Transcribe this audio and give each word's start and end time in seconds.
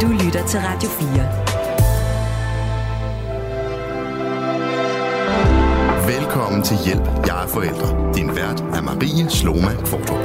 Du 0.00 0.06
lytter 0.06 0.46
til 0.46 0.60
Radio 0.60 0.88
4. 0.88 1.08
Velkommen 6.16 6.62
til 6.62 6.76
Hjælp, 6.86 7.26
jeg 7.26 7.44
er 7.44 7.48
forældre. 7.48 8.14
Din 8.14 8.28
vært 8.36 8.60
er 8.60 8.82
Marie 8.82 9.30
Sloma 9.30 9.74
Kvartrup. 9.86 10.20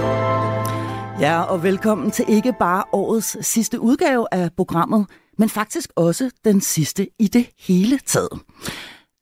Ja, 1.21 1.41
og 1.41 1.63
velkommen 1.63 2.11
til 2.11 2.25
ikke 2.27 2.53
bare 2.59 2.83
årets 2.91 3.47
sidste 3.47 3.79
udgave 3.79 4.27
af 4.31 4.49
programmet, 4.57 5.05
men 5.37 5.49
faktisk 5.49 5.89
også 5.95 6.31
den 6.45 6.61
sidste 6.61 7.07
i 7.19 7.27
det 7.27 7.49
hele 7.59 7.97
taget. 7.97 8.39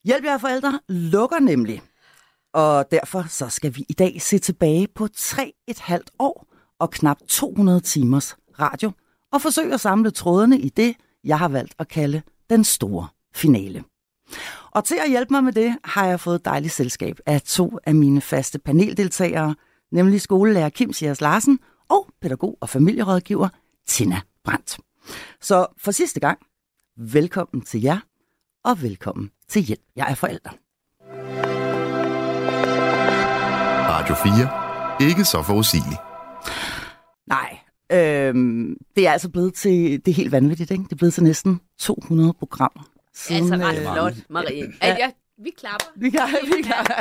Hjælp 0.06 0.26
jer 0.26 0.38
forældre 0.38 0.80
lukker 0.90 1.40
nemlig. 1.40 1.82
Og 2.54 2.86
derfor 2.92 3.26
så 3.28 3.50
skal 3.50 3.76
vi 3.76 3.86
i 3.90 3.94
dag 3.94 4.22
se 4.22 4.40
tilbage 4.40 4.88
på 4.96 5.08
tre 5.18 5.54
et 5.68 5.80
halvt 5.80 6.12
år 6.20 6.46
og 6.80 6.92
knap 6.92 7.18
200 7.28 7.80
timers 7.80 8.36
radio 8.60 8.92
og 9.32 9.42
forsøge 9.42 9.74
at 9.74 9.80
samle 9.80 10.12
trådene 10.12 10.60
i 10.60 10.70
det, 10.70 10.96
jeg 11.24 11.40
har 11.40 11.48
valgt 11.48 11.76
at 11.80 11.88
kalde 11.88 12.22
den 12.50 12.64
store 12.64 13.08
finale. 13.36 13.84
Og 14.72 14.84
til 14.84 14.98
at 15.06 15.10
hjælpe 15.10 15.34
mig 15.34 15.44
med 15.44 15.54
det, 15.54 15.78
har 15.84 16.06
jeg 16.06 16.20
fået 16.20 16.46
dejligt 16.46 16.74
selskab 16.74 17.20
af 17.26 17.42
to 17.42 17.78
af 17.84 17.96
mine 17.96 18.22
faste 18.22 18.60
paneldeltagere, 18.60 19.56
nemlig 19.92 20.22
skolelærer 20.22 20.70
Kim 20.70 20.94
Sjeres 20.94 21.22
Larsen 21.22 21.60
og 21.90 22.08
pædagog 22.22 22.58
og 22.62 22.70
familierådgiver 22.70 23.50
Tina 23.88 24.22
Brandt. 24.44 24.78
Så 25.42 25.68
for 25.78 25.92
sidste 25.92 26.20
gang, 26.20 26.40
velkommen 26.98 27.62
til 27.62 27.82
jer, 27.82 27.98
og 28.64 28.82
velkommen 28.82 29.32
til 29.50 29.62
Hjælp, 29.62 29.82
jeg 29.96 30.12
er 30.12 30.16
forælder. 30.16 30.50
Radio 33.90 34.16
4. 34.16 35.10
Ikke 35.10 35.26
så 35.26 35.44
forudsigeligt. 35.44 36.02
Nej, 37.28 37.60
øhm, 37.92 38.78
det 38.96 39.08
er 39.08 39.12
altså 39.12 39.30
blevet 39.30 39.54
til, 39.54 40.06
det 40.06 40.12
er 40.12 40.16
helt 40.16 40.32
vanvittigt, 40.32 40.72
ikke? 40.72 40.84
Det 40.84 40.92
er 40.92 40.96
blevet 40.96 41.14
til 41.14 41.24
næsten 41.24 41.60
200 41.80 42.34
programmer. 42.34 42.84
Siden, 43.14 43.54
altså 43.54 43.68
ret 43.68 43.78
øh, 43.78 43.94
flot, 43.94 44.14
Marie. 44.30 44.74
Ja. 44.82 44.96
Ja, 45.00 45.12
vi 45.38 45.52
klapper. 45.58 45.86
Vi 45.96 46.10
klapper, 46.10 46.38
vi 46.56 46.62
klapper. 46.62 46.94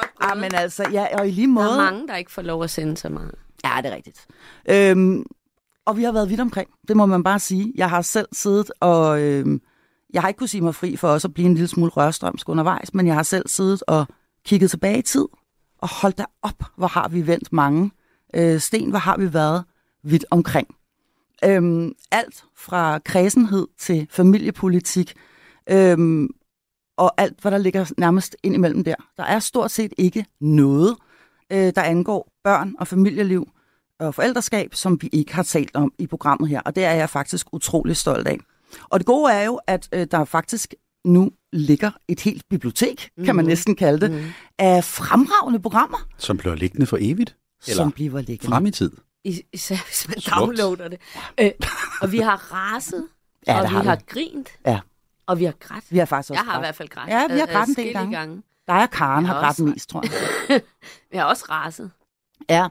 godt 0.00 0.10
ah, 0.20 0.38
men 0.38 0.54
altså, 0.54 0.88
ja, 0.92 1.06
og 1.18 1.28
i 1.28 1.30
lige 1.30 1.46
måde... 1.46 1.66
Der 1.66 1.72
er 1.72 1.90
mange, 1.90 2.08
der 2.08 2.16
ikke 2.16 2.32
får 2.32 2.42
lov 2.42 2.64
at 2.64 2.70
sende 2.70 2.96
så 2.96 3.08
meget. 3.08 3.34
Ja, 3.64 3.70
det 3.82 3.92
er 3.92 3.96
rigtigt. 3.96 4.26
Øhm, 4.68 5.24
og 5.86 5.96
vi 5.96 6.02
har 6.02 6.12
været 6.12 6.30
vidt 6.30 6.40
omkring, 6.40 6.70
det 6.88 6.96
må 6.96 7.06
man 7.06 7.22
bare 7.22 7.38
sige. 7.38 7.72
Jeg 7.76 7.90
har 7.90 8.02
selv 8.02 8.28
siddet 8.32 8.70
og... 8.80 9.22
Øhm, 9.22 9.60
jeg 10.12 10.22
har 10.22 10.28
ikke 10.28 10.38
kunnet 10.38 10.50
sige 10.50 10.60
mig 10.60 10.74
fri 10.74 10.96
for 10.96 11.08
også 11.08 11.28
at 11.28 11.34
blive 11.34 11.46
en 11.46 11.54
lille 11.54 11.68
smule 11.68 11.90
rørstrømsk 11.90 12.48
undervejs, 12.48 12.94
men 12.94 13.06
jeg 13.06 13.14
har 13.14 13.22
selv 13.22 13.48
siddet 13.48 13.82
og 13.86 14.06
kigget 14.44 14.70
tilbage 14.70 14.98
i 14.98 15.02
tid, 15.02 15.26
og 15.78 15.88
holdt 16.00 16.18
da 16.18 16.24
op, 16.42 16.64
hvor 16.76 16.86
har 16.86 17.08
vi 17.08 17.26
vendt 17.26 17.52
mange 17.52 17.90
øh, 18.34 18.60
sten, 18.60 18.90
hvor 18.90 18.98
har 18.98 19.16
vi 19.16 19.32
været 19.32 19.64
vidt 20.06 20.24
omkring. 20.30 20.74
Øhm, 21.44 21.92
alt 22.10 22.44
fra 22.56 22.98
kredsenhed 22.98 23.66
til 23.78 24.06
familiepolitik, 24.10 25.14
øhm, 25.70 26.28
og 26.96 27.20
alt, 27.20 27.40
hvad 27.40 27.52
der 27.52 27.58
ligger 27.58 27.92
nærmest 27.98 28.36
ind 28.42 28.54
imellem 28.54 28.84
der. 28.84 28.94
Der 29.16 29.24
er 29.24 29.38
stort 29.38 29.70
set 29.70 29.92
ikke 29.98 30.26
noget, 30.40 30.96
øh, 31.52 31.72
der 31.74 31.82
angår 31.82 32.32
børn 32.44 32.74
og 32.78 32.86
familieliv 32.88 33.48
og 34.00 34.14
forældreskab, 34.14 34.74
som 34.74 34.98
vi 35.02 35.08
ikke 35.12 35.34
har 35.34 35.42
talt 35.42 35.76
om 35.76 35.92
i 35.98 36.06
programmet 36.06 36.48
her, 36.48 36.60
og 36.60 36.76
det 36.76 36.84
er 36.84 36.92
jeg 36.92 37.10
faktisk 37.10 37.46
utrolig 37.52 37.96
stolt 37.96 38.28
af. 38.28 38.38
Og 38.82 39.00
det 39.00 39.06
gode 39.06 39.32
er 39.32 39.44
jo, 39.44 39.60
at 39.66 39.88
øh, 39.92 40.06
der 40.10 40.24
faktisk 40.24 40.74
nu 41.04 41.30
ligger 41.52 41.90
et 42.08 42.20
helt 42.20 42.48
bibliotek, 42.50 43.10
mm. 43.16 43.24
kan 43.24 43.36
man 43.36 43.44
mhm. 43.44 43.48
næsten 43.48 43.76
kalde 43.76 44.00
det, 44.00 44.10
mm. 44.10 44.24
af 44.58 44.84
fremragende 44.84 45.60
programmer. 45.60 45.98
Som 46.18 46.36
bliver 46.36 46.54
liggende 46.54 46.86
for 46.86 46.98
evigt? 47.00 47.36
Eller 47.68 47.82
som 47.82 47.92
bliver 47.92 48.20
liggende. 48.20 48.52
Frem 48.52 48.66
i 48.66 48.70
tid? 48.70 48.90
Især 49.52 49.76
hvis 49.86 50.08
man 50.08 50.20
Slugt. 50.20 50.40
downloader 50.40 50.88
det. 50.88 51.00
Øh, 51.40 51.50
og 52.00 52.12
vi 52.12 52.18
har 52.18 52.52
raset, 52.52 53.08
ja, 53.46 53.58
og 53.60 53.62
vi 53.70 53.74
har, 53.74 53.82
har 53.82 53.98
grint, 54.06 54.48
ja. 54.66 54.80
og 55.26 55.38
vi 55.38 55.44
har 55.44 55.52
grædt. 55.60 55.84
Vi 55.90 55.98
har 55.98 56.04
faktisk 56.06 56.30
også 56.30 56.42
Jeg 56.42 56.44
har 56.44 56.52
grædt. 56.52 56.60
i 56.60 56.64
hvert 56.66 56.74
fald 56.76 56.88
grædt. 56.88 57.10
Ja, 57.10 57.34
vi 57.34 57.38
har 57.38 57.46
grædt 57.46 57.68
en 57.68 57.74
del 57.84 57.92
gange. 57.92 58.16
gange. 58.16 58.42
Der 58.66 58.72
er 58.72 58.86
Karen 58.86 59.24
har 59.24 59.40
grædt 59.40 59.58
mest, 59.58 59.88
tror 59.88 60.02
jeg. 60.48 60.60
vi 61.12 61.16
har 61.18 61.24
også 61.24 61.44
raset. 61.50 61.90
Ja, 62.50 62.68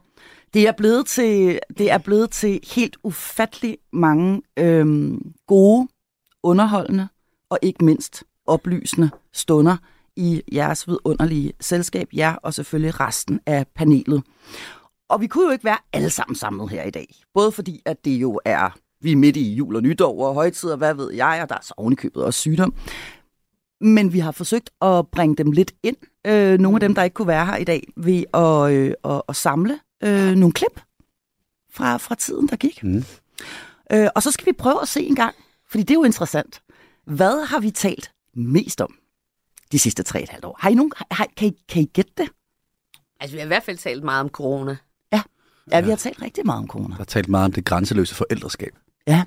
det 0.53 0.67
er 0.67 0.71
blevet 0.71 1.05
til, 1.05 1.59
det 1.77 1.91
er 1.91 1.97
blevet 1.97 2.31
til 2.31 2.59
helt 2.75 2.97
ufattelig 3.03 3.77
mange 3.93 4.41
øhm, 4.57 5.21
gode, 5.47 5.87
underholdende 6.43 7.07
og 7.49 7.59
ikke 7.61 7.85
mindst 7.85 8.23
oplysende 8.47 9.09
stunder 9.33 9.77
i 10.15 10.41
jeres 10.53 10.87
vidunderlige 10.87 11.53
selskab, 11.61 12.07
jer 12.13 12.35
og 12.35 12.53
selvfølgelig 12.53 12.99
resten 12.99 13.39
af 13.45 13.65
panelet. 13.75 14.23
Og 15.09 15.21
vi 15.21 15.27
kunne 15.27 15.45
jo 15.45 15.51
ikke 15.51 15.63
være 15.65 15.77
alle 15.93 16.09
sammen 16.09 16.35
samlet 16.35 16.69
her 16.69 16.83
i 16.83 16.89
dag. 16.89 17.15
Både 17.33 17.51
fordi, 17.51 17.81
at 17.85 18.05
det 18.05 18.11
jo 18.11 18.39
er, 18.45 18.77
vi 19.01 19.11
er 19.11 19.15
midt 19.15 19.37
i 19.37 19.53
jul 19.53 19.75
og 19.75 19.81
nytår 19.81 20.27
og 20.27 20.33
højtider, 20.33 20.75
hvad 20.75 20.93
ved 20.93 21.11
jeg, 21.11 21.39
og 21.43 21.49
der 21.49 21.55
er 21.55 21.63
så 21.63 21.73
ovenikøbet 21.77 22.23
også 22.23 22.39
sygdom. 22.39 22.73
Men 23.81 24.13
vi 24.13 24.19
har 24.19 24.31
forsøgt 24.31 24.69
at 24.81 25.07
bringe 25.07 25.35
dem 25.35 25.51
lidt 25.51 25.71
ind, 25.83 25.97
øh, 26.27 26.59
nogle 26.59 26.75
af 26.75 26.79
dem, 26.79 26.95
der 26.95 27.03
ikke 27.03 27.13
kunne 27.13 27.27
være 27.27 27.45
her 27.45 27.55
i 27.55 27.63
dag, 27.63 27.87
ved 27.97 28.23
at, 28.33 28.71
øh, 28.71 28.93
at, 29.03 29.21
at 29.29 29.35
samle 29.35 29.79
øh, 30.03 30.35
nogle 30.35 30.53
klip 30.53 30.81
fra, 31.71 31.97
fra 31.97 32.15
tiden, 32.15 32.47
der 32.47 32.55
gik. 32.55 32.83
Mm. 32.83 33.03
Øh, 33.91 34.07
og 34.15 34.23
så 34.23 34.31
skal 34.31 34.45
vi 34.45 34.51
prøve 34.51 34.81
at 34.81 34.87
se 34.87 35.01
en 35.01 35.15
gang, 35.15 35.35
fordi 35.69 35.83
det 35.83 35.91
er 35.91 35.99
jo 35.99 36.03
interessant. 36.03 36.61
Hvad 37.05 37.45
har 37.45 37.59
vi 37.59 37.71
talt 37.71 38.11
mest 38.33 38.81
om 38.81 38.95
de 39.71 39.79
sidste 39.79 40.03
tre 40.03 40.23
et 40.23 40.29
halvt 40.29 40.45
år? 40.45 40.57
Har 40.59 40.69
I 40.69 40.73
nogen, 40.73 40.91
har, 41.11 41.27
kan, 41.37 41.47
I, 41.47 41.63
kan 41.69 41.81
I 41.81 41.85
gætte 41.85 42.11
det? 42.17 42.29
Altså, 43.19 43.35
vi 43.35 43.39
har 43.39 43.45
i 43.45 43.47
hvert 43.47 43.63
fald 43.63 43.77
talt 43.77 44.03
meget 44.03 44.21
om 44.21 44.29
corona. 44.29 44.77
Ja, 45.71 45.77
ja 45.77 45.83
vi 45.83 45.89
har 45.89 45.97
talt 45.97 46.21
rigtig 46.21 46.45
meget 46.45 46.59
om 46.59 46.67
corona. 46.67 46.89
Der 46.89 46.97
har 46.97 47.03
talt 47.03 47.29
meget 47.29 47.45
om 47.45 47.51
det 47.51 47.65
grænseløse 47.65 48.15
forældreskab. 48.15 48.71
Ja, 49.07 49.23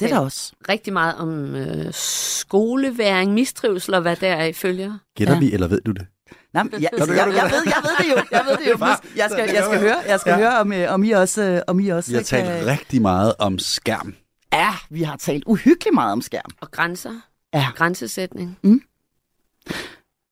det 0.00 0.10
er 0.10 0.14
der 0.14 0.20
også. 0.20 0.52
Rigtig 0.68 0.92
meget 0.92 1.14
om 1.14 1.54
øh, 1.54 1.92
skoleværing, 1.92 3.34
mistrivsel 3.34 3.94
og 3.94 4.02
hvad 4.02 4.16
der 4.16 4.28
er 4.28 4.44
i 4.44 4.52
følger. 4.52 4.98
Gætter 5.16 5.34
ja. 5.34 5.40
vi, 5.40 5.52
eller 5.52 5.66
ved 5.66 5.80
du 5.80 5.92
det? 5.92 6.06
Nej, 6.52 6.64
jeg, 6.72 6.80
jeg, 6.80 6.90
jeg, 6.92 7.08
jeg, 7.08 7.26
ved, 7.26 7.62
jeg 7.66 7.82
ved 7.82 7.96
det 7.98 8.10
jo. 8.10 8.22
Jeg 8.30 8.44
ved 8.48 8.56
det 8.56 8.70
jo. 8.70 8.86
Jeg 9.16 9.30
skal, 9.30 9.50
jeg 9.54 9.64
skal 9.64 9.80
høre, 9.80 9.96
jeg 10.08 10.20
skal 10.20 10.30
ja. 10.30 10.36
høre 10.36 10.58
om, 10.58 10.72
øh, 10.72 10.92
om 10.92 11.04
I 11.04 11.10
også, 11.10 11.42
øh, 11.42 11.60
om 11.66 11.80
I 11.80 11.88
også 11.88 12.10
Vi 12.10 12.16
har 12.16 12.22
talt 12.22 12.46
kan... 12.46 12.66
rigtig 12.66 13.02
meget 13.02 13.34
om 13.38 13.58
skærm. 13.58 14.14
Ja, 14.52 14.70
vi 14.90 15.02
har 15.02 15.16
talt 15.16 15.44
uhyggeligt 15.46 15.94
meget 15.94 16.12
om 16.12 16.22
skærm. 16.22 16.50
Og 16.60 16.70
grænser. 16.70 17.20
Ja. 17.54 17.66
Grænsesætning. 17.74 18.58
Mm. 18.62 18.82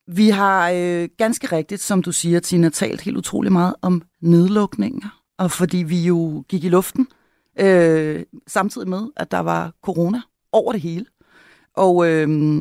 Vi 0.06 0.28
har 0.28 0.70
øh, 0.70 1.09
ganske 1.19 1.56
rigtigt, 1.56 1.80
som 1.80 2.03
du 2.03 2.12
siger, 2.12 2.41
Tina, 2.41 2.69
talt 2.69 3.00
helt 3.00 3.16
utrolig 3.16 3.53
meget 3.53 3.74
om 3.82 4.03
nedlukninger. 4.20 5.22
Og 5.42 5.50
fordi 5.50 5.76
vi 5.76 6.03
jo 6.03 6.44
gik 6.48 6.64
i 6.64 6.69
luften, 6.69 7.08
øh, 7.60 8.22
samtidig 8.47 8.88
med, 8.88 9.08
at 9.16 9.30
der 9.30 9.38
var 9.38 9.75
corona 9.82 10.20
over 10.53 10.72
det 10.72 10.80
hele. 10.80 11.06
Og, 11.76 12.10
øh, 12.10 12.60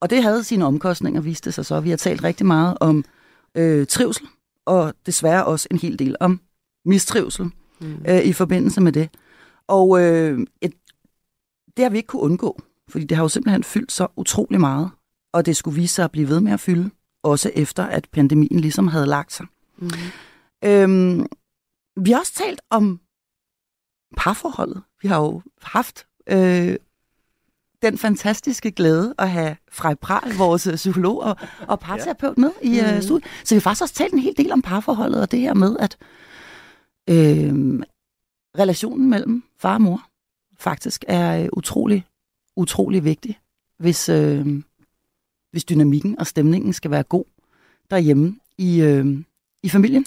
og 0.00 0.10
det 0.10 0.22
havde 0.22 0.44
sine 0.44 0.64
omkostninger, 0.64 1.20
viste 1.20 1.52
sig 1.52 1.66
så. 1.66 1.80
Vi 1.80 1.90
har 1.90 1.96
talt 1.96 2.24
rigtig 2.24 2.46
meget 2.46 2.76
om 2.80 3.04
øh, 3.54 3.86
trivsel, 3.86 4.26
og 4.64 4.94
desværre 5.06 5.44
også 5.44 5.68
en 5.70 5.78
hel 5.78 5.98
del 5.98 6.16
om 6.20 6.40
mistrivsel 6.84 7.50
mm. 7.80 7.96
øh, 8.08 8.24
i 8.24 8.32
forbindelse 8.32 8.80
med 8.80 8.92
det. 8.92 9.10
Og 9.66 10.02
øh, 10.02 10.38
et, 10.60 10.72
det 11.76 11.82
har 11.82 11.90
vi 11.90 11.96
ikke 11.96 12.06
kunne 12.06 12.22
undgå, 12.22 12.60
fordi 12.88 13.04
det 13.04 13.16
har 13.16 13.24
jo 13.24 13.28
simpelthen 13.28 13.64
fyldt 13.64 13.92
så 13.92 14.06
utrolig 14.16 14.60
meget, 14.60 14.90
og 15.32 15.46
det 15.46 15.56
skulle 15.56 15.74
vise 15.74 15.94
sig 15.94 16.04
at 16.04 16.12
blive 16.12 16.28
ved 16.28 16.40
med 16.40 16.52
at 16.52 16.60
fylde, 16.60 16.90
også 17.22 17.50
efter 17.54 17.84
at 17.84 18.08
pandemien 18.12 18.60
ligesom 18.60 18.88
havde 18.88 19.06
lagt 19.06 19.32
sig. 19.32 19.46
Mm. 19.78 19.90
Øhm, 20.64 21.26
vi 21.96 22.10
har 22.10 22.18
også 22.18 22.34
talt 22.34 22.60
om 22.70 23.00
parforholdet. 24.16 24.82
Vi 25.02 25.08
har 25.08 25.20
jo 25.20 25.42
haft 25.62 26.06
øh, 26.26 26.76
den 27.82 27.98
fantastiske 27.98 28.70
glæde 28.70 29.14
at 29.18 29.30
have 29.30 29.56
Frej 29.72 29.94
Pral, 29.94 30.34
vores 30.38 30.68
psykolog 30.74 31.20
og, 31.22 31.36
og 31.68 31.80
parterapeut 31.80 32.38
med 32.38 32.50
i 32.62 32.80
uh, 32.80 33.02
studiet. 33.02 33.30
Så 33.44 33.54
vi 33.54 33.56
har 33.56 33.60
faktisk 33.60 33.82
også 33.82 33.94
talt 33.94 34.12
en 34.12 34.18
hel 34.18 34.36
del 34.36 34.52
om 34.52 34.62
parforholdet, 34.62 35.20
og 35.20 35.30
det 35.30 35.40
her 35.40 35.54
med, 35.54 35.76
at 35.80 35.96
øh, 37.10 37.80
relationen 38.58 39.10
mellem 39.10 39.44
far 39.58 39.74
og 39.74 39.82
mor 39.82 40.08
faktisk 40.58 41.04
er 41.08 41.42
øh, 41.42 41.48
utrolig, 41.52 42.06
utrolig 42.56 43.04
vigtig, 43.04 43.38
hvis, 43.78 44.08
øh, 44.08 44.62
hvis 45.50 45.64
dynamikken 45.64 46.18
og 46.18 46.26
stemningen 46.26 46.72
skal 46.72 46.90
være 46.90 47.02
god 47.02 47.24
derhjemme 47.90 48.38
i, 48.58 48.80
øh, 48.80 49.06
i 49.62 49.68
familien. 49.68 50.06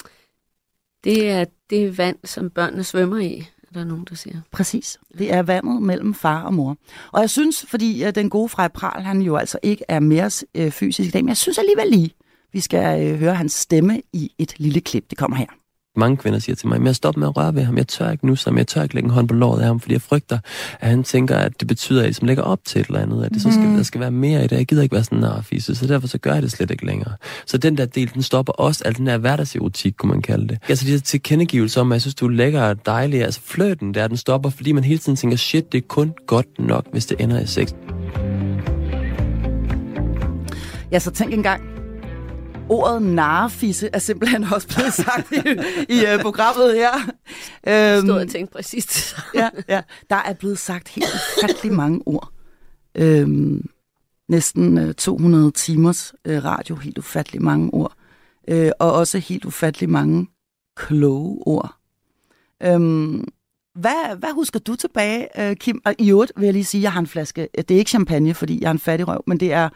Det 1.03 1.29
er 1.29 1.45
det 1.69 1.97
vand, 1.97 2.17
som 2.23 2.49
børnene 2.49 2.83
svømmer 2.83 3.17
i, 3.17 3.47
er 3.69 3.73
der 3.73 3.83
nogen, 3.83 4.07
der 4.09 4.15
siger. 4.15 4.41
Præcis. 4.51 4.97
Det 5.17 5.33
er 5.33 5.43
vandet 5.43 5.81
mellem 5.81 6.13
far 6.13 6.43
og 6.43 6.53
mor. 6.53 6.77
Og 7.11 7.21
jeg 7.21 7.29
synes, 7.29 7.65
fordi 7.67 8.01
at 8.01 8.15
den 8.15 8.29
gode 8.29 8.49
Frej 8.49 8.67
Pral, 8.67 9.01
han 9.01 9.21
jo 9.21 9.35
altså 9.35 9.59
ikke 9.63 9.85
er 9.87 9.99
mere 9.99 10.29
øh, 10.55 10.71
fysisk 10.71 11.07
i 11.07 11.11
dag, 11.11 11.23
men 11.23 11.29
jeg 11.29 11.37
synes 11.37 11.57
alligevel 11.57 11.87
lige, 11.87 12.11
vi 12.53 12.59
skal 12.59 13.07
øh, 13.07 13.19
høre 13.19 13.35
hans 13.35 13.53
stemme 13.53 14.01
i 14.13 14.31
et 14.37 14.53
lille 14.59 14.81
klip. 14.81 15.09
Det 15.09 15.17
kommer 15.17 15.37
her. 15.37 15.58
Mange 15.95 16.17
kvinder 16.17 16.39
siger 16.39 16.55
til 16.55 16.67
mig, 16.67 16.79
men 16.79 16.87
jeg 16.87 16.95
stopper 16.95 17.19
med 17.19 17.27
at 17.27 17.37
røre 17.37 17.55
ved 17.55 17.63
ham, 17.63 17.77
jeg 17.77 17.87
tør 17.87 18.11
ikke 18.11 18.27
nu, 18.27 18.35
som 18.35 18.57
jeg 18.57 18.67
tør 18.67 18.83
ikke 18.83 18.95
lægge 18.95 19.07
en 19.07 19.13
hånd 19.13 19.27
på 19.27 19.33
låret 19.33 19.59
af 19.59 19.65
ham, 19.65 19.79
fordi 19.79 19.93
jeg 19.93 20.01
frygter, 20.01 20.39
at 20.79 20.89
han 20.89 21.03
tænker, 21.03 21.37
at 21.37 21.59
det 21.59 21.67
betyder, 21.67 21.99
at 21.99 22.03
jeg 22.03 22.07
ligesom 22.07 22.27
lægger 22.27 22.43
op 22.43 22.59
til 22.65 22.81
et 22.81 22.87
eller 22.87 22.99
andet, 22.99 23.23
at 23.25 23.31
det 23.31 23.41
så 23.41 23.51
skal, 23.51 23.63
mm. 23.63 23.75
der 23.75 23.83
skal 23.83 24.01
være 24.01 24.11
mere 24.11 24.43
i 24.43 24.47
det, 24.47 24.57
jeg 24.57 24.65
gider 24.65 24.83
ikke 24.83 24.93
være 24.93 25.03
sådan 25.03 25.23
en 25.23 25.43
fisse, 25.43 25.75
så 25.75 25.87
derfor 25.87 26.07
så 26.07 26.17
gør 26.17 26.33
jeg 26.33 26.41
det 26.41 26.51
slet 26.51 26.71
ikke 26.71 26.85
længere. 26.85 27.13
Så 27.45 27.57
den 27.57 27.77
der 27.77 27.85
del, 27.85 28.13
den 28.13 28.21
stopper 28.21 28.53
også, 28.53 28.83
al 28.85 28.97
den 28.97 29.07
der 29.07 29.17
hverdagserotik, 29.17 29.93
kunne 29.97 30.11
man 30.11 30.21
kalde 30.21 30.47
det. 30.47 30.57
Altså 30.69 30.85
de 30.85 30.91
her 30.91 30.99
tilkendegivelser 30.99 31.81
om, 31.81 31.91
at 31.91 31.95
jeg 31.95 32.01
synes, 32.01 32.15
du 32.15 32.25
er 32.25 32.31
lækker 32.31 32.61
og 32.61 32.85
dejlig, 32.85 33.23
altså 33.23 33.41
fløten 33.43 33.93
der, 33.93 34.07
den 34.07 34.17
stopper, 34.17 34.49
fordi 34.49 34.71
man 34.71 34.83
hele 34.83 34.99
tiden 34.99 35.15
tænker, 35.15 35.37
shit, 35.37 35.71
det 35.71 35.77
er 35.77 35.87
kun 35.87 36.13
godt 36.27 36.59
nok, 36.59 36.85
hvis 36.91 37.05
det 37.05 37.21
ender 37.21 37.39
i 37.39 37.47
sex. 37.47 37.73
Ja, 40.91 40.99
så 40.99 41.11
tænk 41.11 41.33
engang, 41.33 41.78
ordet 42.69 43.01
narfisse 43.01 43.89
er 43.93 43.99
simpelthen 43.99 44.43
også 44.43 44.67
blevet 44.67 44.93
sagt 44.93 45.31
i, 45.31 45.37
i 45.93 46.03
uh, 46.15 46.21
programmet 46.21 46.75
her. 46.75 46.91
Jeg 47.65 48.01
stod 48.01 48.11
og 48.11 48.21
øhm, 48.21 48.29
tænkte 48.29 48.53
præcis 48.53 49.15
ja, 49.35 49.49
ja, 49.67 49.81
der 50.09 50.15
er 50.15 50.33
blevet 50.33 50.59
sagt 50.59 50.89
helt 50.89 51.05
ufattelig 51.15 51.73
mange 51.73 52.01
ord. 52.05 52.31
Øhm, 52.95 53.69
næsten 54.27 54.77
øh, 54.77 54.93
200 54.93 55.51
timers 55.51 56.13
uh, 56.29 56.45
radio, 56.45 56.75
helt 56.75 56.97
ufattelig 56.97 57.41
mange 57.41 57.73
ord. 57.73 57.93
Uh, 58.51 58.69
og 58.79 58.93
også 58.93 59.17
helt 59.17 59.45
ufattelig 59.45 59.89
mange 59.89 60.27
kloge 60.75 61.47
ord. 61.47 61.75
Øhm, 62.63 63.27
hvad, 63.75 64.17
hvad 64.17 64.33
husker 64.33 64.59
du 64.59 64.75
tilbage, 64.75 65.27
uh, 65.39 65.55
Kim? 65.55 65.81
Og 65.85 65.95
i 65.97 66.11
øvrigt 66.11 66.31
vil 66.37 66.45
jeg 66.45 66.53
lige 66.53 66.65
sige, 66.65 66.79
at 66.79 66.83
jeg 66.83 66.91
har 66.91 66.99
en 66.99 67.07
flaske. 67.07 67.47
Det 67.57 67.71
er 67.71 67.77
ikke 67.77 67.89
champagne, 67.89 68.33
fordi 68.33 68.61
jeg 68.61 68.67
er 68.67 68.71
en 68.71 68.79
fattig 68.79 69.07
røv, 69.07 69.23
men 69.27 69.39
det 69.39 69.53
er 69.53 69.69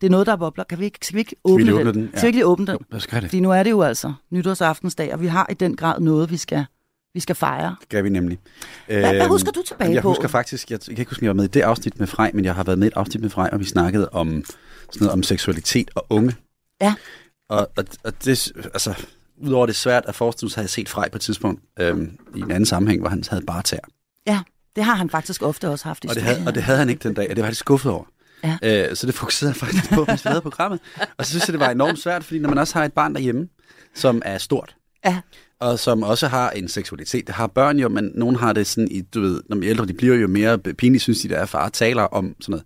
det 0.00 0.06
er 0.06 0.10
noget, 0.10 0.26
der 0.26 0.36
bobler. 0.36 0.64
Kan 0.64 0.78
vi 0.78 0.84
ikke, 0.84 0.98
skal 1.02 1.14
vi 1.14 1.20
ikke 1.20 1.36
åbne, 1.44 1.64
vi 1.64 1.72
åbne 1.72 1.84
den? 1.84 1.94
den? 1.94 2.10
Ja. 2.12 2.18
Skal 2.18 2.22
vi 2.22 2.26
ikke 2.26 2.36
lige 2.36 2.46
åbne 2.46 2.66
den? 2.66 2.78
Jo, 2.92 2.98
skal 2.98 3.22
det. 3.22 3.30
Fordi 3.30 3.40
nu 3.40 3.50
er 3.50 3.62
det 3.62 3.70
jo 3.70 3.82
altså 3.82 4.12
nytårsaftensdag, 4.30 5.12
og 5.12 5.20
vi 5.20 5.26
har 5.26 5.46
i 5.50 5.54
den 5.54 5.76
grad 5.76 6.00
noget, 6.00 6.30
vi 6.30 6.36
skal, 6.36 6.64
vi 7.14 7.20
skal 7.20 7.36
fejre. 7.36 7.76
Det 7.80 7.88
gør 7.88 8.02
vi 8.02 8.08
nemlig. 8.08 8.38
Hvad, 8.86 9.00
hvad 9.00 9.14
øhm, 9.14 9.28
husker 9.28 9.52
du 9.52 9.62
tilbage 9.62 9.92
jeg 9.92 10.02
på? 10.02 10.08
Jeg 10.08 10.10
husker 10.10 10.28
faktisk, 10.28 10.70
jeg, 10.70 10.78
jeg 10.88 10.96
kan 10.96 11.02
ikke 11.02 11.10
huske, 11.10 11.22
om 11.22 11.24
jeg 11.24 11.28
var 11.28 11.34
med 11.34 11.44
i 11.44 11.48
det 11.48 11.60
afsnit 11.60 11.98
med 11.98 12.06
Frej, 12.06 12.30
men 12.34 12.44
jeg 12.44 12.54
har 12.54 12.64
været 12.64 12.78
med 12.78 12.86
i 12.86 12.90
et 12.90 12.96
afsnit 12.96 13.22
med 13.22 13.30
Frej, 13.30 13.48
og 13.52 13.60
vi 13.60 13.64
snakkede 13.64 14.08
om, 14.12 14.44
sådan 14.90 15.04
noget, 15.04 15.12
om 15.12 15.22
seksualitet 15.22 15.90
og 15.94 16.06
unge. 16.10 16.34
Ja. 16.80 16.94
Og, 17.48 17.70
og, 17.76 17.84
og 18.04 18.24
det, 18.24 18.52
altså, 18.64 18.94
udover 19.42 19.66
det 19.66 19.76
svært 19.76 20.04
at 20.06 20.14
forestille 20.14 20.50
sig, 20.50 20.58
havde 20.58 20.64
jeg 20.64 20.70
set 20.70 20.88
Frej 20.88 21.08
på 21.08 21.16
et 21.16 21.22
tidspunkt 21.22 21.62
øhm, 21.80 22.18
i 22.34 22.40
en 22.40 22.50
anden 22.50 22.66
sammenhæng, 22.66 23.00
hvor 23.00 23.08
han 23.08 23.24
havde 23.30 23.44
bare 23.46 23.62
tær. 23.62 23.78
Ja, 24.26 24.40
det 24.76 24.84
har 24.84 24.94
han 24.94 25.10
faktisk 25.10 25.42
ofte 25.42 25.68
også 25.68 25.84
haft 25.84 26.04
i 26.04 26.08
og 26.08 26.14
det, 26.14 26.22
havde, 26.22 26.42
og 26.46 26.54
det 26.54 26.62
havde 26.62 26.78
han 26.78 26.88
ikke 26.88 27.08
den 27.08 27.14
dag, 27.14 27.30
og 27.30 27.36
det 27.36 27.42
var 27.42 27.46
han 27.46 27.54
skuffet 27.54 27.92
over. 27.92 28.04
Ja. 28.44 28.88
Øh, 28.88 28.96
så 28.96 29.06
det 29.06 29.14
fokuserede 29.14 29.50
jeg 29.50 29.56
faktisk 29.56 29.90
på, 29.90 30.04
mens 30.08 30.24
vi 30.24 30.28
lavede 30.28 30.42
programmet. 30.42 30.80
Og 31.18 31.24
så 31.24 31.30
synes 31.30 31.48
jeg, 31.48 31.52
det 31.52 31.60
var 31.60 31.70
enormt 31.70 31.98
svært, 31.98 32.24
fordi 32.24 32.38
når 32.38 32.48
man 32.48 32.58
også 32.58 32.78
har 32.78 32.84
et 32.84 32.92
barn 32.92 33.14
derhjemme, 33.14 33.48
som 33.94 34.22
er 34.24 34.38
stort, 34.38 34.76
ja. 35.04 35.20
og 35.60 35.78
som 35.78 36.02
også 36.02 36.28
har 36.28 36.50
en 36.50 36.68
seksualitet. 36.68 37.26
Det 37.26 37.34
har 37.34 37.46
børn 37.46 37.78
jo, 37.78 37.88
men 37.88 38.12
nogen 38.14 38.36
har 38.36 38.52
det 38.52 38.66
sådan 38.66 38.88
i, 38.90 39.00
du 39.00 39.20
ved, 39.20 39.42
når 39.48 39.56
de 39.56 39.66
ældre 39.66 39.86
de 39.86 39.94
bliver 39.94 40.16
jo 40.16 40.28
mere 40.28 40.58
pinligt, 40.58 41.02
synes 41.02 41.20
de, 41.20 41.28
der 41.28 41.36
er 41.36 41.46
far 41.46 41.68
taler 41.68 42.02
om 42.02 42.36
sådan 42.40 42.52
noget. 42.52 42.64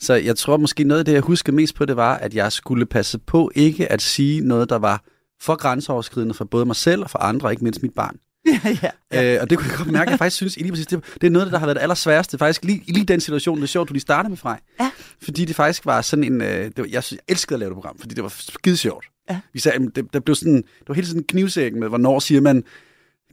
Så 0.00 0.14
jeg 0.14 0.36
tror 0.36 0.56
måske 0.56 0.84
noget 0.84 0.98
af 0.98 1.04
det, 1.04 1.12
jeg 1.12 1.20
husker 1.20 1.52
mest 1.52 1.74
på, 1.74 1.84
det 1.84 1.96
var, 1.96 2.14
at 2.14 2.34
jeg 2.34 2.52
skulle 2.52 2.86
passe 2.86 3.18
på 3.18 3.50
ikke 3.54 3.92
at 3.92 4.02
sige 4.02 4.40
noget, 4.40 4.70
der 4.70 4.78
var 4.78 5.02
for 5.40 5.56
grænseoverskridende 5.56 6.34
for 6.34 6.44
både 6.44 6.66
mig 6.66 6.76
selv 6.76 7.02
og 7.02 7.10
for 7.10 7.18
andre, 7.18 7.50
ikke 7.50 7.64
mindst 7.64 7.82
mit 7.82 7.94
barn. 7.94 8.16
ja, 8.64 8.90
ja. 9.12 9.34
Øh, 9.34 9.42
og 9.42 9.50
det 9.50 9.58
kunne 9.58 9.68
jeg 9.70 9.78
godt 9.78 9.90
mærke, 9.90 10.08
at 10.08 10.10
jeg 10.10 10.18
faktisk 10.18 10.36
synes, 10.36 10.56
lige 10.56 10.70
præcis, 10.72 10.86
det, 10.86 11.04
det 11.20 11.26
er 11.26 11.30
noget, 11.30 11.52
der 11.52 11.58
har 11.58 11.66
været 11.66 11.76
det 11.76 11.82
allersværeste. 11.82 12.38
Faktisk 12.38 12.64
lige, 12.64 12.82
lige 12.86 13.04
den 13.04 13.20
situation, 13.20 13.56
det 13.56 13.62
er 13.62 13.66
sjovt, 13.66 13.88
du 13.88 13.92
lige 13.92 14.00
startede 14.00 14.28
med 14.28 14.36
Frej. 14.36 14.60
Ja. 14.80 14.90
Fordi 15.22 15.44
det 15.44 15.56
faktisk 15.56 15.86
var 15.86 16.02
sådan 16.02 16.24
en... 16.24 16.40
Øh, 16.40 16.48
det 16.48 16.78
var, 16.78 16.86
jeg, 16.90 17.04
synes, 17.04 17.20
jeg 17.28 17.32
elskede 17.32 17.54
at 17.54 17.60
lave 17.60 17.70
det 17.70 17.74
program, 17.74 17.98
fordi 17.98 18.14
det 18.14 18.22
var 18.22 18.34
skide 18.38 18.76
sjovt. 18.76 19.06
Ja. 19.30 19.40
Vi 19.52 19.58
sagde, 19.58 19.90
det, 19.94 20.12
det, 20.12 20.24
blev 20.24 20.34
sådan, 20.34 20.56
det 20.56 20.88
var 20.88 20.94
helt 20.94 21.06
sådan 21.06 21.20
en 21.20 21.26
knivsækken 21.26 21.80
med, 21.80 21.88
hvornår 21.88 22.18
siger 22.18 22.40
man, 22.40 22.64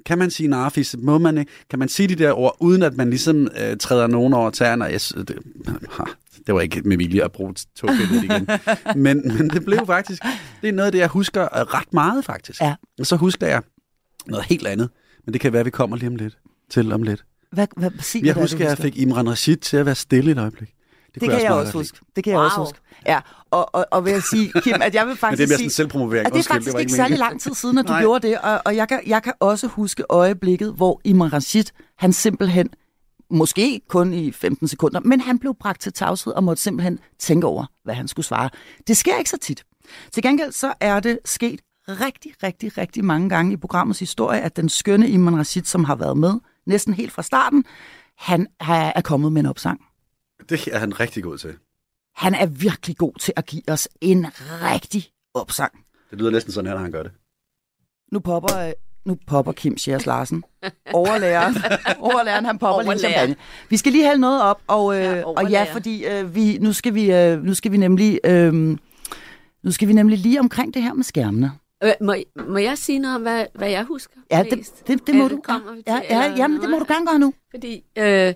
kan 0.05 0.17
man 0.17 0.31
sige 0.31 0.49
narfis? 0.49 0.95
Må 0.99 1.17
man 1.17 1.37
ikke? 1.37 1.51
Kan 1.69 1.79
man 1.79 1.89
sige 1.89 2.07
de 2.07 2.15
der 2.15 2.33
ord, 2.33 2.57
uden 2.59 2.83
at 2.83 2.97
man 2.97 3.09
ligesom 3.09 3.47
øh, 3.61 3.77
træder 3.77 4.07
nogen 4.07 4.33
over 4.33 4.49
tæerne? 4.49 4.85
Jeg, 4.85 5.01
det, 5.15 5.37
det 6.47 6.55
var 6.55 6.61
ikke 6.61 6.81
med 6.81 6.97
vilje 6.97 7.23
at 7.23 7.31
bruge 7.31 7.53
togbilledet 7.75 8.23
igen. 8.23 8.47
men, 9.03 9.37
men 9.37 9.49
det 9.49 9.65
blev 9.65 9.85
faktisk, 9.85 10.23
det 10.61 10.69
er 10.69 10.73
noget 10.73 10.85
af 10.85 10.91
det, 10.91 10.99
jeg 10.99 11.07
husker 11.07 11.73
ret 11.75 11.93
meget 11.93 12.25
faktisk. 12.25 12.61
Ja. 12.61 12.75
Og 12.99 13.05
så 13.05 13.15
husker 13.15 13.47
jeg 13.47 13.61
noget 14.25 14.45
helt 14.45 14.67
andet. 14.67 14.89
Men 15.25 15.33
det 15.33 15.41
kan 15.41 15.53
være, 15.53 15.59
at 15.59 15.65
vi 15.65 15.71
kommer 15.71 15.97
lige 15.97 16.07
om 16.07 16.15
lidt 16.15 16.37
til 16.69 16.91
om 16.91 17.03
lidt. 17.03 17.25
Hvad, 17.51 17.67
hvad, 17.77 17.91
sig, 17.99 18.25
jeg 18.25 18.33
hvad 18.33 18.43
husker, 18.43 18.65
at 18.65 18.69
jeg 18.69 18.77
fik 18.77 18.97
Imran 18.97 19.29
Rashid 19.29 19.57
til 19.57 19.77
at 19.77 19.85
være 19.85 19.95
stille 19.95 20.31
et 20.31 20.37
øjeblik. 20.37 20.69
Det, 21.13 21.21
det 21.21 21.29
kan 21.29 21.31
jeg, 21.31 21.43
jeg 21.43 21.51
også 21.51 21.73
huske. 21.73 21.99
Det 22.15 22.23
kan 22.23 22.33
wow. 22.33 22.41
jeg 22.41 22.45
også 22.45 22.59
huske. 22.59 22.79
Ja, 23.05 23.19
og, 23.51 23.75
og, 23.75 23.85
og 23.91 24.05
vil 24.05 24.11
jeg 24.13 24.23
sige, 24.23 24.51
Kim, 24.61 24.81
at 24.81 24.95
jeg 24.95 25.07
vil 25.07 25.15
faktisk 25.17 25.39
Men 25.41 25.47
det 25.47 25.53
er 25.53 25.57
sige... 25.57 25.69
selvpromovering. 25.69 26.27
At 26.27 26.33
det 26.33 26.39
er 26.39 26.43
faktisk 26.43 26.71
det 26.71 26.79
ikke, 26.79 26.81
ikke 26.81 26.93
særlig 26.93 27.17
lang 27.17 27.41
tid 27.41 27.53
siden, 27.53 27.77
at 27.77 27.87
du 27.87 27.93
gjorde 27.99 28.27
det, 28.27 28.37
og, 28.39 28.61
og 28.65 28.75
jeg, 28.75 28.87
kan, 28.87 29.01
jeg 29.07 29.23
kan 29.23 29.33
også 29.39 29.67
huske 29.67 30.03
øjeblikket, 30.09 30.73
hvor 30.73 31.01
Imran 31.03 31.33
Rashid, 31.33 31.63
han 31.97 32.13
simpelthen, 32.13 32.69
måske 33.29 33.81
kun 33.89 34.13
i 34.13 34.31
15 34.31 34.67
sekunder, 34.67 34.99
men 34.99 35.19
han 35.19 35.39
blev 35.39 35.55
bragt 35.59 35.81
til 35.81 35.93
tavshed 35.93 36.33
og 36.33 36.43
måtte 36.43 36.61
simpelthen 36.61 36.99
tænke 37.19 37.47
over, 37.47 37.65
hvad 37.83 37.95
han 37.95 38.07
skulle 38.07 38.25
svare. 38.25 38.49
Det 38.87 38.97
sker 38.97 39.17
ikke 39.17 39.29
så 39.29 39.37
tit. 39.37 39.63
Til 40.11 40.23
gengæld 40.23 40.51
så 40.51 40.73
er 40.79 40.99
det 40.99 41.19
sket 41.25 41.61
rigtig, 41.87 42.31
rigtig, 42.43 42.77
rigtig 42.77 43.05
mange 43.05 43.29
gange 43.29 43.53
i 43.53 43.57
programmets 43.57 43.99
historie, 43.99 44.41
at 44.41 44.55
den 44.55 44.69
skønne 44.69 45.09
Iman 45.09 45.37
Rashid, 45.37 45.63
som 45.63 45.83
har 45.83 45.95
været 45.95 46.17
med 46.17 46.33
næsten 46.65 46.93
helt 46.93 47.11
fra 47.11 47.21
starten, 47.21 47.65
han 48.17 48.47
er 48.59 49.01
kommet 49.01 49.31
med 49.31 49.41
en 49.41 49.45
opsang. 49.45 49.81
Det 50.49 50.67
er 50.67 50.79
han 50.79 50.99
rigtig 50.99 51.23
god 51.23 51.37
til. 51.37 51.55
Han 52.15 52.35
er 52.35 52.45
virkelig 52.45 52.97
god 52.97 53.13
til 53.19 53.33
at 53.35 53.45
give 53.45 53.61
os 53.67 53.89
en 54.01 54.25
rigtig 54.41 55.05
opsang. 55.33 55.73
Det 56.11 56.19
lyder 56.19 56.31
næsten 56.31 56.53
sådan 56.53 56.67
her, 56.67 56.73
når 56.73 56.81
han 56.81 56.91
gør 56.91 57.03
det. 57.03 57.11
Nu 58.11 58.19
popper, 58.19 58.73
nu 59.05 59.17
popper 59.27 59.51
Kim 59.51 59.77
Sjærs 59.77 60.05
Larsen. 60.05 60.43
Overlæreren. 60.93 61.55
Overlæreren, 61.99 62.45
han 62.45 62.57
popper 62.57 62.91
lige 62.91 62.99
champagne. 62.99 63.35
Vi 63.69 63.77
skal 63.77 63.91
lige 63.91 64.07
hælde 64.07 64.21
noget 64.21 64.41
op, 64.41 64.61
og, 64.67 64.95
øh, 64.95 65.01
ja, 65.01 65.23
og 65.23 65.49
ja, 65.49 65.65
fordi 65.73 66.05
øh, 66.05 66.35
vi, 66.35 66.57
nu, 66.57 66.73
skal 66.73 66.93
vi, 66.93 67.11
øh, 67.11 67.43
nu 67.43 67.53
skal 67.53 67.71
vi 67.71 67.77
nemlig... 67.77 68.19
Øh, 68.25 68.77
nu 69.63 69.71
skal 69.71 69.87
vi 69.87 69.93
nemlig 69.93 70.17
lige 70.17 70.39
omkring 70.39 70.73
det 70.73 70.83
her 70.83 70.93
med 70.93 71.03
skærmene. 71.03 71.51
Øh, 71.83 71.91
må, 72.01 72.15
må 72.47 72.57
jeg 72.57 72.77
sige 72.77 72.99
noget 72.99 73.15
om, 73.15 73.21
hvad, 73.21 73.45
hvad 73.53 73.69
jeg 73.69 73.83
husker 73.83 74.15
Ja, 74.31 74.43
det, 74.43 74.73
det, 74.87 75.07
det 75.07 75.15
må 75.15 75.27
du. 75.27 75.41
Ja, 75.47 75.61
ja, 75.87 76.01
ja, 76.09 76.33
jamen, 76.37 76.61
det 76.61 76.69
må 76.69 76.79
du 76.79 76.85
gerne 76.87 77.07
gøre 77.07 77.19
nu. 77.19 77.33
Fordi 77.51 77.83
øh, 77.97 78.33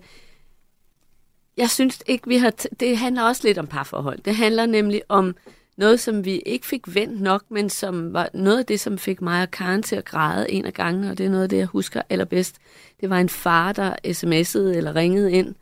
jeg 1.57 1.69
synes 1.69 2.03
ikke, 2.05 2.27
vi 2.27 2.37
har... 2.37 2.53
det 2.79 2.97
handler 2.97 3.23
også 3.23 3.47
lidt 3.47 3.57
om 3.57 3.67
parforhold. 3.67 4.19
Det 4.19 4.35
handler 4.35 4.65
nemlig 4.65 5.01
om 5.09 5.35
noget, 5.77 5.99
som 5.99 6.25
vi 6.25 6.39
ikke 6.39 6.65
fik 6.65 6.95
vendt 6.95 7.21
nok, 7.21 7.43
men 7.49 7.69
som 7.69 8.13
var 8.13 8.29
noget 8.33 8.59
af 8.59 8.65
det, 8.65 8.79
som 8.79 8.97
fik 8.97 9.21
mig 9.21 9.41
og 9.41 9.51
Karen 9.51 9.83
til 9.83 9.95
at 9.95 10.05
græde 10.05 10.51
en 10.51 10.65
af 10.65 10.73
gangene, 10.73 11.11
og 11.11 11.17
det 11.17 11.25
er 11.25 11.29
noget 11.29 11.43
af 11.43 11.49
det, 11.49 11.57
jeg 11.57 11.65
husker 11.65 12.01
allerbedst. 12.09 12.55
Det 13.01 13.09
var 13.09 13.17
en 13.17 13.29
far, 13.29 13.71
der 13.71 13.95
sms'ede 14.07 14.77
eller 14.77 14.95
ringede 14.95 15.31
ind. 15.31 15.55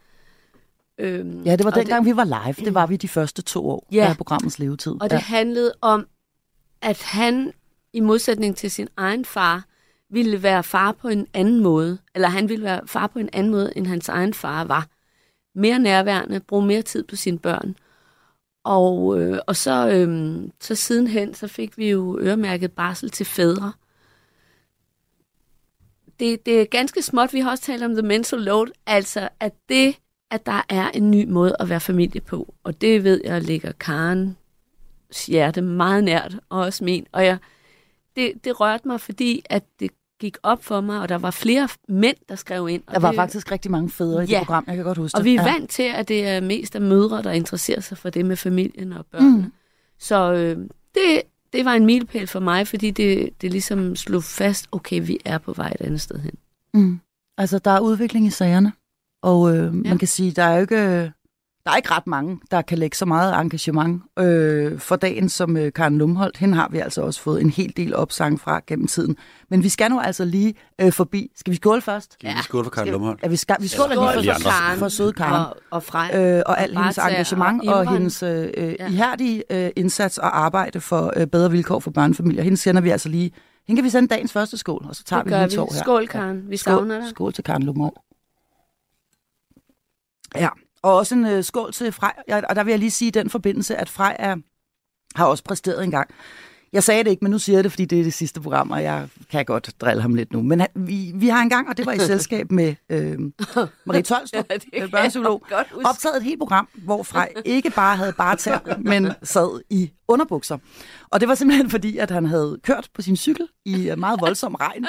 Øhm, 0.97 1.43
ja, 1.43 1.55
det 1.55 1.65
var 1.65 1.71
dengang, 1.71 2.05
det, 2.05 2.11
vi 2.11 2.17
var 2.17 2.23
live. 2.23 2.65
Det 2.65 2.73
var 2.73 2.85
vi 2.85 2.97
de 2.97 3.07
første 3.07 3.41
to 3.41 3.69
år 3.69 3.87
ja, 3.91 4.07
af 4.09 4.17
programmets 4.17 4.59
levetid. 4.59 4.91
Og 5.01 5.09
det 5.09 5.15
ja. 5.15 5.19
handlede 5.19 5.73
om, 5.81 6.07
at 6.81 7.01
han 7.03 7.53
i 7.95 7.99
modsætning 7.99 8.55
til 8.55 8.71
sin 8.71 8.87
egen 8.97 9.25
far, 9.25 9.65
ville 10.09 10.43
være 10.43 10.63
far 10.63 10.91
på 10.91 11.07
en 11.07 11.27
anden 11.33 11.59
måde, 11.59 11.97
eller 12.15 12.27
han 12.27 12.49
ville 12.49 12.63
være 12.63 12.81
far 12.85 13.07
på 13.07 13.19
en 13.19 13.29
anden 13.33 13.51
måde, 13.51 13.73
end 13.75 13.87
hans 13.87 14.09
egen 14.09 14.33
far 14.33 14.63
var. 14.63 14.87
Mere 15.55 15.79
nærværende, 15.79 16.39
bruge 16.39 16.65
mere 16.65 16.81
tid 16.81 17.03
på 17.03 17.15
sine 17.15 17.39
børn. 17.39 17.75
Og, 18.63 19.19
øh, 19.21 19.39
og 19.47 19.55
så, 19.55 19.89
øh, 19.89 20.41
så 20.61 20.75
sidenhen, 20.75 21.33
så 21.33 21.47
fik 21.47 21.77
vi 21.77 21.89
jo 21.89 22.19
øremærket 22.21 22.71
barsel 22.71 23.09
til 23.09 23.25
fædre. 23.25 23.73
Det, 26.19 26.45
det 26.45 26.61
er 26.61 26.65
ganske 26.65 27.01
småt, 27.01 27.33
vi 27.33 27.39
har 27.39 27.51
også 27.51 27.63
talt 27.63 27.83
om 27.83 27.93
the 27.93 28.07
mental 28.07 28.39
load, 28.39 28.67
altså 28.85 29.29
at 29.39 29.53
det, 29.69 29.95
at 30.31 30.45
der 30.45 30.61
er 30.69 30.89
en 30.89 31.11
ny 31.11 31.25
måde 31.29 31.55
at 31.59 31.69
være 31.69 31.79
familie 31.79 32.21
på, 32.21 32.53
og 32.63 32.81
det 32.81 33.03
ved 33.03 33.21
jeg 33.23 33.41
ligger 33.41 33.71
Karen 33.71 34.37
hjerte 35.27 35.61
meget 35.61 36.03
nært, 36.03 36.39
og 36.49 36.59
også 36.59 36.83
min. 36.83 37.07
Og 37.11 37.25
jeg, 37.25 37.37
det, 38.15 38.31
det 38.43 38.59
rørte 38.59 38.87
mig, 38.87 39.01
fordi 39.01 39.45
at 39.49 39.63
det 39.79 39.91
gik 40.19 40.37
op 40.43 40.63
for 40.63 40.81
mig, 40.81 40.99
og 41.01 41.09
der 41.09 41.17
var 41.17 41.31
flere 41.31 41.69
mænd, 41.87 42.17
der 42.29 42.35
skrev 42.35 42.69
ind. 42.69 42.83
Og 42.87 42.93
der 42.93 42.99
var 42.99 43.11
det, 43.11 43.15
faktisk 43.15 43.51
rigtig 43.51 43.71
mange 43.71 43.89
fædre 43.89 44.23
i 44.23 44.27
ja, 44.27 44.39
det 44.39 44.45
program, 44.45 44.63
jeg 44.67 44.75
kan 44.75 44.85
godt 44.85 44.97
huske 44.97 45.17
og 45.17 45.19
det. 45.19 45.25
vi 45.25 45.35
er 45.35 45.43
ja. 45.43 45.51
vant 45.51 45.69
til, 45.69 45.83
at 45.83 46.07
det 46.07 46.27
er 46.27 46.41
mest 46.41 46.75
af 46.75 46.81
mødre, 46.81 47.23
der 47.23 47.31
interesserer 47.31 47.79
sig 47.79 47.97
for 47.97 48.09
det 48.09 48.25
med 48.25 48.35
familien 48.35 48.93
og 48.93 49.05
børnene. 49.05 49.37
Mm. 49.37 49.51
Så 49.99 50.33
øh, 50.33 50.57
det, 50.95 51.21
det 51.53 51.65
var 51.65 51.73
en 51.73 51.85
milepæl 51.85 52.27
for 52.27 52.39
mig, 52.39 52.67
fordi 52.67 52.91
det, 52.91 53.41
det 53.41 53.51
ligesom 53.51 53.95
slog 53.95 54.23
fast, 54.23 54.67
okay, 54.71 55.05
vi 55.05 55.19
er 55.25 55.37
på 55.37 55.53
vej 55.53 55.71
et 55.79 55.85
andet 55.85 56.01
sted 56.01 56.19
hen. 56.19 56.33
Mm. 56.73 56.99
Altså, 57.37 57.59
der 57.59 57.71
er 57.71 57.79
udvikling 57.79 58.25
i 58.25 58.29
sagerne, 58.29 58.73
og 59.23 59.55
øh, 59.55 59.63
ja. 59.63 59.69
man 59.69 59.97
kan 59.97 60.07
sige, 60.07 60.31
der 60.31 60.43
er 60.43 60.55
jo 60.55 60.61
ikke 60.61 61.11
der 61.65 61.71
er 61.71 61.75
ikke 61.75 61.91
ret 61.91 62.07
mange, 62.07 62.39
der 62.51 62.61
kan 62.61 62.77
lægge 62.77 62.97
så 62.97 63.05
meget 63.05 63.41
engagement 63.41 64.03
øh, 64.19 64.79
for 64.79 64.95
dagen 64.95 65.29
som 65.29 65.57
øh, 65.57 65.73
Karen 65.73 65.97
Lumholdt. 65.97 66.37
Hende 66.37 66.55
har 66.55 66.69
vi 66.71 66.79
altså 66.79 67.01
også 67.01 67.21
fået 67.21 67.41
en 67.41 67.49
hel 67.49 67.73
del 67.77 67.95
opsang 67.95 68.39
fra 68.39 68.61
gennem 68.67 68.87
tiden. 68.87 69.17
Men 69.49 69.63
vi 69.63 69.69
skal 69.69 69.91
nu 69.91 69.99
altså 69.99 70.25
lige 70.25 70.53
øh, 70.81 70.91
forbi. 70.91 71.31
Skal 71.35 71.51
vi 71.51 71.55
skåle 71.55 71.81
først? 71.81 72.13
Skal 72.13 72.29
vi 72.37 72.43
skåle 72.43 72.63
for 72.63 72.71
Karen 72.71 72.89
Lumholdt? 72.89 73.23
Ja, 73.23 73.27
vi, 73.27 73.35
skal, 73.35 73.55
vi 73.59 73.67
skåler 73.67 74.03
ja, 74.03 74.21
lige 74.21 74.33
for, 74.33 74.41
for, 74.41 74.49
Karen, 74.49 74.79
for 74.79 74.89
søde 74.89 75.13
Karen. 75.13 75.45
Og, 75.45 75.57
og, 75.71 75.83
Frej, 75.83 76.11
øh, 76.15 76.43
og 76.45 76.61
al 76.61 76.77
hendes 76.77 76.97
engagement 76.97 77.69
og, 77.69 77.75
og 77.75 77.91
hendes 77.91 78.23
øh, 78.23 78.49
ja. 78.57 78.87
ihærdige 78.89 79.43
øh, 79.49 79.71
indsats 79.75 80.17
og 80.17 80.39
arbejde 80.39 80.81
for 80.81 81.13
øh, 81.15 81.27
bedre 81.27 81.51
vilkår 81.51 81.79
for 81.79 81.91
børnefamilier. 81.91 82.43
Hende 82.43 82.57
sender 82.57 82.81
vi 82.81 82.89
altså 82.89 83.09
lige 83.09 83.31
Hende 83.67 83.79
kan 83.79 83.85
vi 83.85 83.89
sende 83.89 84.07
dagens 84.07 84.33
første 84.33 84.57
skål, 84.57 84.85
og 84.89 84.95
så 84.95 85.03
tager 85.03 85.23
Det 85.23 85.39
vi 85.39 85.45
vi. 85.45 85.55
to 85.55 85.69
her. 85.73 85.81
Skål, 85.81 86.07
Karen. 86.07 86.49
Vi 86.49 86.57
savner 86.57 86.99
dig. 86.99 87.09
Skål 87.09 87.33
til 87.33 87.43
Karen 87.43 87.63
Lumov. 87.63 87.93
Ja, 90.35 90.49
og 90.85 90.95
også 90.95 91.15
en 91.15 91.25
øh, 91.25 91.43
skål 91.43 91.73
til 91.73 91.91
Frej. 91.91 92.13
Og 92.49 92.55
der 92.55 92.63
vil 92.63 92.71
jeg 92.71 92.79
lige 92.79 92.91
sige 92.91 93.07
i 93.07 93.11
den 93.11 93.29
forbindelse, 93.29 93.75
at 93.75 93.89
Frej 93.89 94.15
er, 94.19 94.35
har 95.15 95.25
også 95.25 95.43
præsteret 95.43 95.83
en 95.83 95.91
gang. 95.91 96.09
Jeg 96.73 96.83
sagde 96.83 97.03
det 97.03 97.09
ikke, 97.09 97.25
men 97.25 97.31
nu 97.31 97.39
siger 97.39 97.57
jeg 97.57 97.63
det, 97.63 97.71
fordi 97.71 97.85
det 97.85 97.99
er 97.99 98.03
det 98.03 98.13
sidste 98.13 98.41
program, 98.41 98.71
og 98.71 98.83
jeg 98.83 99.07
kan 99.31 99.45
godt 99.45 99.71
drille 99.81 100.01
ham 100.01 100.13
lidt 100.13 100.33
nu. 100.33 100.41
Men 100.41 100.59
han, 100.59 100.69
vi, 100.75 101.11
vi 101.15 101.27
har 101.27 101.41
en 101.41 101.49
gang, 101.49 101.69
og 101.69 101.77
det 101.77 101.85
var 101.85 101.91
i 101.91 101.99
selskab 102.13 102.51
med 102.51 102.75
øh, 102.89 103.19
Marie 103.85 104.01
Tolstrup, 104.01 104.45
Ja, 104.73 104.83
øh, 104.83 104.91
børnepsykolog, 104.91 105.45
optaget 105.85 106.17
et 106.17 106.23
helt 106.23 106.39
program, 106.39 106.67
hvor 106.73 107.03
Frej 107.03 107.33
ikke 107.45 107.69
bare 107.69 107.97
havde 107.97 108.13
bare 108.13 108.35
tær, 108.35 108.77
men 108.77 109.11
sad 109.23 109.61
i 109.69 109.91
underbukser. 110.07 110.57
Og 111.09 111.19
det 111.19 111.27
var 111.29 111.35
simpelthen 111.35 111.69
fordi, 111.69 111.97
at 111.97 112.11
han 112.11 112.25
havde 112.25 112.57
kørt 112.63 112.89
på 112.93 113.01
sin 113.01 113.15
cykel 113.15 113.47
i 113.65 113.89
øh, 113.89 113.99
meget 113.99 114.21
voldsom 114.21 114.55
regn, 114.55 114.85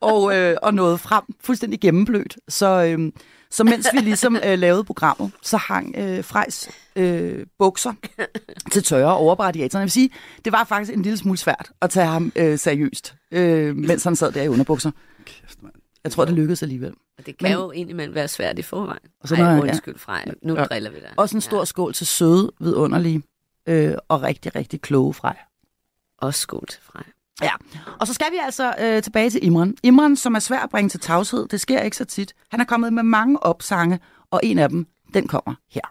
og, 0.00 0.36
øh, 0.36 0.56
og 0.62 0.74
nåede 0.74 0.98
frem 0.98 1.22
fuldstændig 1.40 1.80
gennemblødt. 1.80 2.36
Så, 2.48 2.84
øh, 2.84 3.12
så 3.54 3.64
mens 3.64 3.86
vi 3.92 3.98
ligesom 3.98 4.36
øh, 4.44 4.58
lavede 4.58 4.84
programmet, 4.84 5.30
så 5.42 5.56
hang 5.56 5.94
øh, 5.98 6.24
Frejs 6.24 6.68
øh, 6.96 7.46
bukser 7.58 7.92
til 8.72 8.82
tørre 8.82 9.16
over 9.16 9.34
på 9.34 9.42
radiatoren. 9.42 9.80
Jeg 9.80 9.84
vil 9.84 9.90
sige, 9.90 10.10
det 10.44 10.52
var 10.52 10.64
faktisk 10.64 10.92
en 10.92 11.02
lille 11.02 11.16
smule 11.16 11.38
svært 11.38 11.70
at 11.80 11.90
tage 11.90 12.06
ham 12.06 12.32
øh, 12.36 12.58
seriøst, 12.58 13.14
øh, 13.30 13.76
mens 13.76 14.04
han 14.04 14.16
sad 14.16 14.32
der 14.32 14.42
i 14.42 14.48
underbukser. 14.48 14.90
Kæft, 15.24 15.62
mand. 15.62 15.74
Jeg 16.04 16.12
tror, 16.12 16.24
det 16.24 16.34
lykkedes 16.34 16.62
alligevel. 16.62 16.94
Og 17.18 17.26
det 17.26 17.38
kan 17.38 17.44
Men- 17.48 17.52
jo 17.52 17.70
indimellem 17.70 18.14
være 18.14 18.28
svært 18.28 18.58
i 18.58 18.62
forvejen. 18.62 18.98
Og 19.20 19.28
så 19.28 19.34
Ej, 19.34 19.40
når- 19.40 19.64
ja. 19.64 19.70
undskyld, 19.70 19.98
Frej. 19.98 20.24
Nu 20.42 20.54
Ja. 20.58 20.64
driller 20.64 20.90
vi 20.90 21.00
dig. 21.00 21.10
Også 21.16 21.36
en 21.36 21.40
stor 21.40 21.64
skål 21.64 21.94
til 21.94 22.06
søde, 22.06 22.52
vidunderlige 22.60 23.22
øh, 23.68 23.94
og 24.08 24.22
rigtig, 24.22 24.54
rigtig 24.56 24.80
kloge 24.80 25.14
Frej. 25.14 25.36
Ja. 25.38 26.26
Også 26.26 26.40
skål 26.40 26.66
til 26.66 26.80
Frej. 26.82 27.02
Ja, 27.42 27.50
og 28.00 28.06
så 28.06 28.14
skal 28.14 28.26
vi 28.30 28.36
altså 28.42 28.74
øh, 28.80 29.02
tilbage 29.02 29.30
til 29.30 29.44
Imran. 29.44 29.76
Imran, 29.82 30.16
som 30.16 30.34
er 30.34 30.38
svær 30.38 30.58
at 30.58 30.70
bringe 30.70 30.88
til 30.88 31.00
tavshed, 31.00 31.48
det 31.48 31.60
sker 31.60 31.80
ikke 31.80 31.96
så 31.96 32.04
tit. 32.04 32.34
Han 32.50 32.60
er 32.60 32.64
kommet 32.64 32.92
med 32.92 33.02
mange 33.02 33.42
opsange, 33.42 34.00
og 34.30 34.40
en 34.42 34.58
af 34.58 34.68
dem, 34.68 34.86
den 35.14 35.28
kommer 35.28 35.54
her. 35.70 35.82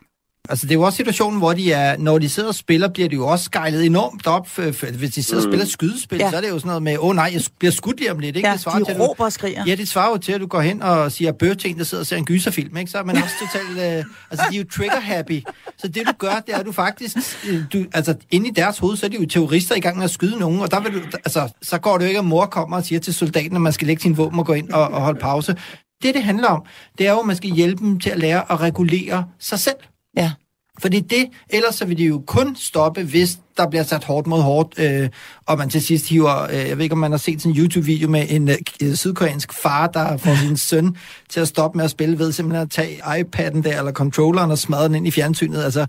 Altså, 0.49 0.65
det 0.65 0.71
er 0.71 0.75
jo 0.75 0.81
også 0.81 0.97
situationen, 0.97 1.39
hvor 1.39 1.53
de 1.53 1.71
er, 1.71 1.97
når 1.97 2.19
de 2.19 2.29
sidder 2.29 2.49
og 2.49 2.55
spiller, 2.55 2.87
bliver 2.89 3.09
de 3.09 3.15
jo 3.15 3.27
også 3.27 3.45
skejlet 3.45 3.85
enormt 3.85 4.27
op. 4.27 4.49
Hvis 4.97 5.11
de 5.11 5.23
sidder 5.23 5.43
og 5.43 5.49
spiller 5.49 5.65
skydespil, 5.65 6.17
Ja. 6.19 6.29
så 6.29 6.37
er 6.37 6.41
det 6.41 6.49
jo 6.49 6.59
sådan 6.59 6.67
noget 6.67 6.83
med, 6.83 6.97
åh 6.97 7.05
oh, 7.07 7.15
nej, 7.15 7.29
jeg 7.33 7.41
bliver 7.59 7.71
skudt 7.71 7.99
lige 7.99 8.11
om 8.11 8.19
lidt. 8.19 8.35
Ikke? 8.35 8.47
Ja, 8.47 8.53
det 8.53 8.61
svarer 8.61 8.83
til, 8.83 8.93
de 8.93 8.99
du- 8.99 9.03
råber 9.05 9.25
og 9.25 9.31
skriger. 9.33 9.63
Ja, 9.67 9.75
det 9.75 9.87
svarer 9.87 10.09
jo 10.11 10.17
til, 10.17 10.31
at 10.31 10.41
du 10.41 10.47
går 10.47 10.61
hen 10.61 10.81
og 10.83 11.11
siger 11.11 11.31
bøh 11.31 11.57
til 11.57 11.69
en, 11.71 11.77
der 11.77 11.83
sidder 11.83 12.01
og 12.01 12.07
ser 12.07 12.17
en 12.17 12.25
gyserfilm, 12.25 12.77
ikke? 12.77 12.91
Så 12.91 12.97
er 12.97 13.03
man 13.03 13.15
også 13.17 13.35
totalt... 13.41 13.97
Øh, 13.97 14.03
altså, 14.31 14.45
de 14.51 14.55
er 14.55 14.59
jo 14.59 14.65
trigger-happy. 14.73 15.41
Så 15.77 15.87
det, 15.87 16.07
du 16.07 16.11
gør, 16.17 16.43
det 16.47 16.55
er, 16.55 16.57
at 16.59 16.65
du 16.65 16.71
faktisk... 16.71 17.17
Øh, 17.49 17.63
du, 17.73 17.85
altså, 17.93 18.15
inde 18.31 18.47
i 18.47 18.51
deres 18.51 18.77
hoved, 18.77 18.97
så 18.97 19.05
er 19.05 19.09
de 19.09 19.17
jo 19.19 19.25
terrorister 19.25 19.75
i 19.75 19.79
gang 19.79 19.97
med 19.97 20.03
at 20.03 20.11
skyde 20.11 20.39
nogen, 20.39 20.59
og 20.61 20.71
der 20.71 20.79
vil 20.79 20.93
du... 20.93 20.99
Altså, 21.13 21.49
så 21.61 21.77
går 21.77 21.97
det 21.97 22.05
jo 22.05 22.07
ikke, 22.07 22.19
at 22.19 22.25
mor 22.25 22.45
kommer 22.45 22.77
og 22.77 22.83
siger 22.85 22.99
til 22.99 23.13
soldaten, 23.13 23.55
at 23.55 23.61
man 23.61 23.73
skal 23.73 23.87
lægge 23.87 24.01
sin 24.01 24.17
våben 24.17 24.39
og 24.39 24.45
gå 24.45 24.53
ind 24.53 24.69
og, 24.69 24.87
og 24.87 25.01
holde 25.01 25.19
pause. 25.19 25.55
Det, 26.03 26.13
det 26.15 26.23
handler 26.23 26.47
om, 26.47 26.61
det 26.97 27.07
er 27.07 27.11
jo, 27.11 27.19
at 27.19 27.25
man 27.25 27.35
skal 27.35 27.49
hjælpe 27.49 27.83
dem 27.83 27.99
til 27.99 28.09
at 28.09 28.19
lære 28.19 28.51
at 28.51 28.59
regulere 28.61 29.25
sig 29.39 29.59
selv. 29.59 29.75
Ja. 30.17 30.31
Fordi 30.79 30.99
det, 30.99 31.29
ellers 31.49 31.75
så 31.75 31.85
vil 31.85 31.97
de 31.97 32.05
jo 32.05 32.23
kun 32.27 32.55
stoppe, 32.55 33.03
hvis 33.03 33.37
der 33.57 33.69
bliver 33.69 33.83
sat 33.83 34.03
hårdt 34.03 34.27
mod 34.27 34.41
hårdt, 34.41 34.79
øh, 34.79 35.09
og 35.45 35.57
man 35.57 35.69
til 35.69 35.81
sidst 35.81 36.09
hiver, 36.09 36.43
øh, 36.43 36.55
jeg 36.55 36.77
ved 36.77 36.83
ikke, 36.83 36.93
om 36.93 36.99
man 36.99 37.11
har 37.11 37.17
set 37.17 37.41
sådan 37.41 37.55
en 37.55 37.57
YouTube-video 37.61 38.09
med 38.09 38.25
en 38.29 38.49
øh, 38.49 38.95
sydkoreansk 38.95 39.53
far, 39.53 39.87
der 39.87 40.17
får 40.17 40.35
sin 40.35 40.57
søn 40.57 40.97
til 41.29 41.39
at 41.39 41.47
stoppe 41.47 41.77
med 41.77 41.85
at 41.85 41.91
spille 41.91 42.19
ved 42.19 42.31
simpelthen 42.31 42.61
at 42.61 42.71
tage 42.71 42.95
iPad'en 42.95 43.61
der, 43.61 43.77
eller 43.77 43.91
controlleren 43.91 44.51
og 44.51 44.57
smadre 44.57 44.83
den 44.83 44.95
ind 44.95 45.07
i 45.07 45.11
fjernsynet. 45.11 45.63
Altså, 45.63 45.85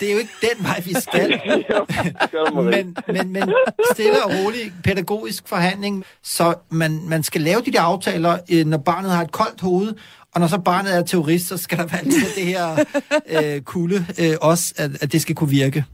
det 0.00 0.08
er 0.08 0.12
jo 0.12 0.18
ikke 0.18 0.32
den 0.40 0.64
vej, 0.64 0.82
vi 0.84 0.94
skal. 1.00 1.40
men, 2.54 2.96
men, 3.06 3.32
men 3.32 3.54
stille 3.92 4.24
og 4.24 4.30
rolig 4.30 4.72
pædagogisk 4.84 5.48
forhandling, 5.48 6.04
så 6.22 6.54
man, 6.70 7.00
man 7.08 7.22
skal 7.22 7.40
lave 7.40 7.60
de 7.66 7.72
der 7.72 7.80
aftaler, 7.80 8.38
øh, 8.50 8.66
når 8.66 8.78
barnet 8.78 9.10
har 9.10 9.22
et 9.22 9.32
koldt 9.32 9.60
hoved, 9.60 9.94
og 10.34 10.40
når 10.40 10.46
så 10.46 10.58
barnet 10.58 10.96
er 10.96 11.02
terrorist, 11.02 11.48
så 11.48 11.56
skal 11.56 11.78
der 11.78 11.86
være 11.86 12.00
af 12.00 12.32
det 12.36 12.46
her 12.46 12.84
øh, 13.56 13.60
kulde 13.60 14.06
øh, 14.18 14.36
også, 14.40 14.74
at, 14.76 14.90
at 15.00 15.12
det 15.12 15.22
skal 15.22 15.34
kunne 15.34 15.50
virke. 15.50 15.84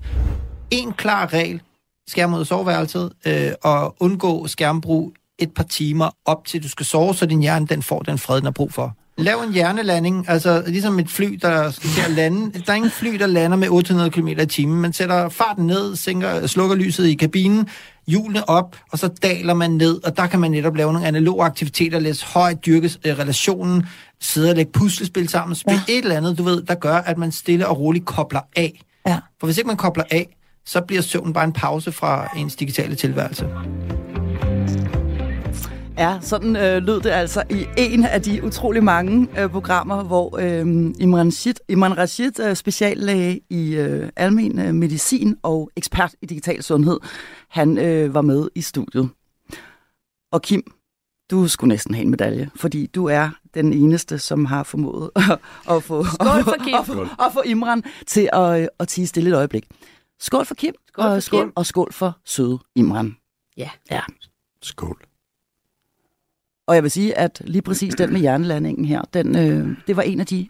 En 0.71 0.93
klar 0.93 1.33
regel, 1.33 1.61
skærm 2.09 2.35
ud 2.35 2.41
af 2.41 2.47
soveværelset, 2.47 3.13
øh, 3.27 3.53
og 3.63 3.97
undgå 4.01 4.47
skærmbrug 4.47 5.13
et 5.39 5.55
par 5.55 5.65
timer 5.65 6.11
op 6.25 6.45
til 6.45 6.63
du 6.63 6.69
skal 6.69 6.87
sove, 6.87 7.15
så 7.15 7.27
din 7.27 7.41
hjerne 7.41 7.67
den 7.67 7.83
får 7.83 8.01
den 8.01 8.19
fred, 8.19 8.37
den 8.37 8.45
har 8.45 8.51
brug 8.51 8.73
for. 8.73 8.97
Lav 9.19 9.39
en 9.39 9.53
hjernelanding, 9.53 10.29
altså 10.29 10.63
ligesom 10.67 10.99
et 10.99 11.11
fly, 11.11 11.39
der 11.43 11.71
skal 11.71 11.91
til 11.91 12.01
at 12.01 12.11
lande. 12.11 12.61
Der 12.67 12.73
er 12.73 12.77
ingen 12.77 12.91
fly, 12.91 13.15
der 13.19 13.27
lander 13.27 13.57
med 13.57 13.69
800 13.69 14.11
km 14.11 14.29
i 14.29 14.47
timen. 14.47 14.81
Man 14.81 14.93
sætter 14.93 15.29
farten 15.29 15.67
ned, 15.67 15.97
sænker, 15.97 16.47
slukker 16.47 16.77
lyset 16.77 17.07
i 17.07 17.15
kabinen, 17.15 17.69
hjulene 18.11 18.49
op, 18.49 18.77
og 18.93 18.99
så 18.99 19.09
daler 19.23 19.55
man 19.55 19.71
ned, 19.71 20.05
og 20.05 20.17
der 20.17 20.27
kan 20.27 20.41
man 20.41 20.51
netop 20.51 20.77
lave 20.77 20.93
nogle 20.93 21.09
analoge 21.09 21.45
aktiviteter, 21.45 21.99
læse 21.99 22.27
højt, 22.27 22.67
dyrke 22.67 22.91
øh, 23.07 23.19
relationen, 23.19 23.87
sidde 24.21 24.51
og 24.51 24.57
lægge 24.57 24.73
puslespil 24.73 25.29
sammen, 25.29 25.55
spille 25.55 25.81
ja. 25.89 25.93
et 25.93 26.03
eller 26.03 26.17
andet, 26.17 26.39
du 26.39 26.43
ved, 26.43 26.63
der 26.63 26.75
gør, 26.75 26.95
at 26.95 27.19
man 27.19 27.33
stille 27.33 27.69
og 27.69 27.79
roligt 27.79 28.05
kobler 28.05 28.41
af. 28.57 28.81
Ja. 29.07 29.19
For 29.41 29.47
hvis 29.47 29.59
ikke 29.59 29.69
man 29.69 29.77
kobler 29.77 30.05
af, 30.11 30.37
så 30.67 30.81
bliver 30.81 31.03
søvn 31.03 31.33
bare 31.33 31.45
en 31.45 31.53
pause 31.53 31.93
fra 31.93 32.29
ens 32.37 32.57
digitale 32.57 32.95
tilværelse. 32.95 33.49
Ja, 35.99 36.19
sådan 36.21 36.57
øh, 36.57 36.83
lød 36.83 37.01
det 37.01 37.11
altså 37.11 37.43
i 37.51 37.67
en 37.79 38.05
af 38.05 38.23
de 38.23 38.45
utrolig 38.45 38.85
mange 38.85 39.29
øh, 39.39 39.49
programmer, 39.49 40.05
hvor 40.05 40.39
øh, 40.41 40.95
Imran 41.01 41.27
Rashid, 41.27 41.55
Imran 41.69 41.99
Rashid 41.99 42.41
øh, 42.41 42.57
speciallæge 42.57 43.41
i 43.51 43.75
øh, 43.75 44.09
almen 44.17 44.59
øh, 44.59 44.75
medicin 44.75 45.37
og 45.43 45.71
ekspert 45.77 46.15
i 46.23 46.27
digital 46.27 46.63
sundhed, 46.63 46.99
han 47.51 47.79
øh, 47.79 48.15
var 48.15 48.23
med 48.23 48.49
i 48.55 48.61
studiet. 48.61 49.11
Og 50.33 50.43
Kim, 50.43 50.73
du 51.31 51.49
skulle 51.49 51.69
næsten 51.69 51.95
have 51.95 52.05
en 52.05 52.11
medalje, 52.11 52.51
fordi 52.57 52.87
du 52.87 53.07
er 53.07 53.31
den 53.55 53.73
eneste, 53.73 54.19
som 54.19 54.45
har 54.45 54.63
formået 54.63 55.11
at, 55.17 55.39
at, 55.71 55.83
få, 55.83 56.05
Skål 56.05 56.45
for 56.45 56.57
Kim. 56.65 56.75
at, 56.75 56.87
få, 56.87 57.01
at 57.03 57.33
få 57.33 57.43
Imran 57.47 57.85
til 58.07 58.29
at, 58.33 58.61
øh, 58.63 58.69
at 58.79 58.89
tige 58.89 59.07
stille 59.07 59.31
et 59.31 59.37
øjeblik. 59.37 59.67
Skål 60.19 60.45
for 60.47 60.55
Kim, 60.55 60.75
Skål 60.89 61.05
for 61.05 61.11
og, 61.11 61.23
skål, 61.23 61.45
Kim. 61.45 61.53
og 61.57 61.67
skål 61.67 61.93
for 61.93 62.19
søde 62.25 62.59
Imran. 62.75 63.17
Ja. 63.57 63.71
Ja. 63.91 64.01
Skål. 64.63 65.05
Og 66.67 66.75
jeg 66.75 66.83
vil 66.83 66.91
sige, 66.91 67.19
at 67.19 67.43
lige 67.45 67.63
præcis 67.63 67.95
den 67.95 68.13
med 68.13 68.21
hjernelandingen 68.21 68.85
her, 68.85 69.03
den, 69.03 69.37
øh, 69.37 69.77
det 69.87 69.97
var 69.97 70.03
en 70.03 70.21
af 70.21 70.27
de 70.27 70.49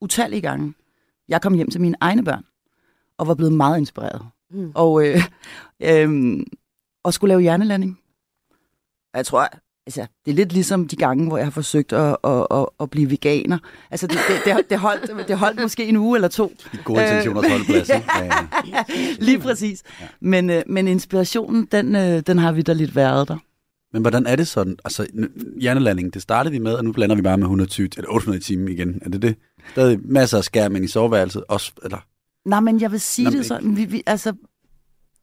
utallige 0.00 0.40
gange, 0.40 0.74
jeg 1.28 1.42
kom 1.42 1.54
hjem 1.54 1.70
til 1.70 1.80
mine 1.80 1.96
egne 2.00 2.24
børn, 2.24 2.44
og 3.18 3.26
var 3.26 3.34
blevet 3.34 3.52
meget 3.52 3.78
inspireret. 3.78 4.26
Mm. 4.50 4.72
Og, 4.74 5.06
øh, 5.06 5.22
øh, 5.82 6.40
og 7.04 7.14
skulle 7.14 7.28
lave 7.28 7.40
hjernelanding. 7.40 7.98
Jeg 9.14 9.26
tror, 9.26 9.48
altså, 9.86 10.06
det 10.24 10.30
er 10.30 10.34
lidt 10.34 10.52
ligesom 10.52 10.88
de 10.88 10.96
gange, 10.96 11.28
hvor 11.28 11.36
jeg 11.36 11.46
har 11.46 11.50
forsøgt 11.50 11.92
at, 11.92 12.16
at, 12.24 12.46
at, 12.50 12.66
at 12.80 12.90
blive 12.90 13.10
veganer. 13.10 13.58
Altså, 13.90 14.06
det, 14.06 14.18
det, 14.28 14.56
det, 14.56 14.70
det, 14.70 14.78
holdt, 14.78 15.28
det 15.28 15.38
holdt 15.38 15.60
måske 15.60 15.86
en 15.86 15.96
uge 15.96 16.16
eller 16.16 16.28
to. 16.28 16.52
De 16.72 16.78
gode 16.84 17.02
intentioner? 17.02 17.42
Ja, 17.88 18.02
ja. 18.66 18.84
Lige 19.18 19.38
præcis. 19.38 19.82
Men, 20.20 20.50
øh, 20.50 20.62
men 20.66 20.88
inspirationen, 20.88 21.68
den, 21.72 21.96
øh, 21.96 22.20
den 22.20 22.38
har 22.38 22.52
vi 22.52 22.62
da 22.62 22.72
lidt 22.72 22.96
været 22.96 23.28
der. 23.28 23.38
Men 23.92 24.02
hvordan 24.02 24.26
er 24.26 24.36
det 24.36 24.48
sådan? 24.48 24.76
Altså, 24.84 25.06
hjernelanding, 25.60 26.14
det 26.14 26.22
startede 26.22 26.52
vi 26.52 26.58
med, 26.58 26.74
og 26.74 26.84
nu 26.84 26.92
blander 26.92 27.16
vi 27.16 27.22
bare 27.22 27.36
med 27.36 27.44
120 27.44 27.88
eller 27.96 28.10
800 28.10 28.44
timer 28.44 28.68
igen. 28.68 29.02
Er 29.04 29.08
det 29.08 29.22
det? 29.22 29.36
Stadig 29.72 29.98
masser 30.04 30.38
af 30.38 30.44
skærm 30.44 30.76
i 30.76 30.86
soveværelset, 30.86 31.44
også, 31.48 31.72
eller 31.84 31.98
Nej, 32.46 32.60
men 32.60 32.80
jeg 32.80 32.92
vil 32.92 33.00
sige 33.00 33.24
Nå, 33.24 33.30
det 33.30 33.46
sådan, 33.46 33.76
vi, 33.76 33.84
vi, 33.84 34.02
altså, 34.06 34.32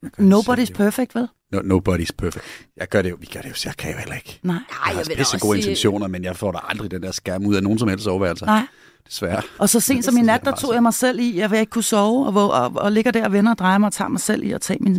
Jeg 0.04 0.12
nobody's 0.20 0.74
perfect, 0.74 1.16
vel? 1.16 1.28
no, 1.52 1.60
nobody's 1.78 2.10
perfect. 2.18 2.46
Jeg 2.78 2.88
gør 2.90 3.02
det 3.02 3.10
jo, 3.10 3.18
vi 3.20 3.26
gør 3.34 3.42
det 3.42 3.50
jo, 3.50 3.54
så 3.56 3.70
jeg 3.70 3.76
kan 3.78 3.92
jo 3.92 3.98
heller 3.98 4.16
ikke. 4.16 4.40
Nej. 4.44 4.56
Ej, 4.56 4.62
Jeg 4.70 4.96
har 4.96 5.04
jeg 5.10 5.18
pisse 5.18 5.40
gode 5.40 5.58
sige- 5.62 5.70
intentioner, 5.72 6.08
men 6.08 6.24
jeg 6.24 6.36
får 6.36 6.52
da 6.52 6.60
aldrig 6.64 6.92
den 6.92 7.04
der 7.04 7.12
skærm 7.12 7.46
ud 7.46 7.56
af 7.56 7.64
nogen 7.64 7.80
som 7.80 7.88
helst 7.90 8.04
soveværelse. 8.04 8.46
Nej. 8.46 8.68
Desværre. 9.08 9.42
Og 9.58 9.70
så 9.70 9.80
sent 9.80 10.06
som 10.06 10.18
i 10.18 10.22
nat, 10.22 10.28
jeg 10.30 10.46
der 10.46 10.56
tog 10.56 10.74
jeg 10.74 10.84
mig 10.84 10.94
selv 10.94 11.20
i, 11.20 11.38
jeg 11.40 11.52
vil 11.52 11.60
ikke 11.60 11.70
kunne 11.70 11.84
sove, 11.84 12.26
og, 12.26 12.32
hvor, 12.32 12.48
og, 12.48 12.72
og 12.76 12.92
ligger 12.92 13.12
der 13.12 13.26
og 13.26 13.32
vender 13.34 13.52
og 13.52 13.58
drejer 13.58 13.78
mig 13.78 13.88
og 13.88 13.94
tager 13.94 14.10
mig 14.10 14.22
selv 14.22 14.44
i 14.44 14.52
at 14.52 14.62
tage 14.62 14.80
min, 14.82 14.94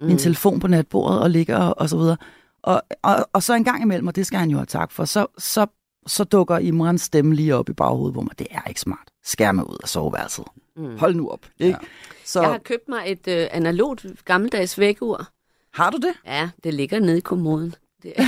mm. 0.00 0.06
min 0.06 0.18
telefon 0.18 0.60
på 0.60 0.66
natbordet 0.68 1.20
og 1.20 1.30
ligger 1.30 1.56
og, 1.58 1.78
og 1.78 1.88
så 1.88 1.96
videre. 1.96 2.16
Og, 2.62 2.82
og, 3.02 3.28
og 3.32 3.42
så 3.42 3.54
en 3.54 3.64
gang 3.64 3.82
imellem, 3.82 4.06
og 4.06 4.16
det 4.16 4.26
skal 4.26 4.38
han 4.38 4.50
jo 4.50 4.56
have 4.56 4.66
tak 4.66 4.92
for, 4.92 5.04
så, 5.04 5.26
så, 5.38 5.66
så 6.06 6.24
dukker 6.24 6.58
Imrans 6.58 7.02
stemme 7.02 7.34
lige 7.34 7.54
op 7.56 7.68
i 7.68 7.72
baghovedet, 7.72 8.14
hvor 8.14 8.22
man, 8.22 8.30
det 8.38 8.46
er 8.50 8.60
ikke 8.68 8.80
smart. 8.80 9.10
Skærme 9.24 9.70
ud 9.70 9.76
af 9.82 9.88
soveværelset. 9.88 10.44
Mm. 10.80 10.98
Hold 10.98 11.14
nu 11.14 11.28
op. 11.28 11.46
Ikke? 11.58 11.78
Ja. 11.82 11.86
Så 12.24 12.40
Jeg 12.40 12.50
har 12.50 12.58
købt 12.58 12.88
mig 12.88 13.02
et 13.06 13.28
øh, 13.28 13.48
analogt 13.50 14.06
gammeldags 14.24 14.78
vækkeur. 14.78 15.28
har 15.74 15.90
du 15.90 15.96
det? 15.96 16.12
Ja, 16.26 16.50
det 16.64 16.74
ligger 16.74 17.00
nede 17.00 17.18
i 17.18 17.20
kommoden. 17.20 17.74
Det 18.02 18.12
er, 18.16 18.22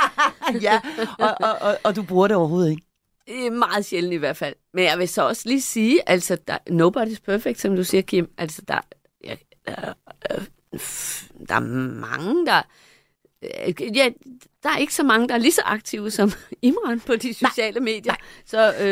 ja, 0.68 0.80
og, 1.18 1.34
og, 1.40 1.58
og, 1.60 1.78
og 1.84 1.96
du 1.96 2.02
bruger 2.02 2.28
det 2.28 2.36
overhovedet 2.36 2.70
ikke. 2.70 2.82
det 3.28 3.52
meget 3.52 3.84
sjældent 3.84 4.14
i 4.14 4.16
hvert 4.16 4.36
fald. 4.36 4.54
Men 4.74 4.84
jeg 4.84 4.98
vil 4.98 5.08
så 5.08 5.28
også 5.28 5.42
lige 5.48 5.62
sige, 5.62 6.08
altså, 6.08 6.38
der, 6.48 6.58
nobody's 6.70 7.20
perfect, 7.24 7.60
som 7.60 7.76
du 7.76 7.84
siger, 7.84 8.02
Kim. 8.02 8.30
Altså, 8.38 8.62
der, 8.68 8.78
jeg, 9.24 9.38
der, 9.66 9.92
øh, 10.32 10.44
f- 10.76 11.46
der 11.48 11.54
er 11.54 11.60
mange, 12.00 12.46
der... 12.46 12.62
øh, 13.42 13.96
Ja, 13.96 14.08
der 14.62 14.68
er 14.70 14.76
ikke 14.76 14.94
så 14.94 15.02
mange, 15.02 15.28
der 15.28 15.34
er 15.34 15.38
lige 15.38 15.52
så 15.52 15.62
aktive 15.64 16.10
som 16.10 16.32
Imran 16.62 17.00
på 17.00 17.16
de 17.16 17.34
sociale 17.34 17.80
nej, 17.80 17.84
medier. 17.84 18.12
Nej. 18.12 18.18
Så 18.46 18.74
øh, 18.74 18.84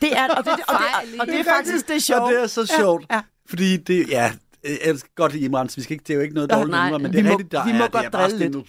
Det 0.00 0.16
er, 0.18 0.28
og, 0.34 0.44
det, 0.44 0.52
og, 0.52 0.58
det, 0.58 0.64
og, 0.68 0.74
det, 1.12 1.20
og 1.20 1.26
det 1.26 1.40
er 1.40 1.44
faktisk 1.44 1.88
det 1.88 2.02
sjove. 2.02 2.20
Og 2.22 2.32
det 2.32 2.42
er 2.42 2.46
så 2.46 2.66
sjovt, 2.80 3.06
Ja, 3.10 3.14
ja. 3.16 3.20
fordi 3.48 3.76
det, 3.76 4.08
ja, 4.10 4.32
jeg 4.64 4.78
elsker 4.82 5.08
godt 5.16 5.34
Imran, 5.34 5.68
så 5.68 5.76
vi 5.76 5.82
skal 5.82 5.92
ikke, 5.94 6.02
det 6.02 6.10
er 6.10 6.14
jo 6.14 6.20
ikke 6.20 6.34
noget 6.34 6.50
dårligt 6.50 6.70
nej. 6.70 6.88
Imran, 6.88 7.02
men 7.02 7.12
det 7.12 7.18
er 7.20 7.24
må- 7.24 7.30
rigtigt, 7.30 7.52
der 7.52 7.64
vi 7.66 7.72
må 7.72 7.84
er, 7.84 7.88
godt 7.88 8.00
det 8.02 8.06
er 8.06 8.10
bare 8.10 8.30
sådan, 8.30 8.50
nu, 8.50 8.64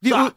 Vi 0.00 0.12
ud, 0.12 0.30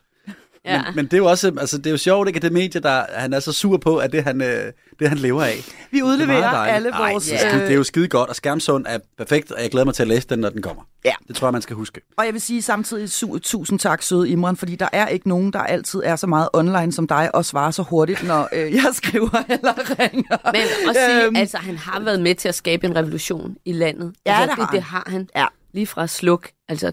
Ja. 0.66 0.82
Men, 0.84 0.96
men 0.96 1.06
det 1.06 1.14
er 1.14 1.18
jo 1.18 1.26
også, 1.26 1.48
altså 1.60 1.78
det 1.78 1.86
er 1.88 1.92
jo 1.92 1.98
sjovt, 1.98 2.28
ikke, 2.28 2.38
at 2.38 2.42
det 2.42 2.52
medie, 2.52 2.82
der 2.82 3.04
han 3.16 3.34
er 3.34 3.40
så 3.40 3.52
sur 3.52 3.78
på, 3.78 3.98
at 3.98 4.12
det 4.12 4.24
han, 4.24 4.42
øh, 4.42 4.72
det 5.00 5.10
han 5.10 5.18
lever 5.18 5.44
af. 5.44 5.56
vi 5.92 6.00
er 6.00 6.04
udleverer 6.04 6.50
alle 6.50 6.90
Ej, 6.90 7.12
vores... 7.12 7.26
det, 7.26 7.34
er 7.34 7.50
skide, 7.50 7.62
det 7.62 7.72
er 7.72 7.76
jo 7.76 7.84
skide 7.84 8.08
godt, 8.08 8.30
og 8.30 8.36
Skærmsund 8.36 8.86
er 8.90 9.00
perfekt, 9.18 9.52
og 9.52 9.62
jeg 9.62 9.72
glæder 9.72 9.86
mig 9.86 9.94
til 9.94 10.02
at 10.04 10.08
læse 10.08 10.28
den, 10.28 10.40
når 10.40 10.50
den 10.50 10.62
kommer. 10.62 10.84
Ja. 11.06 11.12
Det 11.28 11.36
tror 11.36 11.48
jeg, 11.48 11.52
man 11.54 11.62
skal 11.62 11.76
huske. 11.76 12.02
Og 12.18 12.26
jeg 12.26 12.34
vil 12.34 12.42
sige 12.42 12.62
samtidig 12.62 13.06
su- 13.10 13.40
tusind 13.40 13.80
tak, 13.80 14.02
søde 14.02 14.30
Imran, 14.30 14.58
fordi 14.58 14.76
der 14.76 14.90
er 14.94 15.08
ikke 15.08 15.30
nogen, 15.30 15.54
der 15.54 15.60
altid 15.60 16.02
er 16.06 16.16
så 16.16 16.28
meget 16.28 16.50
online 16.54 16.92
som 16.92 17.08
dig, 17.08 17.36
og 17.36 17.46
svarer 17.46 17.72
så 17.72 17.82
hurtigt, 17.84 18.24
når 18.28 18.50
øh, 18.54 18.74
jeg 18.84 18.86
skriver 18.94 19.44
eller 19.50 19.74
ringer. 20.00 20.52
Men 20.52 20.62
at 20.90 20.96
sige, 20.96 21.26
Øhm. 21.26 21.36
altså, 21.36 21.58
han 21.58 21.78
har 21.78 22.00
været 22.00 22.22
med 22.22 22.36
til 22.36 22.48
at 22.50 22.56
skabe 22.56 22.88
en 22.88 22.96
revolution 22.96 23.56
i 23.66 23.72
landet. 23.74 24.14
Ja, 24.26 24.42
altså, 24.42 24.56
det 24.56 24.64
har 24.64 24.66
det, 24.66 24.74
det 24.76 24.84
har 24.84 25.04
han. 25.08 25.30
Ja. 25.36 25.46
Lige 25.74 25.88
fra 25.88 26.08
sluk. 26.08 26.50
Altså, 26.70 26.92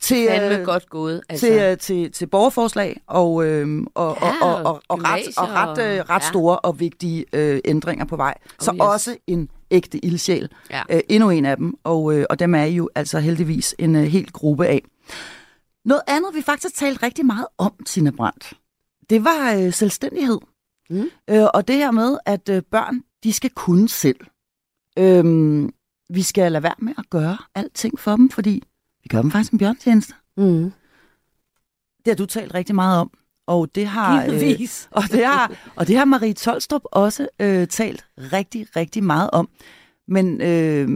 til, 0.00 0.26
fandme 0.28 0.58
øh, 0.58 0.64
godt 0.64 0.90
gået. 0.90 1.22
Altså, 1.28 1.46
til, 1.46 1.54
øh, 1.54 1.78
til, 1.78 2.12
til 2.12 2.26
borgerforslag 2.26 3.00
og, 3.06 3.46
øh, 3.46 3.86
og, 3.94 4.18
Ja, 4.22 4.32
og, 4.42 4.54
og, 4.54 4.64
og, 4.64 4.82
og 4.88 4.98
ret, 5.02 5.38
og 5.38 5.48
ret, 5.48 5.78
øh, 5.78 6.00
ret 6.00 6.22
ja. 6.22 6.28
store 6.28 6.58
og 6.58 6.80
vigtige 6.80 7.24
øh, 7.32 7.60
ændringer 7.64 8.04
på 8.04 8.16
vej. 8.16 8.34
Så 8.60 8.72
yes. 8.72 8.80
også 8.80 9.16
en 9.26 9.48
ægte 9.70 10.04
ildsjæl. 10.04 10.48
Ja. 10.70 10.82
Øh, 10.90 11.00
endnu 11.08 11.30
en 11.30 11.44
af 11.44 11.56
dem, 11.56 11.74
og, 11.84 12.14
øh, 12.14 12.26
og 12.30 12.38
dem 12.38 12.54
er 12.54 12.64
I 12.64 12.74
jo 12.74 12.88
altså 12.94 13.18
heldigvis 13.18 13.74
en 13.78 13.96
øh, 13.96 14.02
hel 14.02 14.32
gruppe 14.32 14.66
af. 14.66 14.82
Noget 15.84 16.02
andet, 16.06 16.34
vi 16.34 16.42
faktisk 16.42 16.76
talte 16.76 17.06
rigtig 17.06 17.26
meget 17.26 17.46
om, 17.58 17.72
Tina 17.86 18.10
Brandt, 18.10 18.52
det 19.10 19.24
var 19.24 19.54
øh, 19.58 19.72
selvstændighed. 19.72 20.38
Mm. 20.90 21.10
Øh, 21.30 21.46
og 21.54 21.68
det 21.68 21.76
her 21.76 21.90
med, 21.90 22.18
at 22.26 22.48
øh, 22.48 22.62
børn, 22.70 23.02
de 23.24 23.32
skal 23.32 23.50
kunne 23.50 23.88
selv. 23.88 24.20
Øhm, 24.98 25.72
vi 26.10 26.22
skal 26.22 26.52
lade 26.52 26.62
være 26.62 26.74
med 26.78 26.92
at 26.98 27.10
gøre 27.10 27.38
alting 27.54 28.00
for 28.00 28.16
dem, 28.16 28.30
fordi 28.30 28.62
vi 29.06 29.08
gør 29.08 29.22
dem 29.22 29.30
faktisk 29.30 29.52
en 29.52 29.58
bjørntjeneste. 29.58 30.14
Mm. 30.36 30.72
Det 31.98 32.06
har 32.06 32.14
du 32.14 32.26
talt 32.26 32.54
rigtig 32.54 32.74
meget 32.74 33.00
om. 33.00 33.10
Og 33.46 33.74
det 33.74 33.86
har, 33.86 34.24
øh, 34.24 34.30
og 34.90 35.02
det 35.02 35.26
har, 35.26 35.52
og 35.76 35.88
det 35.88 35.96
har 35.96 36.04
Marie 36.04 36.32
Tolstrup 36.32 36.82
også 36.84 37.28
øh, 37.40 37.66
talt 37.66 38.06
rigtig, 38.18 38.66
rigtig 38.76 39.04
meget 39.04 39.30
om. 39.32 39.48
Men 40.08 40.40
øh, 40.40 40.88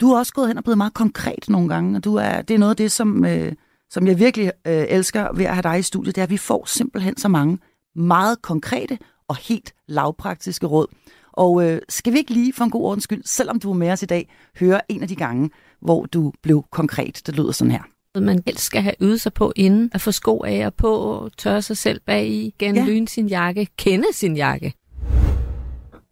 du 0.00 0.06
har 0.06 0.18
også 0.18 0.32
gået 0.32 0.48
hen 0.48 0.56
og 0.58 0.64
blevet 0.64 0.78
meget 0.78 0.94
konkret 0.94 1.48
nogle 1.48 1.68
gange, 1.68 1.96
og 1.96 2.04
du 2.04 2.14
er, 2.14 2.42
det 2.42 2.54
er 2.54 2.58
noget 2.58 2.70
af 2.70 2.76
det, 2.76 2.92
som, 2.92 3.24
øh, 3.24 3.52
som 3.90 4.06
jeg 4.06 4.18
virkelig 4.18 4.52
øh, 4.66 4.84
elsker 4.88 5.32
ved 5.32 5.44
at 5.44 5.54
have 5.54 5.62
dig 5.62 5.78
i 5.78 5.82
studiet, 5.82 6.14
det 6.14 6.20
er, 6.20 6.26
at 6.26 6.30
vi 6.30 6.36
får 6.36 6.64
simpelthen 6.66 7.16
så 7.16 7.28
mange 7.28 7.58
meget 7.94 8.42
konkrete 8.42 8.98
og 9.28 9.36
helt 9.36 9.74
lavpraktiske 9.86 10.66
råd. 10.66 10.86
Og 11.32 11.64
øh, 11.64 11.80
skal 11.88 12.12
vi 12.12 12.18
ikke 12.18 12.32
lige 12.32 12.52
for 12.52 12.64
en 12.64 12.70
god 12.70 12.82
ordens 12.82 13.04
skyld, 13.04 13.22
selvom 13.24 13.60
du 13.60 13.70
er 13.70 13.74
med 13.74 13.90
os 13.90 14.02
i 14.02 14.06
dag, 14.06 14.28
høre 14.60 14.80
en 14.88 15.02
af 15.02 15.08
de 15.08 15.16
gange, 15.16 15.50
hvor 15.80 16.06
du 16.06 16.32
blev 16.42 16.64
konkret. 16.70 17.22
Det 17.26 17.36
lyder 17.36 17.52
sådan 17.52 17.70
her. 17.70 17.82
man 18.20 18.42
helst 18.46 18.64
skal 18.64 18.82
have 18.82 18.94
øvet 19.00 19.20
sig 19.20 19.32
på 19.32 19.52
inden 19.56 19.90
at 19.94 20.00
få 20.00 20.10
sko 20.10 20.42
af 20.42 20.66
og 20.66 20.74
på, 20.74 21.28
tørre 21.38 21.62
sig 21.62 21.76
selv 21.76 22.00
bag 22.06 22.28
i, 22.28 22.54
genlyne 22.58 23.00
ja. 23.00 23.06
sin 23.06 23.26
jakke, 23.26 23.68
kende 23.76 24.06
sin 24.12 24.36
jakke. 24.36 24.74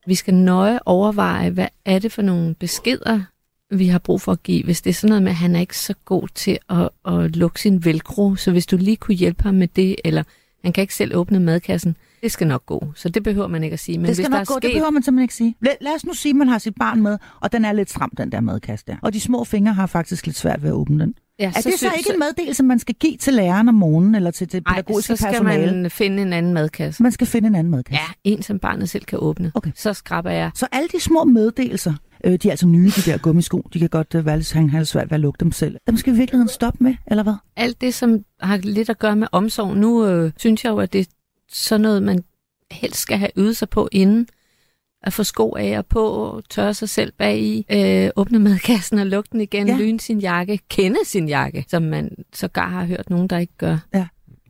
Vi 0.06 0.14
skal 0.14 0.34
nøje 0.34 0.78
overveje, 0.86 1.50
hvad 1.50 1.68
er 1.84 1.98
det 1.98 2.12
for 2.12 2.22
nogle 2.22 2.54
beskeder, 2.54 3.20
vi 3.70 3.86
har 3.86 3.98
brug 3.98 4.20
for 4.20 4.32
at 4.32 4.42
give. 4.42 4.64
Hvis 4.64 4.82
det 4.82 4.90
er 4.90 4.94
sådan 4.94 5.08
noget 5.08 5.22
med, 5.22 5.30
at 5.30 5.36
han 5.36 5.56
er 5.56 5.60
ikke 5.60 5.78
så 5.78 5.94
god 6.04 6.28
til 6.34 6.58
at, 6.68 6.88
at 7.04 7.36
lukke 7.36 7.60
sin 7.60 7.84
velcro, 7.84 8.36
så 8.36 8.50
hvis 8.50 8.66
du 8.66 8.76
lige 8.76 8.96
kunne 8.96 9.14
hjælpe 9.14 9.42
ham 9.42 9.54
med 9.54 9.68
det, 9.68 9.96
eller 10.04 10.22
han 10.64 10.72
kan 10.72 10.82
ikke 10.82 10.94
selv 10.94 11.16
åbne 11.16 11.40
madkassen, 11.40 11.96
det 12.22 12.32
skal 12.32 12.46
nok 12.46 12.66
gå. 12.66 12.92
Så 12.94 13.08
det 13.08 13.22
behøver 13.22 13.46
man 13.48 13.64
ikke 13.64 13.74
at 13.74 13.80
sige. 13.80 13.98
Men 13.98 14.06
det 14.06 14.16
skal 14.16 14.22
hvis 14.22 14.30
nok 14.30 14.36
der 14.36 14.40
er 14.40 14.44
gå, 14.44 14.52
sket, 14.54 14.62
det 14.62 14.72
behøver 14.72 14.90
man 14.90 15.02
simpelthen 15.02 15.22
ikke 15.24 15.34
sige. 15.34 15.54
Lad, 15.60 15.72
lad 15.80 15.92
os 15.94 16.04
nu 16.06 16.12
sige, 16.14 16.30
at 16.30 16.36
man 16.36 16.48
har 16.48 16.58
sit 16.58 16.74
barn 16.80 17.02
med, 17.02 17.18
og 17.40 17.52
den 17.52 17.64
er 17.64 17.72
lidt 17.72 17.90
stram, 17.90 18.10
den 18.18 18.32
der 18.32 18.40
madkasse 18.40 18.84
der. 18.88 18.96
Og 19.02 19.12
de 19.12 19.20
små 19.20 19.44
fingre 19.44 19.72
har 19.72 19.86
faktisk 19.86 20.26
lidt 20.26 20.36
svært 20.36 20.62
ved 20.62 20.68
at 20.70 20.74
åbne 20.74 21.04
den. 21.04 21.14
ja, 21.38 21.44
Er 21.44 21.50
det 21.50 21.62
så 21.64 21.70
synes- 21.78 21.92
ikke 21.98 22.12
en 22.12 22.18
meddelelse, 22.18 22.62
man 22.62 22.78
skal 22.78 22.94
give 22.94 23.16
til 23.16 23.34
læreren 23.34 23.68
om 23.68 23.74
morgenen, 23.74 24.14
eller 24.14 24.30
til 24.30 24.52
det 24.52 24.64
pædagogiske 24.64 25.16
så 25.16 25.16
skal 25.16 25.32
personale? 25.32 25.82
man 25.82 25.90
finde 25.90 26.22
en 26.22 26.32
anden 26.32 26.54
madkasse. 26.54 27.02
Man 27.02 27.12
skal 27.12 27.26
finde 27.26 27.46
en 27.48 27.54
anden 27.54 27.70
madkasse. 27.70 28.02
Ja, 28.24 28.30
en 28.32 28.42
som 28.42 28.58
barnet 28.58 28.88
selv 28.90 29.04
kan 29.04 29.18
åbne. 29.22 29.52
Okay. 29.54 29.70
Så 29.74 29.92
skraber 29.94 30.30
jeg. 30.30 30.50
Så 30.54 30.66
alle 30.72 30.88
de 30.88 31.00
små 31.00 31.24
meddelelser, 31.24 31.94
øh, 32.24 32.32
de 32.32 32.48
er 32.48 32.52
altså 32.52 32.66
nye, 32.66 32.90
de 32.96 33.10
der 33.10 33.18
gummisko, 33.18 33.62
de 33.74 33.78
kan 33.78 33.88
godt 33.88 34.14
øh, 34.14 34.26
være 34.26 34.36
lidt, 34.36 34.52
han 34.52 34.70
har 34.70 34.84
svært 34.84 35.10
ved 35.10 35.14
at 35.14 35.20
lukke 35.20 35.40
dem 35.40 35.52
selv. 35.52 35.76
Dem 35.86 35.96
skal 35.96 36.12
vi 36.12 36.16
i 36.16 36.18
virkeligheden 36.18 36.48
stoppe 36.48 36.84
med, 36.84 36.94
eller 37.06 37.22
hvad? 37.22 37.34
alt 37.56 37.80
det, 37.80 37.94
som 37.94 38.24
har 38.40 38.56
lidt 38.56 38.90
at 38.90 38.98
gøre 38.98 39.16
med 39.16 39.28
omsorg. 39.32 39.76
Nu 39.76 40.06
øh, 40.06 40.32
synes 40.36 40.64
jeg 40.64 40.70
jo, 40.70 40.78
at 40.78 40.92
det 40.92 41.00
er 41.00 41.04
sådan 41.52 41.80
noget, 41.80 42.02
man 42.02 42.24
helst 42.70 43.00
skal 43.00 43.18
have 43.18 43.30
øvet 43.36 43.56
sig 43.56 43.68
på 43.68 43.88
inden. 43.92 44.28
At 45.02 45.12
få 45.12 45.24
sko 45.24 45.54
af 45.58 45.78
og 45.78 45.86
på, 45.86 46.42
tørre 46.50 46.74
sig 46.74 46.88
selv 46.88 47.12
bag 47.18 47.40
i, 47.40 47.66
øh, 47.72 48.10
åbne 48.16 48.38
madkassen 48.48 48.98
og 48.98 49.06
lukke 49.06 49.28
den 49.32 49.40
igen, 49.40 49.66
Ja. 49.66 49.72
ja. 49.72 49.78
lyne 49.78 50.00
sin 50.00 50.18
jakke, 50.18 50.58
kende 50.70 50.98
sin 51.04 51.28
jakke, 51.28 51.64
som 51.68 51.82
man 51.82 52.10
sågar 52.34 52.68
har 52.68 52.84
hørt 52.84 53.10
nogen, 53.10 53.28
der 53.28 53.38
ikke 53.38 53.52
gør. 53.58 53.78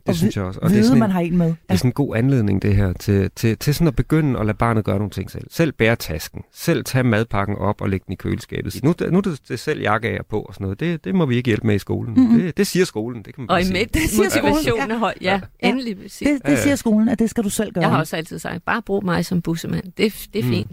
Det 0.08 0.16
synes 0.16 0.36
jeg 0.36 0.44
også. 0.44 0.60
Og 0.62 0.70
det 0.70 0.74
er, 0.76 0.78
Vide, 0.78 0.86
sådan 0.88 0.98
man 0.98 1.08
en, 1.08 1.12
har 1.12 1.20
en 1.20 1.36
med. 1.38 1.46
det 1.46 1.56
er 1.68 1.76
sådan 1.76 1.88
en 1.88 1.92
god 1.92 2.16
anledning, 2.16 2.62
det 2.62 2.76
her, 2.76 2.92
til, 2.92 3.30
til, 3.36 3.58
til 3.58 3.74
sådan 3.74 3.88
at 3.88 3.96
begynde 3.96 4.40
at 4.40 4.46
lade 4.46 4.56
barnet 4.58 4.84
gøre 4.84 4.96
nogle 4.96 5.10
ting 5.10 5.30
selv. 5.30 5.44
Selv 5.50 5.72
bære 5.72 5.96
tasken. 5.96 6.42
Selv 6.54 6.84
tage 6.84 7.04
madpakken 7.04 7.56
op 7.56 7.80
og 7.80 7.88
lægge 7.88 8.04
den 8.06 8.12
i 8.12 8.16
køleskabet. 8.16 8.80
Nu, 8.82 8.94
nu 9.10 9.18
er 9.18 9.20
det, 9.22 9.40
det 9.48 9.58
selv 9.60 9.80
jakke 9.80 10.08
af 10.08 10.18
og 10.18 10.26
på 10.26 10.40
og 10.40 10.54
sådan 10.54 10.64
noget. 10.64 10.80
Det, 10.80 11.04
det 11.04 11.14
må 11.14 11.26
vi 11.26 11.36
ikke 11.36 11.46
hjælpe 11.48 11.66
med 11.66 11.74
i 11.74 11.78
skolen. 11.78 12.12
Mhm. 12.14 12.22
Mm-hmm. 12.22 12.40
Det, 12.40 12.56
det 12.56 12.66
siger 12.66 12.84
skolen. 12.84 13.22
Det 13.22 13.34
kan 13.34 13.42
man 13.42 13.46
bare 13.48 13.58
Og 13.58 13.64
sige. 13.64 13.72
med 13.72 13.86
Det 14.02 14.02
siger 14.10 14.28
skolen, 14.28 14.48
motivationen 14.54 14.88
ja. 14.88 14.94
er 14.94 14.98
høj. 14.98 15.14
Ja, 15.20 15.40
Ja. 15.62 15.68
endelig. 15.68 15.96
Det, 15.96 16.22
Ja, 16.22 16.26
det 16.32 16.40
ja. 16.46 16.62
siger 16.62 16.76
skolen, 16.76 17.08
at 17.08 17.18
det 17.18 17.30
skal 17.30 17.44
du 17.44 17.50
selv 17.50 17.72
gøre. 17.72 17.82
Jeg 17.82 17.90
har 17.90 17.98
også 17.98 18.16
altid 18.16 18.38
sagt, 18.38 18.64
bare 18.64 18.82
brug 18.82 19.04
mig 19.04 19.24
som 19.26 19.42
bussemand. 19.42 19.82
Det, 19.96 20.14
det 20.32 20.38
er 20.40 20.44
Mm. 20.44 20.50
fint. 20.50 20.70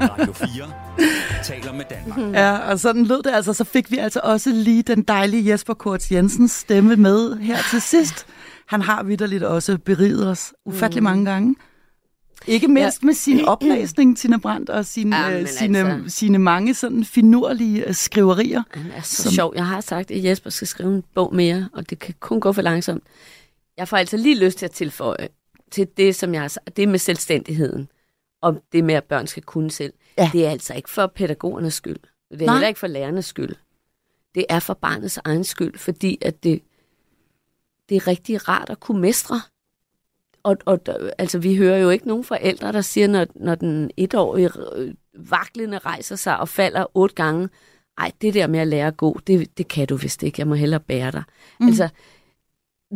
Radio 0.00 0.32
4 0.32 0.48
taler 1.44 1.72
med 1.72 1.84
Danmark. 1.90 2.34
Ja, 2.40 2.56
og 2.58 2.78
sådan 2.80 3.04
lød 3.04 3.22
det 3.22 3.30
altså. 3.34 3.52
Så 3.52 3.64
fik 3.64 3.90
vi 3.90 3.98
altså 3.98 4.20
også 4.24 4.50
lige 4.50 4.82
den 4.82 5.02
dejlige 5.02 5.50
Jesper 5.52 5.74
Korts 5.74 6.12
Jensens 6.12 6.52
stemme 6.52 6.96
med 6.96 7.36
her 7.38 7.56
til 7.70 7.80
sidst. 7.80 8.26
Han 8.68 8.80
har 8.82 9.02
vidderligt 9.02 9.42
også 9.42 9.78
beriget 9.78 10.28
os 10.28 10.54
ufattelig 10.64 11.02
mange 11.02 11.24
gange. 11.24 11.56
Ikke 12.46 12.68
mindst 12.68 13.02
med 13.02 13.14
sin 13.14 13.44
oplæsning, 13.54 14.18
Tina 14.18 14.36
Brandt, 14.36 14.70
og 14.70 14.86
sin, 14.86 15.12
Ja, 15.12 15.40
øh, 15.40 15.48
sine, 15.48 15.78
altså- 15.78 16.16
sine 16.18 16.38
mange 16.38 16.74
sådan 16.74 17.04
finurlige 17.04 17.88
øh, 17.88 17.94
skriverier. 17.94 18.62
Han 18.70 18.90
er 18.94 19.00
så 19.00 19.16
Som- 19.16 19.22
som... 19.22 19.32
sjov. 19.32 19.52
Jeg 19.56 19.66
har 19.66 19.80
sagt, 19.80 20.10
at 20.10 20.24
Jesper 20.24 20.50
skal 20.50 20.68
skrive 20.68 20.94
en 20.94 21.04
bog 21.14 21.34
mere, 21.34 21.68
og 21.72 21.90
det 21.90 21.98
kan 21.98 22.14
kun 22.20 22.40
gå 22.40 22.52
for 22.52 22.62
langsomt. 22.62 23.02
Jeg 23.76 23.88
får 23.88 23.96
altså 23.96 24.16
lige 24.16 24.44
lyst 24.44 24.58
til 24.58 24.64
at 24.64 24.70
tilføje 24.70 25.28
til 25.70 25.88
det, 25.96 26.14
som 26.14 26.34
jeg 26.34 26.40
har 26.40 26.48
sagt, 26.48 26.76
det 26.76 26.88
med 26.88 26.98
selvstændigheden, 26.98 27.88
og 28.42 28.62
det 28.72 28.84
med, 28.84 28.94
at 28.94 29.04
børn 29.04 29.26
skal 29.26 29.42
kunne 29.42 29.70
selv. 29.70 29.92
Ja. 30.18 30.30
Det 30.32 30.46
er 30.46 30.50
altså 30.50 30.74
ikke 30.74 30.90
for 30.90 31.06
pædagogernes 31.06 31.74
skyld. 31.74 31.96
Det 32.30 32.42
er 32.42 32.46
Nej. 32.46 32.54
heller 32.54 32.68
ikke 32.68 32.80
for 32.80 32.86
lærernes 32.86 33.24
skyld. 33.26 33.54
Det 34.34 34.44
er 34.48 34.58
for 34.60 34.74
barnets 34.74 35.18
egen 35.24 35.44
skyld, 35.44 35.78
fordi 35.78 36.18
at 36.22 36.44
det, 36.44 36.62
det 37.88 37.96
er 37.96 38.06
rigtig 38.06 38.48
rart 38.48 38.70
at 38.70 38.80
kunne 38.80 39.00
mestre. 39.00 39.40
Og, 40.42 40.56
og 40.64 40.80
altså, 41.18 41.38
vi 41.38 41.56
hører 41.56 41.78
jo 41.78 41.90
ikke 41.90 42.08
nogen 42.08 42.24
forældre, 42.24 42.72
der 42.72 42.80
siger, 42.80 43.08
når, 43.08 43.26
når 43.34 43.54
den 43.54 43.90
etårige 43.96 44.50
øh, 44.76 44.94
vaklende 45.14 45.78
rejser 45.78 46.16
sig 46.16 46.38
og 46.38 46.48
falder 46.48 46.96
otte 46.96 47.14
gange, 47.14 47.48
ej, 47.98 48.12
det 48.20 48.34
der 48.34 48.46
med 48.46 48.60
at 48.60 48.68
lære 48.68 48.86
at 48.86 48.96
gå, 48.96 49.20
det, 49.26 49.58
det 49.58 49.68
kan 49.68 49.86
du 49.86 49.96
vist 49.96 50.22
ikke, 50.22 50.40
jeg 50.40 50.48
må 50.48 50.54
hellere 50.54 50.80
bære 50.80 51.10
dig. 51.10 51.22
Mm. 51.60 51.66
Altså, 51.66 51.88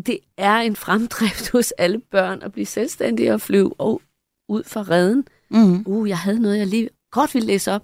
det 0.07 0.19
er 0.37 0.57
en 0.57 0.77
fremdrift 0.77 1.51
hos 1.51 1.71
alle 1.71 1.99
børn 1.99 2.43
at 2.43 2.53
blive 2.53 2.67
selvstændige 2.67 3.35
og 3.35 3.41
flyve 3.41 3.81
og 3.81 4.03
ud 4.49 4.65
fra 4.65 4.83
redden. 4.83 5.25
Mm. 5.51 5.83
Uh, 5.87 6.09
jeg 6.09 6.19
havde 6.19 6.41
noget, 6.41 6.59
jeg 6.59 6.67
lige 6.67 6.89
godt 7.11 7.35
ville 7.35 7.47
læse 7.47 7.73
op. 7.73 7.83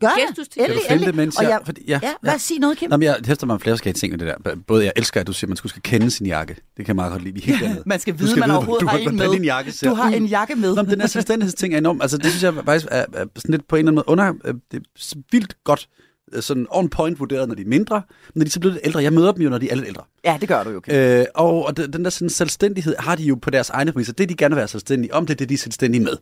Gør 0.00 0.08
Gestus 0.28 0.48
det. 0.48 0.52
til 0.52 0.62
Endelig, 0.62 0.82
Kan 0.88 0.98
du 0.98 1.04
finde 1.04 1.16
mens 1.16 1.36
Og 1.36 1.42
jeg... 1.42 1.50
jeg, 1.50 1.58
Fordi, 1.64 1.84
ja, 1.88 2.00
ja, 2.02 2.12
hvad 2.22 2.38
sig 2.38 2.58
noget, 2.58 2.78
Kim? 2.78 2.90
Nå, 2.90 2.96
men 2.96 3.02
jeg 3.02 3.16
hæfter 3.26 3.46
mig 3.46 3.60
flere 3.60 3.72
forskellige 3.72 3.98
ting 3.98 4.10
med 4.12 4.18
det 4.18 4.34
der. 4.44 4.54
Både 4.66 4.84
jeg 4.84 4.92
elsker, 4.96 5.20
at 5.20 5.26
du 5.26 5.32
siger, 5.32 5.46
at 5.46 5.48
man 5.48 5.56
skulle 5.56 5.70
skal 5.70 5.82
kende 5.82 6.10
sin 6.10 6.26
jakke. 6.26 6.54
Det 6.54 6.62
kan 6.76 6.86
jeg 6.86 6.96
meget 6.96 7.12
godt 7.12 7.22
lide. 7.22 7.34
Vi 7.34 7.40
helt 7.40 7.60
dernede. 7.60 7.82
Man 7.86 8.00
skal 8.00 8.12
Du 8.14 8.18
vide, 8.18 8.30
skal 8.30 8.40
man 8.40 8.48
vide, 8.48 8.56
overhovedet 8.56 8.80
du 8.82 8.86
har 8.86 8.98
har 8.98 9.08
en 9.10 9.16
med. 9.16 9.30
din 9.32 9.44
jakke 9.44 9.72
Du 9.84 9.94
har 9.94 10.08
en 10.10 10.26
jakke 10.26 10.54
med. 10.54 10.74
Nå, 10.74 10.82
men 10.82 10.90
den 10.90 11.00
her 11.00 11.08
selvstændighedsting 11.08 11.74
er 11.74 11.78
enorm. 11.78 12.00
Altså, 12.00 12.18
det 12.18 12.26
synes 12.26 12.42
jeg 12.42 12.54
faktisk 12.64 12.86
er, 12.90 13.04
er 13.12 13.24
sådan 13.36 13.52
lidt 13.52 13.68
på 13.68 13.76
en 13.76 13.78
eller 13.78 13.90
anden 13.90 13.94
måde 13.94 14.08
under... 14.08 14.32
øh, 14.44 14.54
Det 14.72 14.82
er 14.98 15.14
vildt 15.32 15.54
godt 15.64 15.88
øh, 16.32 16.42
sådan 16.42 16.66
on 16.70 16.88
point 16.88 17.20
vurderet, 17.20 17.48
når 17.48 17.54
de 17.54 17.62
er 17.62 17.66
mindre. 17.66 18.02
Men 18.34 18.40
når 18.40 18.44
de 18.44 18.50
så 18.50 18.60
bliver 18.60 18.72
lidt 18.72 18.86
ældre, 18.86 19.02
jeg 19.02 19.12
møder 19.12 19.32
dem 19.32 19.42
jo, 19.42 19.50
når 19.50 19.58
de 19.58 19.70
er 19.70 19.74
lidt 19.74 19.86
ældre. 19.88 20.02
Ja, 20.24 20.36
det 20.40 20.48
gør 20.48 20.62
du 20.64 20.70
jo, 20.70 20.80
Kim. 20.80 20.94
Øh, 20.94 21.24
og 21.34 21.66
og 21.66 21.76
den 21.76 21.92
den 21.92 22.04
der 22.04 22.10
sådan 22.10 22.30
selvstændighed 22.30 22.94
har 22.98 23.14
de 23.16 23.22
jo 23.22 23.34
på 23.42 23.50
deres 23.50 23.70
egne 23.70 23.92
præmisser. 23.92 24.12
Det, 24.12 24.28
de 24.28 24.34
gerne 24.36 24.54
vil 24.54 24.58
være 24.58 24.68
selvstændige 24.68 25.14
om, 25.14 25.26
det 25.26 25.34
er 25.34 25.36
det, 25.36 25.48
de 25.48 25.54
er 25.54 25.58
selvstændige 25.58 26.02
med. 26.04 26.16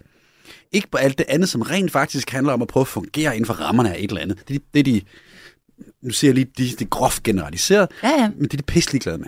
Ikke 0.73 0.89
på 0.91 0.99
alt 0.99 1.19
det 1.19 1.27
andet, 1.29 1.49
som 1.49 1.63
rent 1.63 1.93
faktisk 1.93 2.31
handler 2.31 2.53
om 2.53 2.63
at 2.63 2.69
prøve 2.69 2.83
at 2.83 2.89
fungere 2.89 3.35
inden 3.37 3.47
for 3.47 3.55
rammerne 3.55 3.95
af 3.95 3.99
et 3.99 4.09
eller 4.09 4.21
andet. 4.21 4.49
Det 4.49 4.55
er 4.55 4.59
de, 4.59 4.65
det 4.75 4.87
de 4.87 5.01
nu 6.03 6.11
siger 6.11 6.29
jeg 6.29 6.35
lige, 6.35 6.51
de, 6.59 6.65
det 6.65 6.83
er 6.83 6.89
groft 6.89 7.23
generaliseret, 7.23 7.89
Ja, 8.03 8.11
ja. 8.11 8.31
men 8.37 8.43
det 8.43 8.53
er 8.53 8.57
de 8.57 8.63
pisselig 8.63 9.01
glade 9.01 9.19
med. 9.19 9.27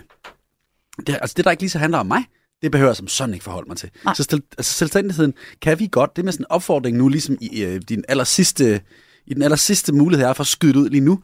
Det, 1.07 1.17
altså 1.21 1.33
det, 1.37 1.45
der 1.45 1.51
ikke 1.51 1.63
lige 1.63 1.69
så 1.69 1.79
handler 1.79 1.97
om 1.97 2.05
mig, 2.05 2.23
det 2.61 2.71
behøver 2.71 2.89
jeg 2.89 2.95
som 2.95 3.07
sådan 3.07 3.33
ikke 3.33 3.43
forholde 3.43 3.67
mig 3.67 3.77
til. 3.77 3.89
Nej. 4.05 4.13
Så 4.13 4.23
stel, 4.23 4.41
altså 4.57 4.73
selvstændigheden 4.73 5.33
kan 5.61 5.79
vi 5.79 5.89
godt. 5.91 6.15
Det 6.15 6.21
er 6.21 6.23
med 6.23 6.33
sådan 6.33 6.43
en 6.43 6.51
opfordring 6.51 6.97
nu, 6.97 7.07
ligesom 7.07 7.37
i, 7.41 7.63
øh, 7.63 7.81
din 7.89 8.03
aller 8.09 8.23
sidste, 8.23 8.81
i 9.27 9.33
den 9.33 9.41
aller 9.41 9.57
sidste 9.57 9.93
mulighed 9.93 10.25
er 10.27 10.33
for 10.33 10.43
at 10.43 10.47
skyde 10.47 10.79
ud 10.79 10.89
lige 10.89 11.01
nu, 11.01 11.19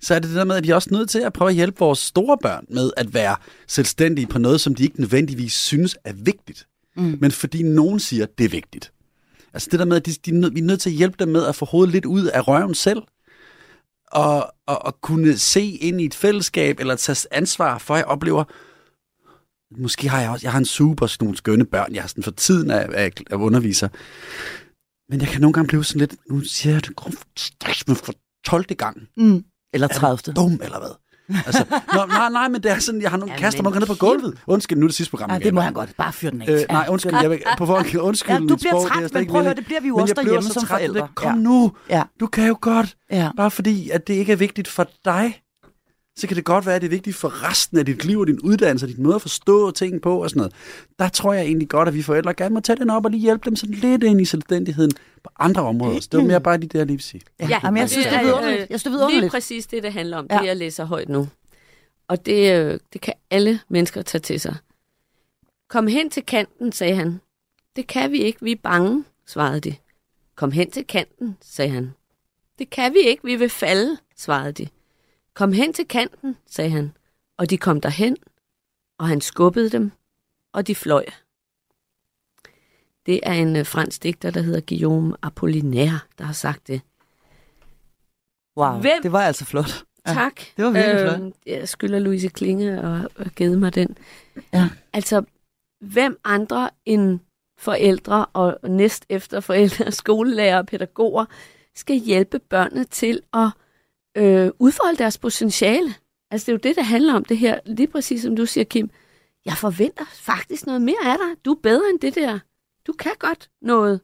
så 0.00 0.14
er 0.14 0.18
det 0.18 0.28
det 0.28 0.36
der 0.36 0.44
med, 0.44 0.56
at 0.56 0.64
vi 0.64 0.70
er 0.70 0.74
også 0.74 0.88
nødt 0.92 1.10
til 1.10 1.18
at 1.18 1.32
prøve 1.32 1.48
at 1.48 1.54
hjælpe 1.54 1.78
vores 1.78 1.98
store 1.98 2.38
børn 2.42 2.64
med 2.68 2.90
at 2.96 3.14
være 3.14 3.36
selvstændige 3.68 4.26
på 4.26 4.38
noget, 4.38 4.60
som 4.60 4.74
de 4.74 4.82
ikke 4.82 5.00
nødvendigvis 5.00 5.52
synes 5.52 5.96
er 6.04 6.12
vigtigt. 6.12 6.66
Mm. 6.96 7.18
Men 7.20 7.30
fordi 7.30 7.62
nogen 7.62 8.00
siger, 8.00 8.22
at 8.22 8.38
det 8.38 8.44
er 8.44 8.48
vigtigt. 8.48 8.92
Altså 9.54 9.68
det 9.70 9.78
der 9.78 9.84
med, 9.84 9.96
at 9.96 10.06
de, 10.06 10.12
de, 10.12 10.30
er 10.30 10.50
vi 10.50 10.60
er 10.60 10.64
nødt 10.64 10.80
til 10.80 10.90
at 10.90 10.96
hjælpe 10.96 11.16
dem 11.18 11.28
med 11.28 11.46
at 11.46 11.56
få 11.56 11.64
hovedet 11.64 11.92
lidt 11.92 12.04
ud 12.04 12.24
af 12.24 12.48
røven 12.48 12.74
selv, 12.74 13.02
at, 14.14 14.44
at, 14.68 14.78
at 14.86 15.00
kunne 15.00 15.38
se 15.38 15.62
ind 15.62 16.00
i 16.00 16.04
et 16.04 16.14
fællesskab, 16.14 16.80
eller 16.80 16.96
tage 16.96 17.26
ansvar 17.30 17.78
for, 17.78 17.94
at 17.94 17.98
jeg 17.98 18.06
oplever, 18.06 18.44
måske 19.80 20.08
har 20.08 20.20
jeg 20.20 20.30
også, 20.30 20.46
jeg 20.46 20.52
har 20.52 20.58
en 20.58 20.64
super 20.64 21.06
sådan 21.06 21.24
nogle 21.24 21.36
skønne 21.36 21.64
børn, 21.64 21.94
jeg 21.94 22.02
har 22.02 22.08
sådan 22.08 22.24
for 22.24 22.30
tiden 22.30 22.70
af, 22.70 22.88
af, 22.92 23.12
af 23.30 23.36
underviser, 23.36 23.88
men 25.10 25.20
jeg 25.20 25.28
kan 25.28 25.40
nogle 25.40 25.52
gange 25.52 25.68
blive 25.68 25.84
sådan 25.84 26.00
lidt, 26.00 26.14
nu 26.30 26.40
siger 26.40 26.72
jeg 26.72 26.86
det 26.86 27.18
stress 27.36 27.88
med 27.88 27.96
for 27.96 28.12
12. 28.44 28.64
gang. 28.64 29.08
Mm. 29.16 29.44
Eller 29.74 29.88
Er 29.88 29.92
30. 29.92 30.18
du 30.26 30.32
dum, 30.32 30.60
eller 30.62 30.78
hvad? 30.78 31.01
Altså, 31.46 31.64
nå, 31.94 32.06
nej, 32.06 32.28
nej, 32.30 32.48
men 32.48 32.62
det 32.62 32.70
er 32.70 32.78
sådan, 32.78 33.02
jeg 33.02 33.10
har 33.10 33.16
nogle 33.16 33.32
Jamen, 33.32 33.42
kaster 33.42 33.62
mig 33.62 33.72
ned 33.78 33.86
på 33.86 33.94
gulvet. 33.94 34.38
Undskyld, 34.46 34.78
nu 34.78 34.84
er 34.86 34.88
det 34.88 34.96
sidste 34.96 35.10
program. 35.10 35.30
Ja, 35.30 35.38
det 35.38 35.54
må 35.54 35.60
han 35.60 35.72
godt. 35.72 35.90
Bare 35.96 36.12
fyr 36.12 36.30
den 36.30 36.42
af. 36.42 36.48
Øh, 36.52 36.60
nej, 36.70 36.86
undskyld, 36.90 37.14
jeg 37.22 37.30
vil, 37.30 37.42
på 37.58 37.66
forhånd, 37.66 37.96
undskyld 37.96 38.32
Ja, 38.34 38.38
du 38.38 38.46
bliver 38.56 38.58
sprog, 38.70 38.88
træt, 38.88 39.14
men 39.14 39.26
prøv 39.26 39.40
at 39.40 39.44
høre, 39.46 39.54
det 39.54 39.64
bliver 39.64 39.80
vi 39.80 39.88
jo 39.88 39.96
også 39.96 40.14
derhjemme 40.14 40.42
som 40.42 40.66
forældre. 40.66 41.08
Kom 41.14 41.30
Ja. 41.36 41.42
nu, 41.42 41.72
Ja. 41.90 42.02
du 42.20 42.26
kan 42.26 42.46
jo 42.48 42.56
godt. 42.60 42.96
Ja. 43.10 43.28
Bare 43.36 43.50
fordi, 43.50 43.90
at 43.90 44.08
det 44.08 44.14
ikke 44.14 44.32
er 44.32 44.36
vigtigt 44.36 44.68
for 44.68 44.86
dig, 45.04 45.41
så 46.16 46.26
kan 46.26 46.36
det 46.36 46.44
godt 46.44 46.66
være, 46.66 46.74
at 46.74 46.82
det 46.82 46.86
er 46.88 46.90
vigtigt 46.90 47.16
for 47.16 47.48
resten 47.48 47.78
af 47.78 47.86
dit 47.86 48.04
liv 48.04 48.18
og 48.18 48.26
din 48.26 48.40
uddannelse 48.40 48.86
og 48.86 48.90
din 48.90 49.02
måde 49.02 49.14
at 49.14 49.22
forstå 49.22 49.70
ting 49.70 50.02
på 50.02 50.22
og 50.22 50.30
sådan 50.30 50.40
noget. 50.40 50.54
Der 50.98 51.08
tror 51.08 51.32
jeg 51.32 51.44
egentlig 51.44 51.68
godt, 51.68 51.88
at 51.88 51.94
vi 51.94 52.02
forældre 52.02 52.34
gerne 52.34 52.54
må 52.54 52.60
tage 52.60 52.76
den 52.76 52.90
op 52.90 53.04
og 53.04 53.10
lige 53.10 53.20
hjælpe 53.20 53.44
dem 53.50 53.56
sådan 53.56 53.74
lidt 53.74 54.02
ind 54.02 54.20
i 54.20 54.24
selvstændigheden 54.24 54.92
på 55.24 55.30
andre 55.38 55.62
områder. 55.62 56.00
Så 56.00 56.08
det 56.12 56.18
var 56.18 56.24
mere 56.26 56.40
bare 56.40 56.58
lige 56.58 56.68
det, 56.68 56.78
jeg 56.78 56.86
lige 56.86 56.96
vil 56.96 57.04
sige. 57.04 57.20
Ja, 57.40 57.60
Jamen, 57.64 57.80
jeg 57.80 57.90
synes, 57.90 58.06
det 58.06 58.14
er 58.14 58.20
øh, 58.20 58.26
vidunderligt. 58.26 58.70
Jeg 58.70 58.80
synes, 58.80 58.96
det 58.96 59.02
er 59.02 59.20
Lige 59.20 59.30
præcis 59.30 59.66
det, 59.66 59.82
det 59.82 59.92
handler 59.92 60.16
om, 60.16 60.26
Ja. 60.30 60.38
det 60.38 60.46
jeg 60.46 60.56
læser 60.56 60.84
højt 60.84 61.08
nu. 61.08 61.28
Og 62.08 62.26
det, 62.26 62.52
øh, 62.60 62.78
det 62.92 63.00
kan 63.00 63.14
alle 63.30 63.60
mennesker 63.68 64.02
tage 64.02 64.20
til 64.20 64.40
sig. 64.40 64.56
Kom 65.68 65.86
hen 65.86 66.10
til 66.10 66.22
kanten, 66.26 66.72
sagde 66.72 66.94
han. 66.94 67.20
Det 67.76 67.86
kan 67.86 68.12
vi 68.12 68.18
ikke, 68.18 68.38
vi 68.42 68.52
er 68.52 68.56
bange, 68.62 69.04
svarede 69.26 69.60
de. 69.60 69.74
Kom 70.36 70.52
hen 70.52 70.70
til 70.70 70.86
kanten, 70.86 71.36
sagde 71.42 71.70
han. 71.70 71.92
Det 72.58 72.70
kan 72.70 72.94
vi 72.94 72.98
ikke, 72.98 73.24
vi 73.24 73.36
vil 73.36 73.48
falde, 73.50 73.96
svarede 74.16 74.52
de. 74.52 74.68
Kom 75.34 75.52
hen 75.52 75.72
til 75.72 75.88
kanten, 75.88 76.36
sagde 76.46 76.70
han. 76.70 76.92
Og 77.38 77.50
de 77.50 77.58
kom 77.58 77.80
derhen, 77.80 78.16
og 78.98 79.08
han 79.08 79.20
skubbede 79.20 79.70
dem, 79.70 79.92
og 80.54 80.66
de 80.66 80.74
fløj. 80.74 81.04
Det 83.06 83.20
er 83.22 83.32
en 83.32 83.56
øh, 83.56 83.66
fransk 83.66 84.02
digter, 84.02 84.30
der 84.30 84.40
hedder 84.40 84.60
Guillaume 84.68 85.16
Apollinaire, 85.22 85.98
der 86.18 86.24
har 86.24 86.32
sagt 86.32 86.66
det. 86.68 86.80
Wow, 88.56 88.80
Hvem- 88.80 89.02
det 89.02 89.12
var 89.12 89.22
altså 89.22 89.44
flot. 89.44 89.84
Ja, 90.06 90.12
Tak. 90.12 90.40
det 90.56 90.64
var 90.64 90.70
virkelig 90.70 91.00
flot. 91.18 91.32
Jeg 91.46 91.68
skylder 91.68 91.98
Louise 91.98 92.28
Klinge 92.28 92.82
og, 92.82 93.10
og 93.16 93.26
givet 93.36 93.58
mig 93.58 93.74
den. 93.74 93.98
Ja. 94.52 94.68
Altså, 94.92 95.24
hvem 95.80 96.20
andre 96.24 96.70
end 96.84 97.20
forældre 97.58 98.26
og 98.26 98.58
næst 98.70 99.06
efter 99.08 99.40
forældre, 99.40 99.92
skolelærer 100.02 100.58
og 100.58 100.66
pædagoger 100.66 101.24
skal 101.74 101.96
hjælpe 101.96 102.38
børnene 102.38 102.84
til 102.84 103.22
at 103.34 103.48
øh, 104.16 104.50
udfolde 104.58 104.98
deres 104.98 105.18
potentiale? 105.18 105.94
Altså, 106.30 106.44
det 106.44 106.48
er 106.48 106.52
jo 106.52 106.60
det, 106.62 106.76
det 106.76 106.84
handler 106.84 107.14
om 107.14 107.24
det 107.24 107.38
her. 107.38 107.60
Lige 107.66 107.86
præcis 107.86 108.22
som 108.22 108.36
du 108.36 108.46
siger, 108.46 108.64
Kim. 108.64 108.90
Jeg 109.44 109.54
forventer 109.54 110.04
faktisk 110.12 110.66
noget 110.66 110.82
mere 110.82 111.04
af 111.04 111.16
dig. 111.18 111.44
Du 111.44 111.50
er 111.52 111.60
bedre 111.62 111.90
end 111.90 112.00
det 112.00 112.14
der. 112.14 112.38
Du 112.86 112.92
kan 112.92 113.12
godt 113.18 113.50
noget. 113.62 114.00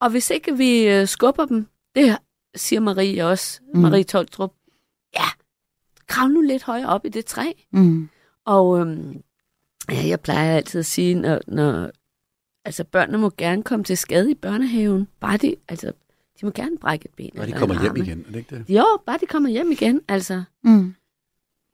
Og 0.00 0.10
hvis 0.10 0.30
ikke 0.30 0.56
vi 0.56 0.88
øh, 0.88 1.06
skubber 1.06 1.44
dem, 1.46 1.66
det 1.94 2.18
siger 2.56 2.80
Marie 2.80 3.26
også, 3.26 3.60
Mm. 3.74 3.80
Marie 3.80 4.04
Tolstrup, 4.04 4.52
ja, 5.14 5.24
krav 6.06 6.28
nu 6.28 6.40
lidt 6.40 6.62
højere 6.62 6.88
op 6.88 7.04
i 7.04 7.08
det 7.08 7.24
træ. 7.24 7.52
Mm. 7.70 8.08
Og 8.44 8.78
øhm, 8.80 9.22
ja, 9.90 10.06
jeg 10.06 10.20
plejer 10.20 10.56
altid 10.56 10.78
at 10.78 10.86
sige, 10.86 11.14
når, 11.14 11.40
når 11.46 11.90
altså 12.64 12.84
børnene 12.84 13.18
må 13.18 13.30
gerne 13.38 13.62
komme 13.62 13.84
til 13.84 13.96
skade 13.98 14.30
i 14.30 14.34
børnehaven, 14.34 15.08
bare 15.20 15.36
de, 15.36 15.56
altså, 15.68 15.92
de 16.40 16.46
må 16.46 16.52
gerne 16.54 16.78
brække 16.80 17.04
et 17.04 17.14
ben. 17.16 17.30
Når 17.34 17.44
de 17.44 17.52
kommer 17.52 17.80
hjem 17.82 17.96
igen, 17.96 18.24
er 18.28 18.32
det 18.32 18.36
ikke 18.38 18.56
det? 18.56 18.64
Jo, 18.76 18.84
bare 19.06 19.18
de 19.20 19.26
kommer 19.26 19.48
hjem 19.48 19.70
igen, 19.72 20.00
altså. 20.08 20.42
Mm. 20.64 20.94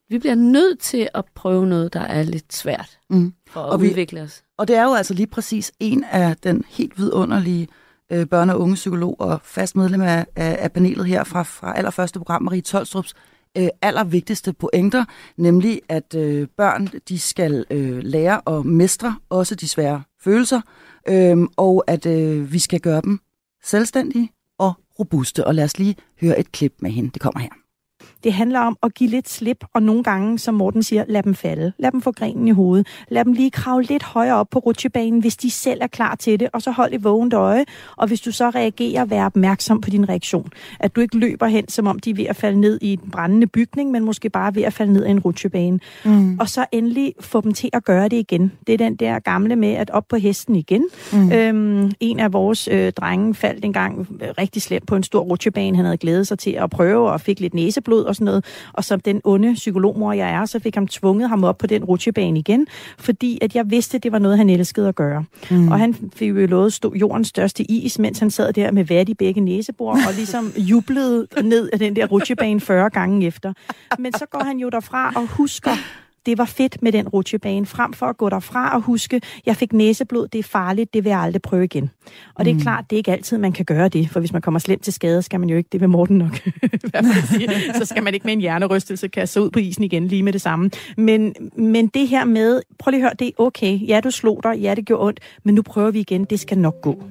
Vi 0.08 0.18
bliver 0.18 0.34
nødt 0.34 0.78
til 0.78 1.08
at 1.14 1.24
prøve 1.34 1.66
noget, 1.66 1.92
der 1.92 2.00
er 2.00 2.22
lidt 2.22 2.54
svært 2.54 2.98
Mm. 3.10 3.32
for 3.48 3.60
at 3.60 3.70
Og 3.72 3.82
vi- 3.82 3.88
udvikle 3.90 4.20
os. 4.22 4.42
Og 4.58 4.68
det 4.68 4.76
er 4.76 4.82
jo 4.84 4.94
altså 4.94 5.14
lige 5.14 5.26
præcis 5.26 5.72
en 5.80 6.04
af 6.04 6.36
den 6.36 6.64
helt 6.68 6.98
vidunderlige 6.98 7.68
øh, 8.12 8.22
børne- 8.34 8.52
og 8.52 8.60
unge 8.60 8.74
psykolog 8.74 9.16
og 9.20 9.40
fast 9.44 9.76
medlem 9.76 10.00
af, 10.00 10.26
af, 10.36 10.56
af 10.60 10.72
panelet 10.72 11.06
her 11.06 11.24
fra, 11.24 11.42
fra 11.42 11.76
allerførste 11.76 12.18
program, 12.18 12.42
Marie 12.42 12.60
Tolstrups 12.60 13.14
øh, 13.58 13.68
allervigtigste 13.82 14.52
pointer, 14.52 15.04
nemlig 15.36 15.80
at 15.88 16.14
øh, 16.14 16.48
børn 16.56 16.86
de 17.08 17.18
skal 17.18 17.64
øh, 17.70 17.98
lære 18.02 18.40
at 18.58 18.66
mestre 18.66 19.16
også 19.28 19.54
de 19.54 19.68
svære 19.68 20.02
følelser, 20.20 20.60
øh, 21.08 21.36
og 21.56 21.84
at 21.86 22.06
øh, 22.06 22.52
vi 22.52 22.58
skal 22.58 22.80
gøre 22.80 23.00
dem 23.04 23.20
selvstændige 23.64 24.32
og 24.32 24.41
robuste. 25.02 25.46
Og 25.46 25.54
lad 25.54 25.64
os 25.64 25.78
lige 25.78 25.96
høre 26.20 26.38
et 26.38 26.52
klip 26.52 26.74
med 26.78 26.90
hende. 26.90 27.10
Det 27.10 27.22
kommer 27.22 27.40
her. 27.40 27.61
Det 28.24 28.32
handler 28.32 28.60
om 28.60 28.76
at 28.82 28.94
give 28.94 29.10
lidt 29.10 29.28
slip, 29.28 29.64
og 29.74 29.82
nogle 29.82 30.02
gange, 30.02 30.38
som 30.38 30.54
Morten 30.54 30.82
siger, 30.82 31.04
lad 31.08 31.22
dem 31.22 31.34
falde. 31.34 31.72
Lad 31.78 31.92
dem 31.92 32.00
få 32.00 32.12
grenen 32.12 32.48
i 32.48 32.50
hovedet. 32.50 32.86
Lad 33.08 33.24
dem 33.24 33.32
lige 33.32 33.50
kravle 33.50 33.86
lidt 33.86 34.02
højere 34.02 34.34
op 34.34 34.50
på 34.50 34.58
rutsjebanen, 34.58 35.20
hvis 35.20 35.36
de 35.36 35.50
selv 35.50 35.78
er 35.82 35.86
klar 35.86 36.14
til 36.14 36.40
det, 36.40 36.48
og 36.52 36.62
så 36.62 36.70
hold 36.70 36.94
et 36.94 37.04
vågent 37.04 37.34
øje. 37.34 37.64
Og 37.96 38.06
hvis 38.06 38.20
du 38.20 38.32
så 38.32 38.50
reagerer, 38.50 39.04
vær 39.04 39.24
opmærksom 39.24 39.80
på 39.80 39.90
din 39.90 40.08
reaktion. 40.08 40.50
At 40.80 40.96
du 40.96 41.00
ikke 41.00 41.18
løber 41.18 41.46
hen, 41.46 41.68
som 41.68 41.86
om 41.86 41.98
de 41.98 42.10
er 42.10 42.14
ved 42.14 42.24
at 42.24 42.36
falde 42.36 42.60
ned 42.60 42.78
i 42.82 42.92
en 42.92 43.10
brændende 43.12 43.46
bygning, 43.46 43.90
men 43.90 44.04
måske 44.04 44.30
bare 44.30 44.54
ved 44.54 44.62
at 44.62 44.72
falde 44.72 44.92
ned 44.92 45.06
i 45.06 45.10
en 45.10 45.20
rutsjebane. 45.20 45.80
Mm. 46.04 46.38
Og 46.40 46.48
så 46.48 46.66
endelig 46.72 47.14
få 47.20 47.40
dem 47.40 47.52
til 47.52 47.70
at 47.72 47.84
gøre 47.84 48.08
det 48.08 48.16
igen. 48.16 48.52
Det 48.66 48.72
er 48.72 48.78
den 48.78 48.96
der 48.96 49.18
gamle 49.18 49.56
med 49.56 49.72
at 49.72 49.90
op 49.90 50.08
på 50.08 50.16
hesten 50.16 50.56
igen. 50.56 50.84
Mm. 51.12 51.32
Øhm, 51.32 51.92
en 52.00 52.20
af 52.20 52.32
vores 52.32 52.68
øh, 52.72 52.92
drenge 52.92 53.34
faldt 53.34 53.64
engang 53.64 54.08
øh, 54.22 54.28
rigtig 54.38 54.62
slemt 54.62 54.86
på 54.86 54.96
en 54.96 55.02
stor 55.02 55.20
rutsjebane. 55.20 55.76
Han 55.76 55.84
havde 55.84 55.96
glædet 55.96 56.26
sig 56.26 56.38
til 56.38 56.50
at 56.50 56.70
prøve 56.70 57.10
og 57.10 57.20
fik 57.20 57.40
lidt 57.40 57.54
næseblod 57.54 58.04
og 58.12 58.16
sådan 58.16 58.24
noget. 58.24 58.44
Og 58.72 58.84
som 58.84 59.00
den 59.00 59.20
onde 59.24 59.54
psykologmor, 59.54 60.12
jeg 60.12 60.30
er, 60.30 60.44
så 60.46 60.58
fik 60.58 60.74
ham 60.74 60.86
tvunget 60.86 61.28
ham 61.28 61.44
op 61.44 61.58
på 61.58 61.66
den 61.66 61.84
rutsjebane 61.84 62.38
igen, 62.38 62.66
fordi 62.98 63.38
at 63.42 63.54
jeg 63.54 63.70
vidste, 63.70 63.98
det 63.98 64.12
var 64.12 64.18
noget, 64.18 64.38
han 64.38 64.50
elskede 64.50 64.88
at 64.88 64.94
gøre. 64.94 65.24
Mm. 65.50 65.68
Og 65.68 65.78
han 65.78 65.94
fik 66.14 66.28
jo 66.28 66.46
lovet 66.46 66.72
stå 66.72 66.94
jordens 66.94 67.28
største 67.28 67.70
is, 67.70 67.98
mens 67.98 68.18
han 68.18 68.30
sad 68.30 68.52
der 68.52 68.70
med 68.70 68.84
vat 68.84 69.08
i 69.08 69.14
begge 69.14 69.40
næsebor 69.40 69.92
og 69.92 70.14
ligesom 70.16 70.52
jublede 70.70 71.26
ned 71.42 71.68
af 71.72 71.78
den 71.78 71.96
der 71.96 72.06
rutsjebane 72.06 72.60
40 72.60 72.90
gange 72.90 73.26
efter. 73.26 73.52
Men 73.98 74.12
så 74.12 74.26
går 74.30 74.44
han 74.44 74.58
jo 74.58 74.68
derfra 74.68 75.12
og 75.16 75.26
husker, 75.26 75.70
det 76.26 76.38
var 76.38 76.44
fedt 76.44 76.82
med 76.82 76.92
den 76.92 77.08
rutsjebane, 77.08 77.66
frem 77.66 77.92
for 77.92 78.06
at 78.06 78.16
gå 78.16 78.28
derfra 78.28 78.74
og 78.74 78.80
huske, 78.80 79.20
jeg 79.46 79.56
fik 79.56 79.72
næseblod, 79.72 80.28
det 80.28 80.38
er 80.38 80.42
farligt, 80.42 80.94
det 80.94 81.04
vil 81.04 81.10
jeg 81.10 81.18
aldrig 81.18 81.42
prøve 81.42 81.64
igen. 81.64 81.90
Og 82.34 82.44
det 82.44 82.56
er 82.56 82.60
klart, 82.60 82.84
det 82.90 82.96
er 82.96 82.98
ikke 82.98 83.12
altid, 83.12 83.38
man 83.38 83.52
kan 83.52 83.64
gøre 83.64 83.88
det, 83.88 84.10
for 84.10 84.20
hvis 84.20 84.32
man 84.32 84.42
kommer 84.42 84.60
slemt 84.60 84.82
til 84.82 84.92
skade, 84.92 85.22
skal 85.22 85.40
man 85.40 85.48
jo 85.48 85.56
ikke, 85.56 85.68
det 85.72 85.80
vil 85.80 85.88
Morten 85.88 86.18
nok 86.18 86.36
sige, 87.32 87.48
så 87.78 87.84
skal 87.84 88.02
man 88.02 88.14
ikke 88.14 88.24
med 88.24 88.32
en 88.32 88.40
hjernerystelse 88.40 89.08
kaste 89.08 89.42
ud 89.42 89.50
på 89.50 89.58
isen 89.58 89.84
igen 89.84 90.08
lige 90.08 90.22
med 90.22 90.32
det 90.32 90.40
samme. 90.40 90.70
Men, 90.96 91.34
men 91.56 91.86
det 91.86 92.08
her 92.08 92.24
med, 92.24 92.62
prøv 92.78 92.90
lige 92.90 93.00
at 93.00 93.02
høre, 93.02 93.14
det 93.18 93.26
er 93.26 93.32
okay, 93.36 93.88
ja 93.88 94.00
du 94.04 94.10
slog 94.10 94.40
dig, 94.42 94.58
ja 94.58 94.74
det 94.74 94.86
gjorde 94.86 95.06
ondt, 95.06 95.20
men 95.44 95.54
nu 95.54 95.62
prøver 95.62 95.90
vi 95.90 96.00
igen, 96.00 96.24
det 96.24 96.40
skal 96.40 96.58
nok 96.58 96.80
gå. 96.82 97.02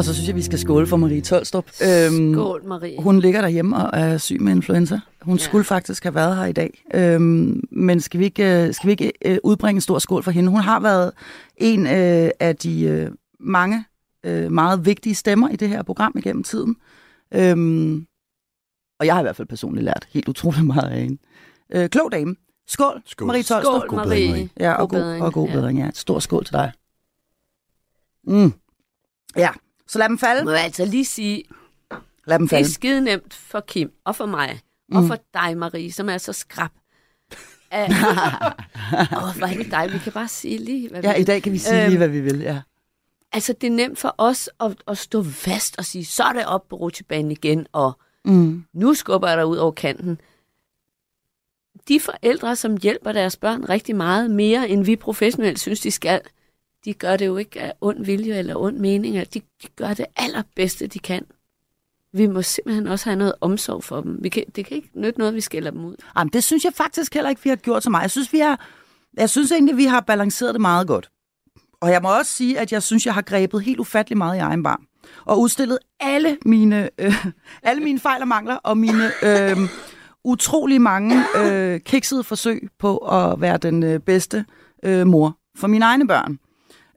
Og 0.00 0.04
så 0.04 0.14
synes 0.14 0.28
jeg, 0.28 0.36
vi 0.36 0.42
skal 0.42 0.58
skåle 0.58 0.86
for 0.86 0.96
Marie 0.96 1.20
Tolstrup. 1.20 1.64
Øhm, 1.82 2.34
Skål, 2.34 2.64
Marie. 2.66 3.02
Hun 3.02 3.20
ligger 3.20 3.40
derhjemme 3.40 3.76
og 3.76 3.98
er 3.98 4.18
syg 4.18 4.40
med 4.40 4.52
influenza. 4.52 5.00
Hun 5.22 5.36
ja. 5.36 5.42
Skulle 5.42 5.64
faktisk 5.64 6.02
have 6.02 6.14
været 6.14 6.36
her 6.36 6.44
i 6.44 6.52
dag. 6.52 6.84
Øhm, 6.94 7.64
men 7.70 8.00
skal 8.00 8.20
vi 8.20 8.24
ikke, 8.24 8.66
øh, 8.66 8.74
skal 8.74 8.86
vi 8.86 8.90
ikke 8.90 9.12
øh, 9.24 9.38
udbringe 9.44 9.76
en 9.76 9.80
stor 9.80 9.98
skål 9.98 10.22
for 10.22 10.30
hende? 10.30 10.50
Hun 10.50 10.60
har 10.60 10.80
været 10.80 11.12
en 11.56 11.86
øh, 11.86 12.30
af 12.40 12.56
de 12.56 12.82
øh, 12.82 13.10
mange 13.40 13.84
øh, 14.24 14.52
meget 14.52 14.86
vigtige 14.86 15.14
stemmer 15.14 15.48
i 15.48 15.56
det 15.56 15.68
her 15.68 15.82
program 15.82 16.12
igennem 16.16 16.42
tiden. 16.42 16.76
Øhm, 17.34 18.06
og 19.00 19.06
jeg 19.06 19.14
har 19.14 19.20
i 19.20 19.24
hvert 19.24 19.36
fald 19.36 19.48
personligt 19.48 19.84
lært 19.84 20.08
helt 20.10 20.28
utroligt 20.28 20.66
meget 20.66 20.90
af 20.90 21.00
hende. 21.00 21.18
Øh, 21.74 21.88
klog 21.88 22.12
dame. 22.12 22.36
Skål, 22.68 23.02
Skål. 23.06 23.26
Marie 23.26 23.42
Tolstrup. 23.42 23.82
Skål, 23.82 23.88
God 23.88 24.04
bedring, 24.04 24.30
Marie. 24.30 24.48
Ja, 24.60 24.72
og 24.72 24.88
God 24.88 24.98
god, 24.98 25.04
bedring, 25.04 25.24
og 25.24 25.32
god 25.32 25.48
ja. 25.48 25.54
bedring, 25.54 25.78
ja. 25.78 25.90
Stor 25.94 26.18
skål 26.18 26.44
til 26.44 26.52
dig. 26.52 26.72
Mm. 28.26 28.52
Ja, 29.36 29.50
så 29.90 29.98
lad 29.98 30.08
dem 30.08 30.18
falde. 30.18 30.44
Må 30.44 30.50
jeg 30.50 30.64
altså 30.64 30.84
lige 30.84 31.04
sige, 31.04 31.44
Lad 32.26 32.38
dem 32.38 32.48
det 32.48 32.56
er 32.56 32.58
falde. 32.58 32.72
skide 32.72 33.00
nemt 33.00 33.34
for 33.34 33.60
Kim 33.60 33.90
og 34.04 34.16
for 34.16 34.26
mig, 34.26 34.60
mm. 34.88 34.96
og 34.96 35.04
for 35.06 35.16
dig, 35.34 35.56
Marie, 35.56 35.92
som 35.92 36.08
er 36.08 36.18
så 36.18 36.32
skrab. 36.32 36.70
Åh, 37.72 37.88
oh, 39.28 39.36
hvor 39.38 39.46
er 39.46 39.54
det 39.56 39.70
dig. 39.70 39.92
Vi 39.92 39.98
kan 39.98 40.12
bare 40.12 40.28
sige 40.28 40.58
lige, 40.58 40.88
hvad 40.88 41.02
Ja, 41.02 41.14
vi 41.14 41.20
i 41.20 41.24
dag 41.24 41.42
kan 41.42 41.52
vi 41.52 41.58
sige 41.58 41.80
Øhm, 41.82 41.88
lige, 41.88 41.98
hvad 41.98 42.08
vi 42.08 42.20
vil. 42.20 42.38
Ja. 42.40 42.60
Altså, 43.32 43.52
det 43.52 43.66
er 43.66 43.70
nemt 43.70 43.98
for 43.98 44.14
os 44.18 44.50
at, 44.60 44.76
at 44.88 44.98
stå 44.98 45.22
fast 45.24 45.78
og 45.78 45.84
sige, 45.84 46.04
så 46.04 46.22
er 46.24 46.32
det 46.32 46.46
op 46.46 46.68
på 46.68 46.76
rutsjebanen 46.76 47.30
igen, 47.30 47.66
og 47.72 47.92
Mm. 48.24 48.64
nu 48.72 48.94
skubber 48.94 49.28
jeg 49.28 49.36
dig 49.36 49.46
ud 49.46 49.56
over 49.56 49.72
kanten. 49.72 50.20
De 51.88 52.00
forældre, 52.00 52.56
som 52.56 52.76
hjælper 52.76 53.12
deres 53.12 53.36
børn 53.36 53.64
rigtig 53.68 53.96
meget 53.96 54.30
mere, 54.30 54.68
end 54.68 54.84
vi 54.84 54.96
professionelt 54.96 55.60
synes, 55.60 55.80
de 55.80 55.90
skal, 55.90 56.20
de 56.84 56.94
gør 56.94 57.16
det 57.16 57.26
jo 57.26 57.36
ikke 57.36 57.60
af 57.60 57.72
ond 57.80 58.04
vilje 58.04 58.38
eller 58.38 58.56
ond 58.56 58.78
mening. 58.78 59.14
De, 59.34 59.40
de 59.62 59.68
gør 59.76 59.94
det 59.94 60.06
allerbedste, 60.16 60.86
de 60.86 60.98
kan. 60.98 61.24
Vi 62.12 62.26
må 62.26 62.42
simpelthen 62.42 62.86
også 62.86 63.04
have 63.04 63.16
noget 63.16 63.34
omsorg 63.40 63.84
for 63.84 64.00
dem. 64.00 64.18
Vi 64.22 64.28
kan, 64.28 64.44
det 64.56 64.66
kan 64.66 64.76
ikke 64.76 64.90
nytte 64.94 65.18
noget, 65.18 65.34
vi 65.34 65.40
skælder 65.40 65.70
dem 65.70 65.84
ud. 65.84 65.96
Jamen, 66.16 66.32
det 66.32 66.44
synes 66.44 66.64
jeg 66.64 66.72
faktisk 66.74 67.14
heller 67.14 67.30
ikke, 67.30 67.42
vi 67.42 67.48
har 67.48 67.56
gjort 67.56 67.82
så 67.82 67.90
meget. 67.90 68.02
Jeg 68.02 68.10
synes, 68.10 68.32
vi 68.32 68.38
har, 68.38 68.68
jeg 69.16 69.30
synes 69.30 69.52
egentlig, 69.52 69.76
vi 69.76 69.84
har 69.84 70.00
balanceret 70.00 70.54
det 70.54 70.60
meget 70.60 70.86
godt. 70.86 71.10
Og 71.80 71.90
jeg 71.90 72.02
må 72.02 72.18
også 72.18 72.32
sige, 72.32 72.58
at 72.58 72.72
jeg 72.72 72.82
synes, 72.82 73.06
jeg 73.06 73.14
har 73.14 73.22
grebet 73.22 73.62
helt 73.62 73.80
ufattelig 73.80 74.18
meget 74.18 74.36
i 74.36 74.40
egen 74.40 74.62
barm. 74.62 74.86
Og 75.24 75.40
udstillet 75.40 75.78
alle 76.00 76.38
mine, 76.44 76.90
øh, 76.98 77.26
alle 77.62 77.82
mine 77.82 77.98
fejl 77.98 78.22
og 78.22 78.28
mangler, 78.28 78.56
og 78.56 78.78
mine 78.78 79.10
øh, 79.22 79.56
utrolig 80.24 80.80
mange 80.80 81.24
øh, 81.36 81.80
kiksede 81.80 82.24
forsøg 82.24 82.68
på 82.78 82.96
at 82.96 83.40
være 83.40 83.56
den 83.56 83.82
øh, 83.82 84.00
bedste 84.00 84.44
øh, 84.82 85.06
mor 85.06 85.38
for 85.56 85.66
mine 85.66 85.84
egne 85.84 86.06
børn. 86.06 86.38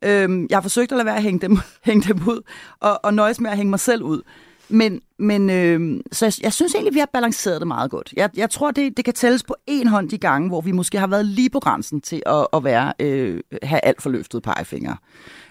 Øh, 0.03 0.47
jeg 0.49 0.57
har 0.57 0.61
forsøgt 0.61 0.91
at 0.91 0.95
lade 0.97 1.05
være 1.05 1.17
at 1.17 1.23
hænge 1.23 1.39
dem, 1.39 1.57
hænge 1.85 2.13
dem 2.13 2.27
ud, 2.27 2.41
og, 2.79 2.99
og 3.05 3.13
nøjes 3.13 3.39
med 3.39 3.51
at 3.51 3.57
hænge 3.57 3.69
mig 3.69 3.79
selv 3.79 4.03
ud. 4.03 4.21
Men, 4.69 5.01
men 5.19 5.49
øh, 5.49 6.01
så 6.11 6.25
jeg, 6.25 6.33
jeg 6.43 6.53
synes 6.53 6.73
egentlig, 6.73 6.93
vi 6.93 6.99
har 6.99 7.09
balanceret 7.13 7.61
det 7.61 7.67
meget 7.67 7.91
godt. 7.91 8.13
Jeg, 8.17 8.29
jeg 8.37 8.49
tror, 8.49 8.71
det, 8.71 8.97
det 8.97 9.05
kan 9.05 9.13
tælles 9.13 9.43
på 9.43 9.55
en 9.67 9.87
hånd 9.87 10.09
de 10.09 10.17
gange, 10.17 10.47
hvor 10.47 10.61
vi 10.61 10.71
måske 10.71 10.97
har 10.99 11.07
været 11.07 11.25
lige 11.25 11.49
på 11.49 11.59
grænsen 11.59 12.01
til 12.01 12.23
at, 12.25 12.47
at 12.53 12.63
være, 12.63 12.93
øh, 12.99 13.39
have 13.63 13.85
alt 13.85 14.01
for 14.01 14.09
løftet 14.09 14.43
pegefinger. 14.43 14.95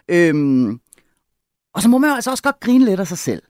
Øhm, 0.08 0.80
og 1.74 1.82
så 1.82 1.88
må 1.88 1.98
man 1.98 2.10
jo 2.10 2.14
altså 2.14 2.30
også 2.30 2.42
godt 2.42 2.60
grine 2.60 2.84
lidt 2.84 3.00
af 3.00 3.06
sig 3.06 3.18
selv. 3.18 3.42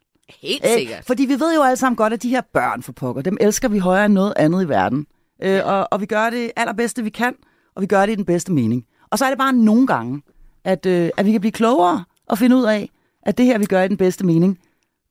Helt 0.43 0.65
Øh, 0.65 0.79
sikkert. 0.79 1.05
Fordi 1.07 1.25
vi 1.25 1.41
ved 1.41 1.55
jo 1.55 1.63
alle 1.63 1.77
sammen 1.77 1.97
godt, 1.97 2.13
at 2.13 2.23
de 2.23 2.29
her 2.29 2.41
børn 2.53 2.83
for 2.83 2.93
pokker, 2.93 3.23
dem 3.23 3.37
elsker 3.41 3.69
vi 3.69 3.79
højere 3.79 4.07
end 4.07 4.15
noget 4.15 4.33
andet 4.37 4.65
i 4.65 4.69
verden. 4.69 5.07
Øh, 5.43 5.61
og, 5.65 5.89
og 5.91 6.01
vi 6.01 6.07
gør 6.07 6.31
det 6.31 6.51
allerbedste, 6.57 7.03
vi 7.03 7.11
kan, 7.11 7.35
og 7.77 7.83
vi 7.83 7.87
gør 7.87 8.07
det 8.07 8.13
i 8.13 8.17
den 8.17 8.25
bedste 8.25 8.53
mening. 8.53 8.85
Og 9.11 9.19
så 9.19 9.25
er 9.25 9.29
det 9.29 9.39
bare 9.39 9.53
nogle 9.53 9.87
gange, 9.87 10.23
at, 10.65 10.87
øh, 10.87 11.11
at 11.17 11.27
vi 11.27 11.33
kan 11.33 11.41
blive 11.41 11.53
klogere 11.53 12.05
og 12.27 12.39
finde 12.39 12.57
ud 12.57 12.65
af, 12.65 12.91
at 13.23 13.39
det 13.39 13.47
her, 13.47 13.59
vi 13.59 13.67
gør 13.67 13.83
i 13.83 13.89
den 13.89 13.97
bedste 13.97 14.27
mening, 14.27 14.59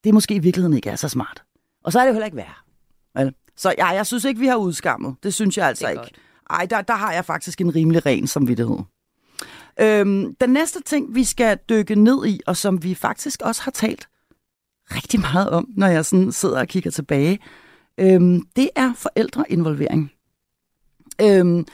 det 0.04 0.14
måske 0.14 0.36
i 0.36 0.40
virkeligheden 0.40 0.76
ikke 0.76 0.90
er 0.90 0.96
så 0.96 1.10
smart. 1.10 1.44
Og 1.84 1.92
så 1.92 2.00
er 2.00 2.04
det 2.04 2.10
jo 2.10 2.14
heller 2.14 2.26
ikke 2.26 2.38
værd. 2.38 2.64
Vel? 3.16 3.34
Så 3.56 3.74
ja, 3.78 3.88
jeg 3.88 4.06
synes 4.06 4.26
ikke, 4.26 4.40
vi 4.40 4.48
har 4.48 4.56
udskammet. 4.56 5.16
Det 5.24 5.34
synes 5.34 5.58
jeg 5.58 5.68
altså 5.68 5.88
ikke. 5.88 6.02
godt. 6.02 6.20
Ej, 6.50 6.66
der, 6.66 6.82
der 6.82 6.94
har 6.94 7.14
jeg 7.14 7.26
faktisk 7.26 7.62
en 7.62 7.76
rimelig 7.76 8.06
ren 8.06 8.28
samvittighed. 8.28 8.78
Øhm, 9.80 10.36
den 10.36 10.50
næste 10.50 10.82
ting, 10.82 11.16
vi 11.16 11.24
skal 11.24 11.58
dykke 11.70 11.96
ned 11.96 12.26
i, 12.26 12.42
og 12.48 12.58
som 12.58 12.84
vi 12.84 12.96
faktisk 12.96 13.42
også 13.42 13.62
har 13.62 13.72
talt 13.72 14.08
rigtig 14.96 15.20
meget 15.20 15.50
om, 15.50 15.68
når 15.78 15.88
jeg 15.88 16.06
sådan 16.06 16.32
sidder 16.32 16.60
og 16.60 16.68
kigger 16.68 16.92
tilbage, 16.92 17.40
øhm, 17.98 18.42
det 18.56 18.70
er 18.76 18.94
forældreinvolvering. 18.94 20.12
Øhm, 21.22 21.66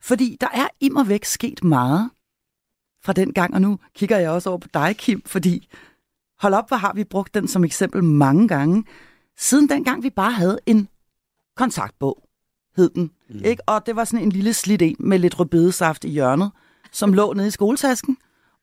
fordi 0.00 0.36
der 0.40 0.48
er 0.54 0.68
immer 0.80 1.04
væk 1.04 1.24
sket 1.24 1.64
meget 1.64 2.10
fra 3.06 3.12
den 3.12 3.32
gang, 3.32 3.54
og 3.54 3.60
nu 3.60 3.78
kigger 3.94 4.18
jeg 4.18 4.30
også 4.30 4.48
over 4.48 4.58
på 4.58 4.68
dig, 4.74 4.96
Kim, 4.98 5.22
fordi 5.26 5.68
hold 6.38 6.54
op, 6.54 6.68
hvor 6.68 6.76
har 6.76 6.92
vi 6.94 7.04
brugt 7.04 7.34
den 7.34 7.48
som 7.48 7.64
eksempel 7.64 8.04
mange 8.04 8.48
gange, 8.48 8.84
siden 9.38 9.68
dengang 9.68 10.02
vi 10.02 10.10
bare 10.10 10.32
havde 10.32 10.58
en 10.66 10.88
kontaktbog, 11.56 12.28
hed 12.76 12.90
den. 12.90 13.10
Mm. 13.30 13.40
Ikke? 13.44 13.62
Og 13.66 13.86
det 13.86 13.96
var 13.96 14.04
sådan 14.04 14.24
en 14.24 14.32
lille 14.32 14.54
slidt 14.54 14.82
en 14.82 14.96
med 14.98 15.18
lidt 15.18 15.40
rødbedesaft 15.40 16.04
i 16.04 16.08
hjørnet, 16.08 16.50
som 16.92 17.12
lå 17.12 17.32
nede 17.32 17.48
i 17.48 17.50
skoletasken, 17.50 18.16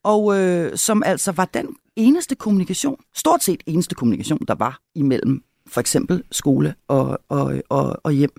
og 0.04 0.40
øh, 0.40 0.78
som 0.78 1.04
altså 1.06 1.32
var 1.32 1.46
den 1.46 1.76
eneste 1.96 2.36
kommunikation, 2.36 2.98
stort 3.16 3.44
set 3.44 3.64
eneste 3.66 3.96
kommunikation, 3.96 4.40
der 4.48 4.56
var 4.56 4.80
imellem 4.96 5.44
for 5.68 5.82
eksempel 5.82 6.24
skole 6.32 6.76
og, 6.88 7.20
og, 7.30 7.62
og, 7.70 7.96
og 8.04 8.12
hjem. 8.12 8.32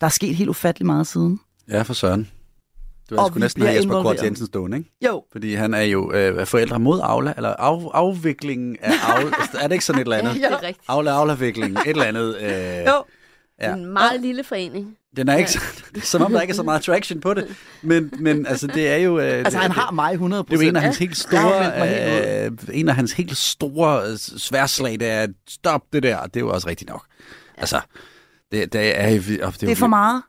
Der 0.00 0.06
er 0.06 0.10
sket 0.10 0.36
helt 0.36 0.50
ufattelig 0.50 0.86
meget 0.86 1.06
siden. 1.06 1.40
Ja, 1.68 1.82
for 1.82 1.94
søren. 1.94 2.28
Det 3.10 3.16
var 3.16 3.24
Og 3.24 3.34
vi 3.34 3.40
næsten 3.40 3.62
have 3.62 3.74
Jesper 3.76 4.02
Kort. 4.02 4.22
Jensen 4.22 4.46
stående, 4.46 4.76
ikke? 4.76 4.90
Jo, 5.06 5.24
Fordi 5.32 5.54
han 5.54 5.74
er 5.74 5.80
jo 5.80 6.12
øh, 6.12 6.46
forældre 6.46 6.78
mod 6.78 7.00
Aula, 7.02 7.32
eller 7.36 7.48
af, 7.48 7.90
afviklingen 7.92 8.76
af 8.82 8.92
Aula. 9.02 9.36
er 9.62 9.68
det 9.68 9.72
ikke 9.72 9.84
sådan 9.84 10.00
et 10.00 10.04
eller 10.04 10.16
andet? 10.16 10.34
Det 10.34 10.44
er 10.44 10.62
rigtigt. 10.62 10.84
Aula, 10.88 11.10
Aula-vikling, 11.10 11.78
et 11.78 11.86
eller 11.86 12.04
andet. 12.04 12.36
Øh, 12.40 12.86
jo. 12.86 13.04
Ja. 13.60 13.74
En 13.74 13.86
meget 13.86 14.20
lille 14.20 14.44
forening. 14.44 14.96
Den 15.16 15.28
er 15.28 15.36
ikke, 15.36 15.50
er 15.96 16.00
som 16.00 16.22
om 16.22 16.32
der 16.32 16.40
ikke 16.40 16.52
er 16.52 16.56
så 16.56 16.62
meget 16.62 16.82
traction 16.82 17.20
på 17.20 17.34
det. 17.34 17.56
Men, 17.82 18.12
men 18.18 18.46
altså, 18.46 18.66
det 18.66 18.88
er 18.88 18.96
jo... 18.96 19.18
Øh, 19.18 19.24
Altså, 19.24 19.58
han 19.58 19.70
har 19.70 19.90
mig 19.90 20.12
100 20.12 20.44
Det 20.44 20.52
er 20.52 20.62
jo 20.62 20.68
en 20.68 20.76
af 20.76 20.82
hans 20.82 20.98
helt 20.98 21.16
store, 21.16 22.46
øh, 22.46 22.52
en 22.72 22.88
af 22.88 22.94
hans 22.94 23.12
helt 23.12 23.36
store 23.36 24.10
øh, 24.10 24.16
sværslag, 24.18 24.92
det 24.92 25.08
er, 25.08 25.22
at 25.22 25.30
stop 25.48 25.82
det 25.92 26.02
der. 26.02 26.22
Det 26.24 26.36
er 26.36 26.40
jo 26.40 26.48
også 26.50 26.68
rigtigt 26.68 26.90
nok. 26.90 27.04
Altså, 27.56 27.80
det, 28.52 28.72
det 28.72 29.00
er, 29.00 29.06
og 29.06 29.24
det, 29.24 29.42
er 29.42 29.50
Det 29.50 29.70
er 29.70 29.76
for 29.76 29.86
meget. 29.86 30.22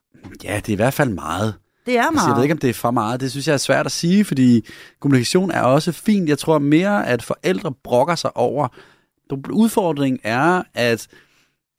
Ja, 0.43 0.55
det 0.55 0.69
er 0.69 0.73
i 0.73 0.75
hvert 0.75 0.93
fald 0.93 1.09
meget. 1.09 1.53
Det 1.85 1.97
er 1.97 2.01
Altså, 2.01 2.13
meget. 2.13 2.27
jeg 2.27 2.35
ved 2.35 2.43
ikke, 2.43 2.53
om 2.53 2.57
det 2.57 2.69
er 2.69 2.73
for 2.73 2.91
meget. 2.91 3.19
Det 3.19 3.31
synes 3.31 3.47
jeg 3.47 3.53
er 3.53 3.57
svært 3.57 3.85
at 3.85 3.91
sige, 3.91 4.25
fordi 4.25 4.65
kommunikation 4.99 5.51
er 5.51 5.61
også 5.61 5.91
fint. 5.91 6.29
Jeg 6.29 6.37
tror 6.37 6.59
mere, 6.59 7.07
at 7.07 7.23
forældre 7.23 7.71
brokker 7.83 8.15
sig 8.15 8.37
over. 8.37 8.67
Udfordringen 9.49 10.19
er, 10.23 10.63
at 10.73 11.07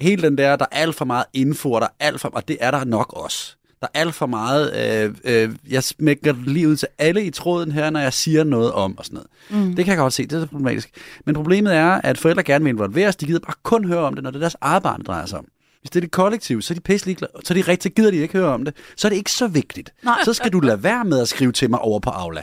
hele 0.01 0.23
den 0.23 0.39
der, 0.39 0.57
der 0.57 0.65
er 0.73 0.77
alt 0.79 0.95
for 0.95 1.05
meget 1.05 1.25
info, 1.33 1.73
og 1.73 1.81
der 1.81 1.87
er 1.87 2.07
alt 2.07 2.21
for, 2.21 2.29
og 2.29 2.49
det 2.49 2.57
er 2.61 2.71
der 2.71 2.85
nok 2.85 3.13
også. 3.13 3.57
Der 3.81 3.87
er 3.95 4.01
alt 4.01 4.15
for 4.15 4.27
meget, 4.27 4.73
øh, 5.05 5.15
øh, 5.25 5.51
jeg 5.71 5.83
smækker 5.85 6.35
lige 6.47 6.69
ud 6.69 6.77
til 6.77 6.89
alle 6.99 7.25
i 7.25 7.31
tråden 7.31 7.73
her, 7.73 7.91
når 7.91 8.01
jeg 8.01 8.13
siger 8.13 8.45
noget 8.45 8.73
om 8.73 8.99
og 8.99 9.05
sådan 9.05 9.21
noget. 9.51 9.67
Mm. 9.67 9.77
Det 9.77 9.85
kan 9.85 9.93
jeg 9.93 9.99
godt 9.99 10.13
se, 10.13 10.27
det 10.27 10.43
er 10.43 10.47
problematisk. 10.47 10.91
Men 11.27 11.35
problemet 11.35 11.75
er, 11.75 11.91
at 11.91 12.19
forældre 12.19 12.43
gerne 12.43 12.65
vil 12.65 12.71
involveres, 12.71 13.17
de 13.17 13.27
gider 13.27 13.39
bare 13.41 13.55
kun 13.63 13.85
høre 13.85 13.99
om 14.01 14.15
det, 14.15 14.23
når 14.25 14.31
det 14.31 14.37
er 14.37 14.41
deres 14.41 14.57
det 14.97 15.07
drejer 15.07 15.27
sig 15.27 15.39
om. 15.39 15.47
Hvis 15.83 15.91
det 15.91 15.97
er 15.97 16.01
det 16.01 16.11
kollektiv, 16.11 16.63
så 16.63 16.73
er 16.73 16.75
de 16.75 16.81
pisse 16.81 17.07
ligeglade, 17.07 17.33
så 17.45 17.55
er 17.55 17.63
de 17.63 17.71
rigtig, 17.71 17.95
gider 17.95 18.11
de 18.11 18.17
ikke 18.17 18.39
høre 18.39 18.49
om 18.49 18.65
det. 18.65 18.77
Så 18.97 19.09
er 19.09 19.11
det 19.11 19.17
ikke 19.17 19.33
så 19.33 19.47
vigtigt. 19.47 19.95
Nej. 20.03 20.19
Så 20.25 20.33
skal 20.33 20.53
du 20.53 20.61
lade 20.61 20.83
være 20.83 21.05
med 21.05 21.21
at 21.21 21.29
skrive 21.29 21.53
til 21.53 21.71
mig 21.71 21.79
over 21.79 22.01
på 22.01 22.11
Aula. 22.11 22.43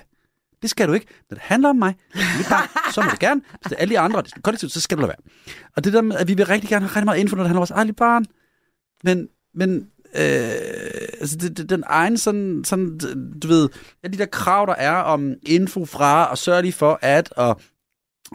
Det 0.62 0.70
skal 0.70 0.88
du 0.88 0.94
ikke. 0.94 1.06
Når 1.30 1.36
det 1.36 1.44
handler 1.44 1.70
om 1.70 1.76
mig, 1.76 1.96
mit 2.16 2.46
barn, 2.50 2.94
så 2.94 3.02
må 3.02 3.10
du 3.10 3.16
gerne. 3.20 3.42
Hvis 3.52 3.70
det 3.70 3.72
er 3.72 3.76
alle 3.76 3.94
de 3.94 4.00
andre, 4.00 4.22
det 4.22 4.34
er 4.36 4.42
kollektivt, 4.42 4.72
så 4.72 4.82
skal 4.82 4.98
du 4.98 5.02
lade 5.02 5.10
være. 5.10 5.54
Og 5.76 5.84
det 5.84 5.94
der 5.94 6.02
med, 6.02 6.16
at 6.16 6.28
vi 6.28 6.34
vil 6.34 6.46
rigtig 6.46 6.70
gerne 6.70 6.86
have 6.86 6.96
rigtig 6.96 7.06
meget 7.06 7.20
info, 7.20 7.36
når 7.36 7.44
det 7.44 7.48
handler 7.48 7.60
om 7.60 7.62
vores 7.62 7.72
eget 7.72 7.96
barn. 7.96 8.26
Men, 9.04 9.28
men 9.56 9.88
øh, 10.16 10.52
altså 11.20 11.38
det, 11.38 11.58
det, 11.58 11.70
den 11.70 11.84
egen 11.88 12.18
sådan, 12.18 12.64
sådan, 12.66 13.00
du 13.44 13.48
ved, 13.48 13.70
alle 14.04 14.18
de 14.18 14.20
der 14.20 14.26
krav, 14.26 14.66
der 14.66 14.76
er 14.76 14.96
om 14.96 15.34
info 15.44 15.86
fra, 15.86 16.26
og 16.26 16.38
sørge 16.38 16.62
lige 16.62 16.74
for 16.74 17.00
at, 17.02 17.32
og 17.32 17.62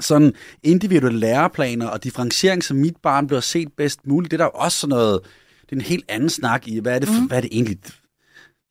sådan 0.00 0.33
individuelle 0.62 1.18
læreplaner 1.18 1.87
og 1.87 2.04
differentiering, 2.04 2.64
så 2.64 2.74
mit 2.74 2.96
barn 3.02 3.26
bliver 3.26 3.40
set 3.40 3.68
bedst 3.76 4.07
muligt, 4.07 4.30
det 4.30 4.40
er 4.40 4.44
der 4.44 4.44
jo 4.44 4.50
også 4.64 4.78
sådan 4.78 4.88
noget, 4.88 5.20
det 5.62 5.72
er 5.72 5.76
en 5.76 5.80
helt 5.80 6.04
anden 6.09 6.30
snak 6.30 6.68
i, 6.68 6.78
hvad 6.78 6.94
er 6.94 6.98
det, 6.98 7.09
mm. 7.09 7.26
hvad 7.26 7.37
er 7.37 7.40
det 7.40 7.50
egentlig, 7.52 7.78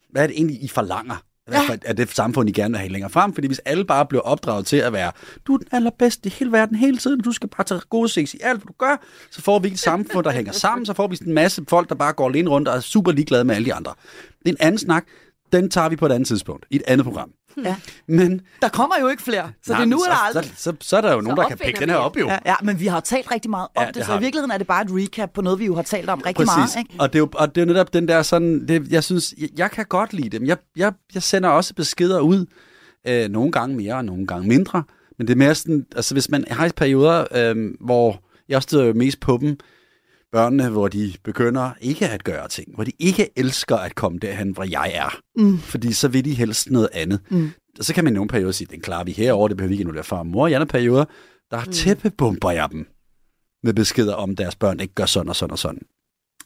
hvad 0.09 0.23
er 0.23 0.27
det 0.27 0.35
egentlig, 0.35 0.63
I 0.63 0.67
forlanger? 0.67 1.15
Ja. 1.51 1.77
Af 1.85 1.95
det 1.95 2.11
samfund, 2.11 2.49
I 2.49 2.51
gerne 2.51 2.71
vil 2.71 2.79
have 2.79 2.91
længere 2.91 3.09
frem. 3.09 3.33
Fordi 3.33 3.47
hvis 3.47 3.59
alle 3.59 3.85
bare 3.85 4.05
bliver 4.05 4.21
opdraget 4.21 4.65
til 4.65 4.77
at 4.77 4.93
være, 4.93 5.11
du 5.47 5.53
er 5.53 5.57
den 5.57 5.67
allerbedste 5.71 6.27
i 6.27 6.33
hele 6.39 6.51
verden 6.51 6.75
hele 6.75 6.97
tiden, 6.97 7.19
du 7.19 7.31
skal 7.31 7.49
bare 7.49 7.63
tage 7.63 7.81
gode 7.89 8.09
sex 8.09 8.33
i 8.33 8.39
alt, 8.43 8.59
hvad 8.59 8.67
du 8.67 8.73
gør, 8.77 9.05
så 9.31 9.41
får 9.41 9.59
vi 9.59 9.67
et 9.67 9.79
samfund, 9.79 10.23
der 10.23 10.31
hænger 10.31 10.51
sammen, 10.51 10.85
så 10.85 10.93
får 10.93 11.07
vi 11.07 11.17
en 11.25 11.33
masse 11.33 11.63
folk, 11.69 11.89
der 11.89 11.95
bare 11.95 12.13
går 12.13 12.29
alene 12.29 12.49
rundt 12.49 12.67
og 12.67 12.75
er 12.75 12.79
super 12.79 13.11
ligeglade 13.11 13.43
med 13.43 13.55
alle 13.55 13.65
de 13.65 13.73
andre. 13.73 13.93
Det 14.39 14.45
er 14.45 14.49
en 14.49 14.57
anden 14.59 14.79
snak, 14.79 15.05
den 15.53 15.69
tager 15.69 15.89
vi 15.89 15.95
på 15.95 16.05
et 16.05 16.11
andet 16.11 16.27
tidspunkt, 16.27 16.65
i 16.69 16.75
et 16.75 16.81
andet 16.87 17.05
program. 17.05 17.29
Ja. 17.63 17.75
Men 18.07 18.41
Der 18.61 18.69
kommer 18.69 18.95
jo 19.01 19.07
ikke 19.07 19.23
flere, 19.23 19.51
så 19.63 19.71
nej, 19.71 19.79
det 19.79 19.85
er 19.85 19.89
nu 19.89 19.97
men 19.97 20.03
eller 20.05 20.15
så, 20.15 20.37
aldrig. 20.39 20.45
Så, 20.57 20.63
så, 20.63 20.73
så, 20.81 20.97
er 20.97 21.01
der 21.01 21.13
jo 21.13 21.21
nogen, 21.21 21.37
der 21.37 21.47
kan 21.47 21.57
pikke 21.57 21.79
den 21.79 21.89
her 21.89 21.95
op 21.97 22.17
jo. 22.19 22.27
Ja, 22.27 22.37
ja, 22.45 22.55
men 22.63 22.79
vi 22.79 22.87
har 22.87 22.99
talt 22.99 23.31
rigtig 23.31 23.49
meget 23.51 23.67
om 23.75 23.81
Ja, 23.81 23.87
det 23.87 23.95
det, 23.95 24.05
så 24.05 24.13
i 24.13 24.17
vi. 24.17 24.23
virkeligheden 24.23 24.51
er 24.51 24.57
det 24.57 24.67
bare 24.67 24.81
et 24.81 24.87
recap 24.91 25.29
på 25.33 25.41
noget, 25.41 25.59
vi 25.59 25.65
jo 25.65 25.75
har 25.75 25.81
talt 25.81 26.09
om 26.09 26.21
rigtig 26.25 26.45
Præcis. 26.47 26.75
meget. 26.75 26.75
Ikke? 26.77 26.95
Og 26.99 27.13
det, 27.13 27.15
er 27.15 27.19
jo, 27.19 27.29
og 27.33 27.55
det 27.55 27.61
er 27.61 27.65
jo 27.65 27.73
netop 27.73 27.93
den 27.93 28.07
der 28.07 28.21
sådan, 28.21 28.67
det, 28.67 28.87
jeg 28.91 29.03
synes, 29.03 29.33
jeg, 29.37 29.49
jeg 29.57 29.71
kan 29.71 29.85
godt 29.89 30.13
lide 30.13 30.29
dem. 30.29 30.45
Jeg, 30.45 30.57
jeg, 30.75 30.93
jeg 31.13 31.23
sender 31.23 31.49
også 31.49 31.73
beskeder 31.73 32.19
ud, 32.19 32.45
øh, 33.07 33.29
nogle 33.29 33.51
gange 33.51 33.75
mere 33.75 33.93
og 33.95 34.05
nogle 34.05 34.27
gange 34.27 34.47
mindre. 34.47 34.83
Men 35.17 35.27
det 35.27 35.33
er 35.33 35.37
mere 35.37 35.55
sådan, 35.55 35.85
altså 35.95 36.15
hvis 36.15 36.29
man 36.29 36.45
har 36.51 36.65
i 36.65 36.69
perioder, 36.69 37.25
øh, 37.35 37.71
hvor 37.81 38.19
jeg 38.49 38.61
støder 38.63 38.85
jo 38.85 38.93
mest 38.93 39.19
på 39.19 39.37
dem, 39.41 39.57
børnene, 40.33 40.69
hvor 40.69 40.87
de 40.87 41.13
begynder 41.23 41.71
ikke 41.81 42.09
at 42.09 42.23
gøre 42.23 42.47
ting, 42.47 42.75
hvor 42.75 42.83
de 42.83 42.91
ikke 42.99 43.29
elsker 43.35 43.75
at 43.75 43.95
komme 43.95 44.19
derhen, 44.19 44.49
hvor 44.49 44.63
jeg 44.63 44.91
er. 44.93 45.19
Mm. 45.35 45.57
Fordi 45.57 45.93
så 45.93 46.07
vil 46.07 46.25
de 46.25 46.33
helst 46.33 46.69
noget 46.71 46.89
andet. 46.93 47.19
Mm. 47.29 47.49
Og 47.79 47.85
så 47.85 47.93
kan 47.93 48.03
man 48.03 48.13
i 48.13 48.15
nogle 48.15 48.27
perioder 48.29 48.51
sige, 48.51 48.67
den 48.71 48.81
klarer 48.81 49.03
vi 49.03 49.11
herover, 49.11 49.47
det 49.47 49.57
behøver 49.57 49.69
vi 49.69 49.79
ikke 49.79 49.91
nu 49.91 50.01
far 50.01 50.17
og 50.17 50.27
mor. 50.27 50.47
I 50.47 50.53
andre 50.53 50.67
perioder, 50.67 51.05
der 51.51 51.65
Mm. 51.65 51.71
tæppebomber 51.71 52.51
jeg 52.51 52.69
dem 52.71 52.87
med 53.63 53.73
beskeder 53.73 54.13
om, 54.13 54.35
deres 54.35 54.55
børn 54.55 54.79
ikke 54.79 54.93
gør 54.93 55.05
sådan 55.05 55.29
og 55.29 55.35
sådan 55.35 55.51
og 55.51 55.59
sådan. 55.59 55.81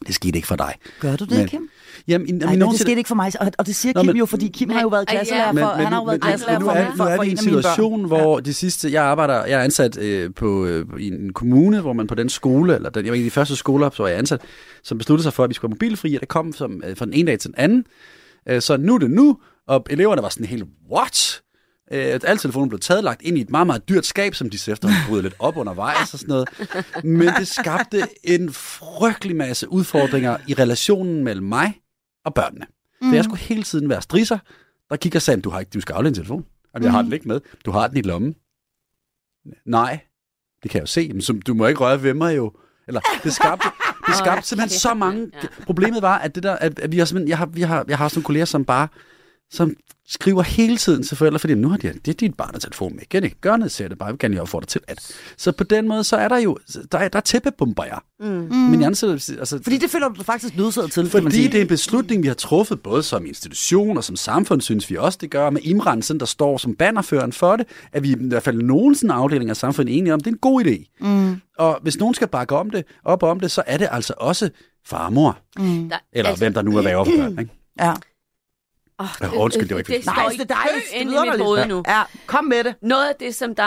Det 0.06 0.14
skete 0.14 0.36
ikke 0.36 0.48
for 0.48 0.56
dig. 0.56 0.74
Gør 1.00 1.16
du 1.16 1.24
det, 1.24 1.38
Men- 1.38 1.48
Kim? 1.48 1.68
Jamen, 2.08 2.28
i, 2.28 2.32
Nej, 2.32 2.56
men 2.56 2.68
det 2.70 2.80
skete 2.80 2.96
ikke 2.96 3.08
for 3.08 3.14
mig, 3.14 3.32
og, 3.40 3.50
og 3.58 3.66
det 3.66 3.74
siger 3.76 3.92
Nå, 3.94 4.00
Kim 4.00 4.06
men- 4.06 4.16
jo, 4.16 4.26
fordi 4.26 4.48
Kim 4.48 4.68
Men- 4.68 4.74
har 4.76 4.82
jo 4.82 4.88
været 4.88 5.04
Ej, 5.08 5.14
ja. 5.14 5.18
klasselærer 5.18 5.46
for, 5.52 5.52
men, 5.76 5.84
han 5.84 5.92
har 5.92 6.00
jo 6.00 6.04
været 6.04 6.20
klasselærer 6.20 6.60
for, 6.60 6.70
er, 6.70 6.90
for, 6.96 7.04
nu 7.04 7.10
er 7.10 7.16
for 7.16 7.22
vi 7.22 7.28
i 7.28 7.30
en 7.30 7.36
situation, 7.38 8.04
hvor 8.04 8.40
de 8.40 8.54
sidste, 8.54 8.92
jeg 8.92 9.04
arbejder, 9.04 9.44
jeg 9.44 9.60
er 9.60 9.64
ansat 9.64 9.98
øh, 9.98 10.30
på, 10.34 10.64
øh, 10.66 10.86
i 10.98 11.06
en 11.06 11.32
kommune, 11.32 11.80
hvor 11.80 11.92
man 11.92 12.06
på 12.06 12.14
den 12.14 12.28
skole, 12.28 12.74
eller 12.74 12.90
den, 12.90 13.04
jeg 13.04 13.10
var 13.12 13.16
en 13.16 13.22
af 13.22 13.24
de 13.26 13.30
første 13.30 13.56
skoler, 13.56 13.90
så 13.90 14.02
var 14.02 14.08
jeg 14.10 14.18
ansat, 14.18 14.40
som 14.84 14.98
besluttede 14.98 15.22
sig 15.22 15.32
for, 15.32 15.44
at 15.44 15.50
vi 15.50 15.54
skulle 15.54 15.70
være 15.70 15.74
mobilfri, 15.74 16.14
og 16.14 16.20
det 16.20 16.28
kom 16.28 16.52
som, 16.52 16.82
øh, 16.86 16.96
fra 16.96 17.04
den 17.04 17.14
ene 17.14 17.30
dag 17.30 17.38
til 17.38 17.50
den 17.50 17.58
anden. 17.58 17.84
Øh, 18.48 18.62
så 18.62 18.76
nu 18.76 18.94
er 18.94 18.98
det 18.98 19.10
nu, 19.10 19.38
og 19.68 19.84
eleverne 19.90 20.22
var 20.22 20.28
sådan 20.28 20.46
helt, 20.46 20.64
what? 20.92 21.40
Øh, 21.92 22.20
alle 22.24 22.38
telefoner 22.38 22.68
blev 22.68 22.80
taget 22.80 23.04
lagt 23.04 23.22
ind 23.22 23.38
i 23.38 23.40
et 23.40 23.50
meget, 23.50 23.66
meget 23.66 23.88
dyrt 23.88 24.06
skab, 24.06 24.34
som 24.34 24.50
de 24.50 24.58
så 24.58 24.72
efter 24.72 24.88
bryder 25.08 25.22
lidt 25.22 25.34
op 25.38 25.56
undervejs 25.56 26.12
og 26.12 26.18
sådan 26.18 26.28
noget. 26.28 26.48
Men 27.04 27.28
det 27.38 27.48
skabte 27.48 28.02
en 28.24 28.52
frygtelig 28.52 29.36
masse 29.36 29.72
udfordringer 29.72 30.36
i 30.48 30.54
relationen 30.54 31.24
mellem 31.24 31.46
mig 31.46 31.80
og 32.24 32.34
børnene. 32.34 32.66
For 33.02 33.14
jeg 33.14 33.24
skulle 33.24 33.40
hele 33.40 33.62
tiden 33.62 33.88
være 33.88 34.02
strisser, 34.02 34.38
der 34.90 34.96
kigger 34.96 35.18
sagde, 35.18 35.40
du, 35.40 35.50
har 35.50 35.60
ikke, 35.60 35.70
du 35.70 35.80
skal 35.80 35.92
aflevere 35.92 36.08
en 36.08 36.14
telefon. 36.14 36.46
Jamen, 36.74 36.84
jeg 36.84 36.92
har 36.92 37.02
den 37.02 37.12
ikke 37.12 37.28
med. 37.28 37.40
Du 37.64 37.70
har 37.70 37.88
den 37.88 37.96
i 37.96 38.02
lommen. 38.02 38.34
Nej, 39.66 40.00
det 40.62 40.70
kan 40.70 40.78
jeg 40.78 40.82
jo 40.82 40.86
se. 40.86 41.08
Men 41.12 41.22
så, 41.22 41.32
du 41.32 41.54
må 41.54 41.66
ikke 41.66 41.80
røre 41.80 42.02
ved 42.02 42.14
mig 42.14 42.36
jo. 42.36 42.52
Eller, 42.88 43.00
det 43.24 43.32
skabte, 43.32 43.68
det 44.06 44.14
skabte 44.14 44.48
simpelthen 44.48 44.68
kæft, 44.68 44.80
så 44.80 44.94
mange... 44.94 45.30
Ja. 45.42 45.48
Problemet 45.66 46.02
var, 46.02 46.18
at, 46.18 46.34
det 46.34 46.42
der, 46.42 46.56
at, 46.56 46.78
at 46.78 46.92
vi 46.92 46.98
har 46.98 47.04
simpelthen, 47.04 47.28
jeg, 47.28 47.38
har, 47.38 47.46
vi 47.46 47.62
har, 47.62 47.84
jeg 47.88 47.98
har 47.98 48.04
også 48.04 48.18
nogle 48.18 48.24
kolleger, 48.24 48.44
som 48.44 48.64
bare 48.64 48.88
som 49.50 49.76
skriver 50.08 50.42
hele 50.42 50.76
tiden 50.76 51.02
til 51.02 51.16
forældre, 51.16 51.38
fordi 51.38 51.54
nu 51.54 51.68
har 51.68 51.76
de, 51.76 51.92
det 52.04 52.08
er 52.08 52.14
dit 52.14 52.34
barn, 52.34 52.52
der 52.52 52.58
telefon 52.58 52.96
med. 52.96 53.02
Kan 53.10 53.24
ikke 53.24 53.40
gøre 53.40 53.58
noget, 53.58 53.72
siger 53.72 53.88
det 53.88 53.98
bare. 53.98 54.16
Kan 54.16 54.32
jeg 54.32 54.40
opfordre 54.40 54.66
til 54.66 54.80
at. 54.88 55.12
Så 55.36 55.52
på 55.52 55.64
den 55.64 55.88
måde, 55.88 56.04
så 56.04 56.16
er 56.16 56.28
der 56.28 56.38
jo, 56.38 56.58
der 56.92 56.98
er, 56.98 57.08
der 57.08 57.16
er 57.16 57.20
tæppebomber, 57.20 57.84
jeg. 57.84 57.98
Mm. 58.20 58.26
Men 58.26 58.80
jeg 58.80 58.86
anser, 58.86 59.12
altså, 59.12 59.60
Fordi 59.62 59.78
det 59.78 59.90
føler 59.90 60.08
du 60.08 60.14
dig 60.14 60.26
faktisk 60.26 60.56
nødsaget 60.56 60.92
til, 60.92 61.10
kan 61.10 61.22
man 61.22 61.22
fordi 61.22 61.36
sige. 61.36 61.48
det 61.52 61.58
er 61.58 61.62
en 61.62 61.68
beslutning, 61.68 62.22
vi 62.22 62.28
har 62.28 62.34
truffet 62.34 62.82
både 62.82 63.02
som 63.02 63.26
institution 63.26 63.96
og 63.96 64.04
som 64.04 64.16
samfund, 64.16 64.60
synes 64.60 64.90
vi 64.90 64.96
også, 64.96 65.18
det 65.20 65.30
gør. 65.30 65.50
Med 65.50 65.60
Imran, 65.64 66.02
sådan, 66.02 66.20
der 66.20 66.26
står 66.26 66.56
som 66.56 66.74
bannerføren 66.74 67.32
for 67.32 67.56
det, 67.56 67.66
at 67.92 68.02
vi 68.02 68.10
i 68.10 68.16
hvert 68.28 68.42
fald 68.42 68.62
nogen 68.62 68.94
sådan 68.94 69.10
afdeling 69.10 69.50
af 69.50 69.56
samfundet 69.56 69.94
er 69.94 69.98
enige 69.98 70.14
om, 70.14 70.20
det 70.20 70.26
er 70.26 70.34
en 70.34 70.38
god 70.38 70.64
idé. 70.64 70.96
Mm. 71.00 71.40
Og 71.58 71.78
hvis 71.82 71.98
nogen 71.98 72.14
skal 72.14 72.28
bakke 72.28 72.56
om 72.56 72.70
det, 72.70 72.84
op 73.04 73.22
om 73.22 73.40
det, 73.40 73.50
så 73.50 73.62
er 73.66 73.76
det 73.76 73.88
altså 73.90 74.14
også 74.16 74.50
far 74.86 75.06
og 75.06 75.12
mor. 75.12 75.38
Mm. 75.58 75.88
Der, 75.88 75.96
Eller 76.12 76.28
altså, 76.30 76.44
hvem 76.44 76.54
der 76.54 76.62
nu 76.62 76.76
er 76.76 76.82
værre 76.82 77.04
for 77.04 77.12
børn, 77.16 77.38
ikke? 77.38 77.52
Ja. 77.80 77.92
Oh, 78.98 79.06
Ja, 79.20 79.28
undskyld, 79.36 79.68
det 79.68 79.74
var 79.74 79.78
ikke 79.78 79.92
det, 79.92 80.06
Nej, 80.06 80.28
det 80.28 80.40
er 80.40 80.44
dejligt. 80.44 80.84
Det 80.98 81.06
lyder 81.06 81.24
i 81.24 81.26
mit 81.28 81.36
lidt. 81.36 81.44
hoved 81.46 81.66
nu. 81.66 81.82
Ja, 81.88 82.02
kom 82.26 82.44
med 82.44 82.64
det. 82.64 82.74
Noget 82.82 83.08
af 83.08 83.14
det, 83.20 83.34
som 83.34 83.54
der 83.54 83.62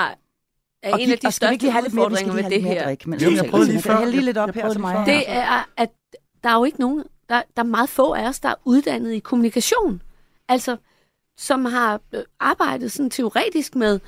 er 0.83 0.93
Og 0.93 1.01
en 1.01 1.11
af 1.11 1.17
de 1.19 1.25
have 1.25 1.31
største 1.31 1.59
skal 1.59 1.83
udfordringer 1.85 2.33
med 2.33 2.43
have 2.43 2.53
det 2.53 2.61
her, 2.63 2.83
drik, 2.83 3.07
mens 3.07 3.23
Jamen, 3.23 3.37
jeg 3.37 3.45
prøvede 3.51 3.67
lige 3.67 3.75
jeg 3.75 3.83
før. 3.83 3.97
hælder 3.97 4.11
lige 4.11 4.21
lidt 4.25 4.37
op 4.37 4.55
Jeg 4.55 4.63
her 4.63 4.71
til 4.71 4.81
mig. 4.81 5.05
det 5.05 5.23
er, 5.27 5.69
at 5.77 5.89
der 6.43 6.49
er 6.49 6.53
jo 6.55 6.63
ikke 6.63 6.79
nogen, 6.79 7.03
der, 7.29 7.41
der 7.55 7.61
er 7.63 7.67
meget 7.67 7.89
få 7.89 8.13
af 8.13 8.27
os, 8.27 8.39
der 8.39 8.49
er 8.49 8.55
uddannet 8.65 9.11
i 9.13 9.19
kommunikation. 9.19 10.01
Altså, 10.49 10.77
som 11.37 11.65
har 11.65 11.99
øh, 12.13 12.23
arbejdet 12.39 12.91
sådan 12.91 13.09
teoretisk 13.09 13.75
med 13.75 13.99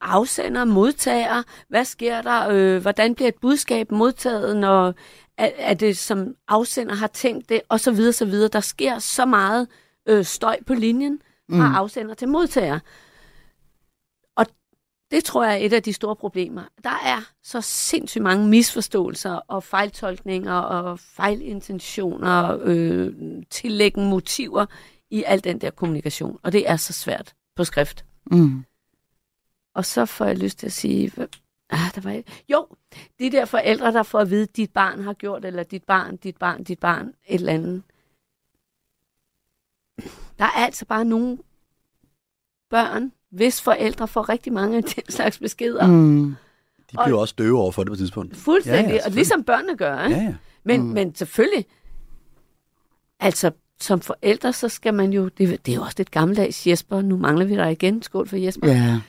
afsender, 0.00 0.64
modtager, 0.64 1.42
hvad 1.68 1.84
sker 1.84 2.22
der, 2.22 2.48
øh, 2.48 2.82
hvordan 2.82 3.14
bliver 3.14 3.28
et 3.28 3.34
budskab 3.40 3.90
modtaget, 3.90 4.56
når 4.56 4.94
er, 5.38 5.50
er 5.56 5.74
det 5.74 5.98
som 5.98 6.34
afsender 6.48 6.94
har 6.94 7.06
tænkt 7.06 7.48
det, 7.48 7.60
og 7.68 7.80
så 7.80 7.90
videre, 7.90 8.12
så 8.12 8.24
videre. 8.24 8.48
Der 8.48 8.60
sker 8.60 8.98
så 8.98 9.24
meget 9.26 9.68
øh, 10.10 10.24
støj 10.24 10.56
på 10.66 10.74
linjen 10.74 11.22
fra 11.50 11.68
mm. 11.68 11.74
afsender 11.74 12.14
til 12.14 12.28
modtager. 12.28 12.78
Og 14.36 14.46
det 15.10 15.24
tror 15.24 15.44
jeg 15.44 15.52
er 15.52 15.66
et 15.66 15.72
af 15.72 15.82
de 15.82 15.92
store 15.92 16.16
problemer. 16.16 16.62
Der 16.84 16.98
er 17.04 17.32
så 17.42 17.60
sindssygt 17.60 18.22
mange 18.22 18.48
misforståelser 18.48 19.34
og 19.34 19.62
fejltolkninger 19.62 20.54
og 20.54 20.98
fejlintentioner, 20.98 22.58
øh, 22.62 23.12
tillæggen 23.50 24.10
motiver 24.10 24.66
i 25.10 25.24
al 25.26 25.44
den 25.44 25.60
der 25.60 25.70
kommunikation. 25.70 26.38
Og 26.42 26.52
det 26.52 26.70
er 26.70 26.76
så 26.76 26.92
svært 26.92 27.34
på 27.56 27.64
skrift. 27.64 28.04
Mm. 28.30 28.64
Og 29.74 29.84
så 29.84 30.06
får 30.06 30.24
jeg 30.24 30.38
lyst 30.38 30.58
til 30.58 30.66
at 30.66 30.72
sige, 30.72 31.12
ah, 31.70 31.94
der 31.94 32.00
var 32.00 32.22
jo, 32.48 32.66
de 33.18 33.30
der 33.30 33.44
forældre, 33.44 33.92
der 33.92 34.02
får 34.02 34.18
at 34.18 34.30
vide, 34.30 34.42
at 34.42 34.56
dit 34.56 34.72
barn 34.72 35.00
har 35.00 35.12
gjort, 35.12 35.44
eller 35.44 35.62
dit 35.62 35.84
barn, 35.84 36.16
dit 36.16 36.36
barn, 36.36 36.64
dit 36.64 36.78
barn, 36.78 37.06
et 37.06 37.34
eller 37.34 37.52
andet. 37.52 37.82
Der 40.40 40.46
er 40.46 40.50
altså 40.64 40.84
bare 40.84 41.04
nogle 41.04 41.38
børn, 42.70 43.12
hvis 43.30 43.60
forældre 43.62 44.08
får 44.08 44.28
rigtig 44.28 44.52
mange 44.52 44.76
af 44.76 44.82
den 44.84 45.02
slags 45.08 45.38
beskeder. 45.38 45.86
Mm. 45.86 46.36
De 46.92 46.96
bliver 47.04 47.18
også 47.18 47.34
døve 47.38 47.58
over 47.58 47.72
for 47.72 47.82
det 47.82 47.88
på 47.90 47.92
et 47.92 47.98
tidspunkt. 47.98 48.36
Fuldstændig, 48.36 48.88
Ja, 48.90 48.94
ja, 48.94 49.04
og 49.06 49.10
ligesom 49.10 49.44
børnene 49.44 49.76
gør. 49.76 50.04
Ikke? 50.04 50.16
Ja, 50.16 50.22
ja. 50.24 50.34
Men, 50.64 50.80
Mm. 50.82 50.86
men 50.88 51.14
selvfølgelig, 51.14 51.66
altså 53.20 53.50
som 53.80 54.00
forældre, 54.00 54.52
så 54.52 54.68
skal 54.68 54.94
man 54.94 55.12
jo, 55.12 55.24
det, 55.28 55.66
det 55.66 55.72
er 55.72 55.76
jo 55.76 55.82
også 55.82 55.94
lidt 55.98 56.10
gammeldags 56.10 56.66
Jesper, 56.66 57.00
nu 57.02 57.16
mangler 57.16 57.44
vi 57.46 57.54
dig 57.56 57.72
igen, 57.72 58.02
skål 58.02 58.28
for 58.28 58.36
Jesper. 58.36 58.68
Ja. 58.68 59.00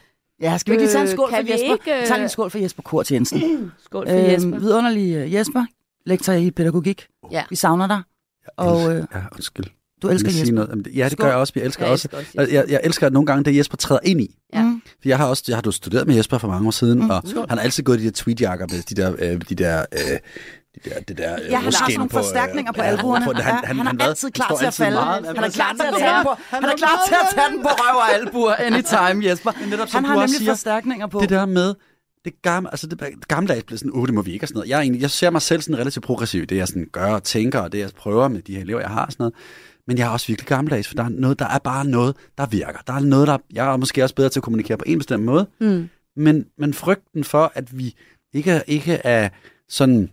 Ja, 0.42 0.58
skal 0.58 0.72
vi 0.72 0.76
ikke 0.76 0.84
lige 0.84 0.92
tage 0.94 1.02
en 1.02 1.08
Øh, 1.08 1.14
skål 1.14 1.30
kan 1.30 1.38
for 1.38 1.44
vi 1.44 1.52
Jesper? 1.52 1.74
ikke, 1.74 2.00
øh, 2.02 2.06
Tag 2.08 2.18
lige 2.18 2.24
en 2.24 2.30
skål 2.30 2.50
for 2.52 2.58
Jesper 2.58 2.84
Kurt 2.84 3.12
Jensen. 3.12 3.42
Skål 3.86 4.08
for 4.08 4.14
Jesper. 4.16 4.54
Øhm, 4.54 4.62
vidunderlig 4.62 5.16
øh, 5.16 5.34
Jesper, 5.34 5.66
lektor 6.06 6.34
i 6.34 6.52
pædagogik. 6.52 7.08
Ja. 7.32 7.44
Vi 7.50 7.56
savner 7.56 7.88
dig, 7.88 8.02
og 8.58 8.96
øh, 8.96 9.06
Ja, 9.14 9.20
undskyld. 9.32 9.66
Du 10.02 10.08
elsker 10.08 10.32
Jesper. 10.32 10.54
noget. 10.56 10.86
Det- 10.86 10.96
Ja, 10.96 11.04
det 11.04 11.12
Skål. 11.12 11.24
gør 11.24 11.32
jeg 11.32 11.38
også. 11.40 11.54
Jeg 11.56 11.64
elsker 11.66 11.86
Jeg 11.86 11.92
også. 11.92 12.08
elsker 12.14 12.18
også 12.18 12.32
Jeg, 12.34 12.42
Jesper. 12.42 12.58
jeg, 12.60 12.72
jeg 12.72 12.82
elsker 12.84 13.08
at 13.08 13.14
nogle 13.14 13.26
gange, 13.26 13.44
det 13.44 13.58
Jesper 13.58 13.78
træder 13.78 14.00
ind 14.04 14.22
i. 14.22 14.36
Ja. 14.54 14.62
Mm. 14.64 14.82
For 14.86 15.10
jeg 15.10 15.18
har 15.18 15.28
også, 15.28 15.44
jeg 15.48 15.58
har 15.58 15.62
du 15.62 15.72
studeret 15.72 16.08
med 16.08 16.16
Jesper 16.16 16.38
for 16.38 16.48
mange 16.48 16.68
år 16.68 16.72
siden, 16.72 17.00
Mm. 17.00 17.10
og 17.10 17.24
han 17.50 17.58
har 17.58 17.60
altid 17.60 17.84
gået 17.84 17.98
i 17.98 18.00
de 18.00 18.06
der 18.06 18.12
tweetjakker 18.12 18.68
med 18.72 18.82
de 18.82 18.96
der, 18.96 19.16
øh, 19.20 19.42
de 19.50 19.56
der, 19.56 19.86
øh, 19.94 20.00
de 20.86 20.90
der, 20.90 21.00
det 21.00 21.18
der 21.18 21.34
øh, 21.34 21.40
Ja, 21.50 21.56
han 21.56 21.62
har 21.64 21.68
ruskin 21.68 21.74
sådan 21.86 21.98
nogle 21.98 22.10
på, 22.10 22.18
øh, 22.18 22.24
forstærkninger 22.24 22.72
på 22.72 22.82
ja, 22.82 22.88
albuerne. 22.88 23.26
på- 23.26 23.32
Ja, 23.38 23.44
han 23.44 23.80
er 23.80 23.94
hvad? 23.94 24.08
altid 24.08 24.32
klar 24.32 24.56
til 24.60 24.66
at 24.66 24.74
falde. 24.74 24.92
meget- 24.96 25.26
Han 25.28 25.36
er 25.44 25.50
klar 25.50 25.74
til 25.74 25.86
at 25.88 25.94
tage 26.00 26.16
den 26.16 26.24
på, 26.24 26.30
han 26.50 26.64
er 26.64 26.76
klar 26.78 27.02
til 27.08 27.16
at 27.16 27.28
tage 27.36 27.50
den 27.52 27.62
på 27.62 27.70
røv 27.70 27.96
og 27.98 28.14
albuer 28.14 28.54
anytime, 28.60 29.26
Jesper. 29.30 29.52
Men 29.60 29.70
netop, 29.70 29.88
Han 29.94 30.06
har 30.06 30.16
også 30.16 30.22
nemlig 30.22 30.38
siger, 30.38 30.52
forstærkninger 30.52 31.08
på. 31.08 31.20
Det 31.22 31.30
der 31.30 31.46
med, 31.46 31.74
det 32.26 32.34
gamle, 32.42 32.70
altså 32.72 32.88
det 32.88 33.02
gamle 33.28 33.62
blev 33.68 33.78
sådan, 33.78 33.92
åh, 33.94 34.06
det 34.06 34.14
må 34.14 34.22
vi 34.22 34.34
ikke 34.34 34.44
og 34.44 34.48
sådan 34.48 34.58
noget. 34.58 34.70
Jeg, 34.70 34.78
er 34.78 34.82
egentlig, 34.82 35.02
jeg 35.02 35.12
ser 35.12 35.30
mig 35.30 35.42
selv 35.42 35.62
sådan 35.62 35.78
relativt 35.80 36.06
progressiv 36.06 36.42
i 36.42 36.46
det, 36.46 36.56
jeg 36.58 36.68
sådan 36.68 36.88
gør 36.92 37.14
og 37.14 37.24
tænker, 37.24 37.60
og 37.60 37.72
det, 37.72 37.80
jeg 37.80 37.90
prøver 37.98 38.28
med 38.28 38.42
de 38.42 38.54
her 38.56 38.62
elever, 38.62 38.80
jeg 38.80 38.90
har 38.90 39.06
og 39.06 39.12
sådan 39.12 39.24
noget. 39.24 39.34
Men 39.92 39.98
jeg 39.98 40.06
er 40.08 40.10
også 40.10 40.28
virkelig 40.28 40.48
gammeldags, 40.48 40.88
for 40.88 40.96
der 40.96 41.04
er, 41.04 41.10
noget, 41.10 41.40
der 41.40 41.46
er 41.48 41.60
bare 41.60 41.86
noget, 41.86 42.16
der 42.38 42.46
virker. 42.46 42.80
Der 42.88 42.94
er 42.94 43.00
noget, 43.00 43.28
der, 43.28 43.38
jeg 43.54 43.74
er 43.74 43.78
måske 43.78 44.04
også 44.04 44.16
bedre 44.16 44.30
til 44.30 44.40
at 44.40 44.44
kommunikere 44.44 44.78
på 44.78 44.84
en 44.88 44.98
bestemt 44.98 45.24
måde, 45.24 45.48
Mm. 45.60 45.90
men, 46.16 46.46
men 46.58 46.74
frygten 46.74 47.24
for, 47.24 47.52
at 47.56 47.78
vi 47.78 47.96
ikke, 48.34 48.62
ikke 48.68 48.94
er 48.94 49.30
sådan 49.70 50.10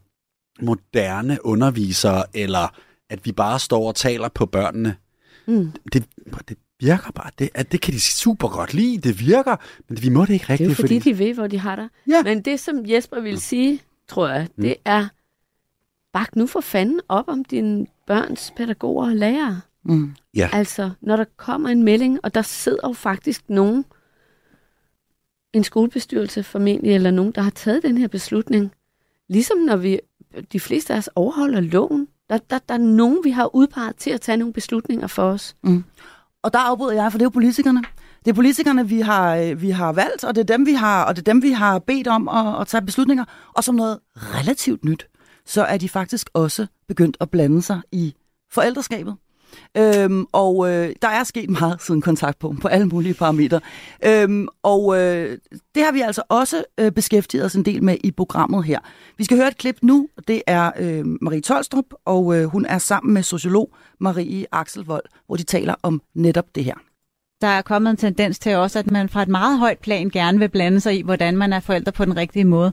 moderne 0.60 1.38
undervisere, 1.46 2.24
eller 2.34 2.68
at 3.10 3.24
vi 3.26 3.32
bare 3.32 3.58
står 3.58 3.88
og 3.88 3.94
taler 3.94 4.28
på 4.28 4.46
børnene, 4.46 4.96
Mm. 5.46 5.72
det, 5.92 6.04
det 6.48 6.58
virker 6.80 7.10
bare. 7.10 7.30
Det, 7.38 7.50
at 7.54 7.72
det 7.72 7.80
kan 7.80 7.94
de 7.94 8.00
super 8.00 8.48
godt 8.48 8.74
lide, 8.74 8.98
det 9.08 9.20
virker, 9.20 9.56
men 9.88 10.02
vi 10.02 10.08
må 10.08 10.24
det 10.24 10.32
ikke 10.32 10.42
Det 10.42 10.48
er 10.48 10.52
rigtigt, 10.52 10.70
jo 10.70 10.74
fordi, 10.74 10.98
de 10.98 11.18
ved, 11.18 11.34
hvor 11.34 11.46
de 11.46 11.58
har 11.58 11.76
dig. 11.76 11.88
Ja. 12.08 12.22
Men 12.22 12.42
det, 12.42 12.60
som 12.60 12.76
Jesper 12.90 13.20
vil 13.20 13.40
sige, 13.40 13.80
tror 14.08 14.28
jeg, 14.28 14.48
det 14.56 14.74
er, 14.84 15.08
bak 16.12 16.36
nu 16.36 16.46
for 16.46 16.60
fanden 16.60 17.00
op 17.08 17.24
om 17.28 17.44
dine 17.44 17.86
børns 18.06 18.52
pædagoger 18.56 19.06
og 19.06 19.16
lærere. 19.16 19.60
Mm. 19.88 20.14
Ja. 20.34 20.50
Altså, 20.52 20.90
når 21.00 21.16
der 21.16 21.24
kommer 21.36 21.68
en 21.68 21.82
melding, 21.82 22.18
og 22.22 22.34
der 22.34 22.42
sidder 22.42 22.88
jo 22.88 22.92
faktisk 22.92 23.50
nogen, 23.50 23.84
en 25.52 25.64
skolebestyrelse 25.64 26.42
formentlig, 26.42 26.94
eller 26.94 27.10
nogen, 27.10 27.32
der 27.32 27.42
har 27.42 27.50
taget 27.50 27.82
den 27.82 27.98
her 27.98 28.08
beslutning. 28.08 28.72
Ligesom 29.28 29.58
når 29.58 29.76
vi, 29.76 30.00
de 30.52 30.60
fleste 30.60 30.94
af 30.94 30.98
os 30.98 31.10
overholder 31.14 31.60
loven. 31.60 32.08
Der, 32.30 32.38
der, 32.50 32.58
der 32.68 32.74
er 32.74 32.78
nogen, 32.78 33.18
vi 33.24 33.30
har 33.30 33.54
udpeget 33.54 33.96
til 33.96 34.10
at 34.10 34.20
tage 34.20 34.36
nogle 34.36 34.52
beslutninger 34.52 35.06
for 35.06 35.22
os. 35.22 35.56
Og 36.42 36.52
der 36.52 36.58
afbryder 36.58 36.92
jeg, 36.92 37.12
for 37.12 37.18
det 37.18 37.22
er 37.22 37.26
jo 37.26 37.30
politikerne. 37.30 37.82
Det 38.24 38.30
er 38.30 38.34
politikerne, 38.34 38.88
vi 38.88 39.00
har, 39.00 39.36
øh, 39.36 39.62
vi 39.62 39.70
har 39.70 39.92
valgt, 39.92 40.24
og 40.24 40.34
det 40.34 40.40
er 40.40 40.56
dem, 40.56 40.66
vi 40.66 40.72
har, 40.72 41.04
og 41.04 41.16
det 41.16 41.28
er 41.28 41.32
dem, 41.32 41.42
vi 41.42 41.50
har 41.50 41.78
bedt 41.78 42.06
om 42.06 42.28
at, 42.28 42.60
at 42.60 42.66
tage 42.66 42.82
beslutninger. 42.82 43.24
Og 43.52 43.64
som 43.64 43.74
noget 43.74 43.98
relativt 44.16 44.84
nyt, 44.84 45.08
så 45.46 45.64
er 45.64 45.76
de 45.76 45.88
faktisk 45.88 46.30
også 46.34 46.66
begyndt 46.88 47.16
at 47.20 47.30
blande 47.30 47.62
sig 47.62 47.80
i 47.92 48.14
forældreskabet. 48.50 49.16
Øhm, 49.76 50.26
og 50.32 50.70
øh, 50.70 50.94
der 51.02 51.08
er 51.08 51.24
sket 51.24 51.50
meget 51.50 51.82
siden 51.82 52.00
kontaktpunkt 52.00 52.62
på 52.62 52.68
alle 52.68 52.86
mulige 52.86 53.14
parametre. 53.14 53.60
Øhm, 54.04 54.48
og 54.62 54.98
øh, 55.00 55.38
det 55.74 55.84
har 55.84 55.92
vi 55.92 56.00
altså 56.00 56.22
også 56.28 56.64
øh, 56.80 56.92
beskæftiget 56.92 57.44
os 57.44 57.54
en 57.54 57.64
del 57.64 57.82
med 57.82 57.96
i 58.04 58.10
programmet 58.10 58.64
her. 58.64 58.78
Vi 59.16 59.24
skal 59.24 59.36
høre 59.36 59.48
et 59.48 59.58
klip 59.58 59.78
nu. 59.82 60.08
Det 60.28 60.42
er 60.46 60.70
øh, 60.78 61.04
Marie 61.20 61.40
Tolstrup, 61.40 61.84
og 62.04 62.36
øh, 62.36 62.44
hun 62.44 62.66
er 62.66 62.78
sammen 62.78 63.14
med 63.14 63.22
sociolog 63.22 63.74
Marie 64.00 64.46
Axelvold, 64.52 65.04
hvor 65.26 65.36
de 65.36 65.42
taler 65.42 65.74
om 65.82 66.02
netop 66.14 66.44
det 66.54 66.64
her. 66.64 66.74
Der 67.40 67.48
er 67.48 67.62
kommet 67.62 67.90
en 67.90 67.96
tendens 67.96 68.38
til 68.38 68.56
også, 68.56 68.78
at 68.78 68.90
man 68.90 69.08
fra 69.08 69.22
et 69.22 69.28
meget 69.28 69.58
højt 69.58 69.78
plan 69.78 70.10
gerne 70.10 70.38
vil 70.38 70.48
blande 70.48 70.80
sig 70.80 70.98
i, 70.98 71.02
hvordan 71.02 71.36
man 71.36 71.52
er 71.52 71.60
forældre 71.60 71.92
på 71.92 72.04
den 72.04 72.16
rigtige 72.16 72.44
måde. 72.44 72.72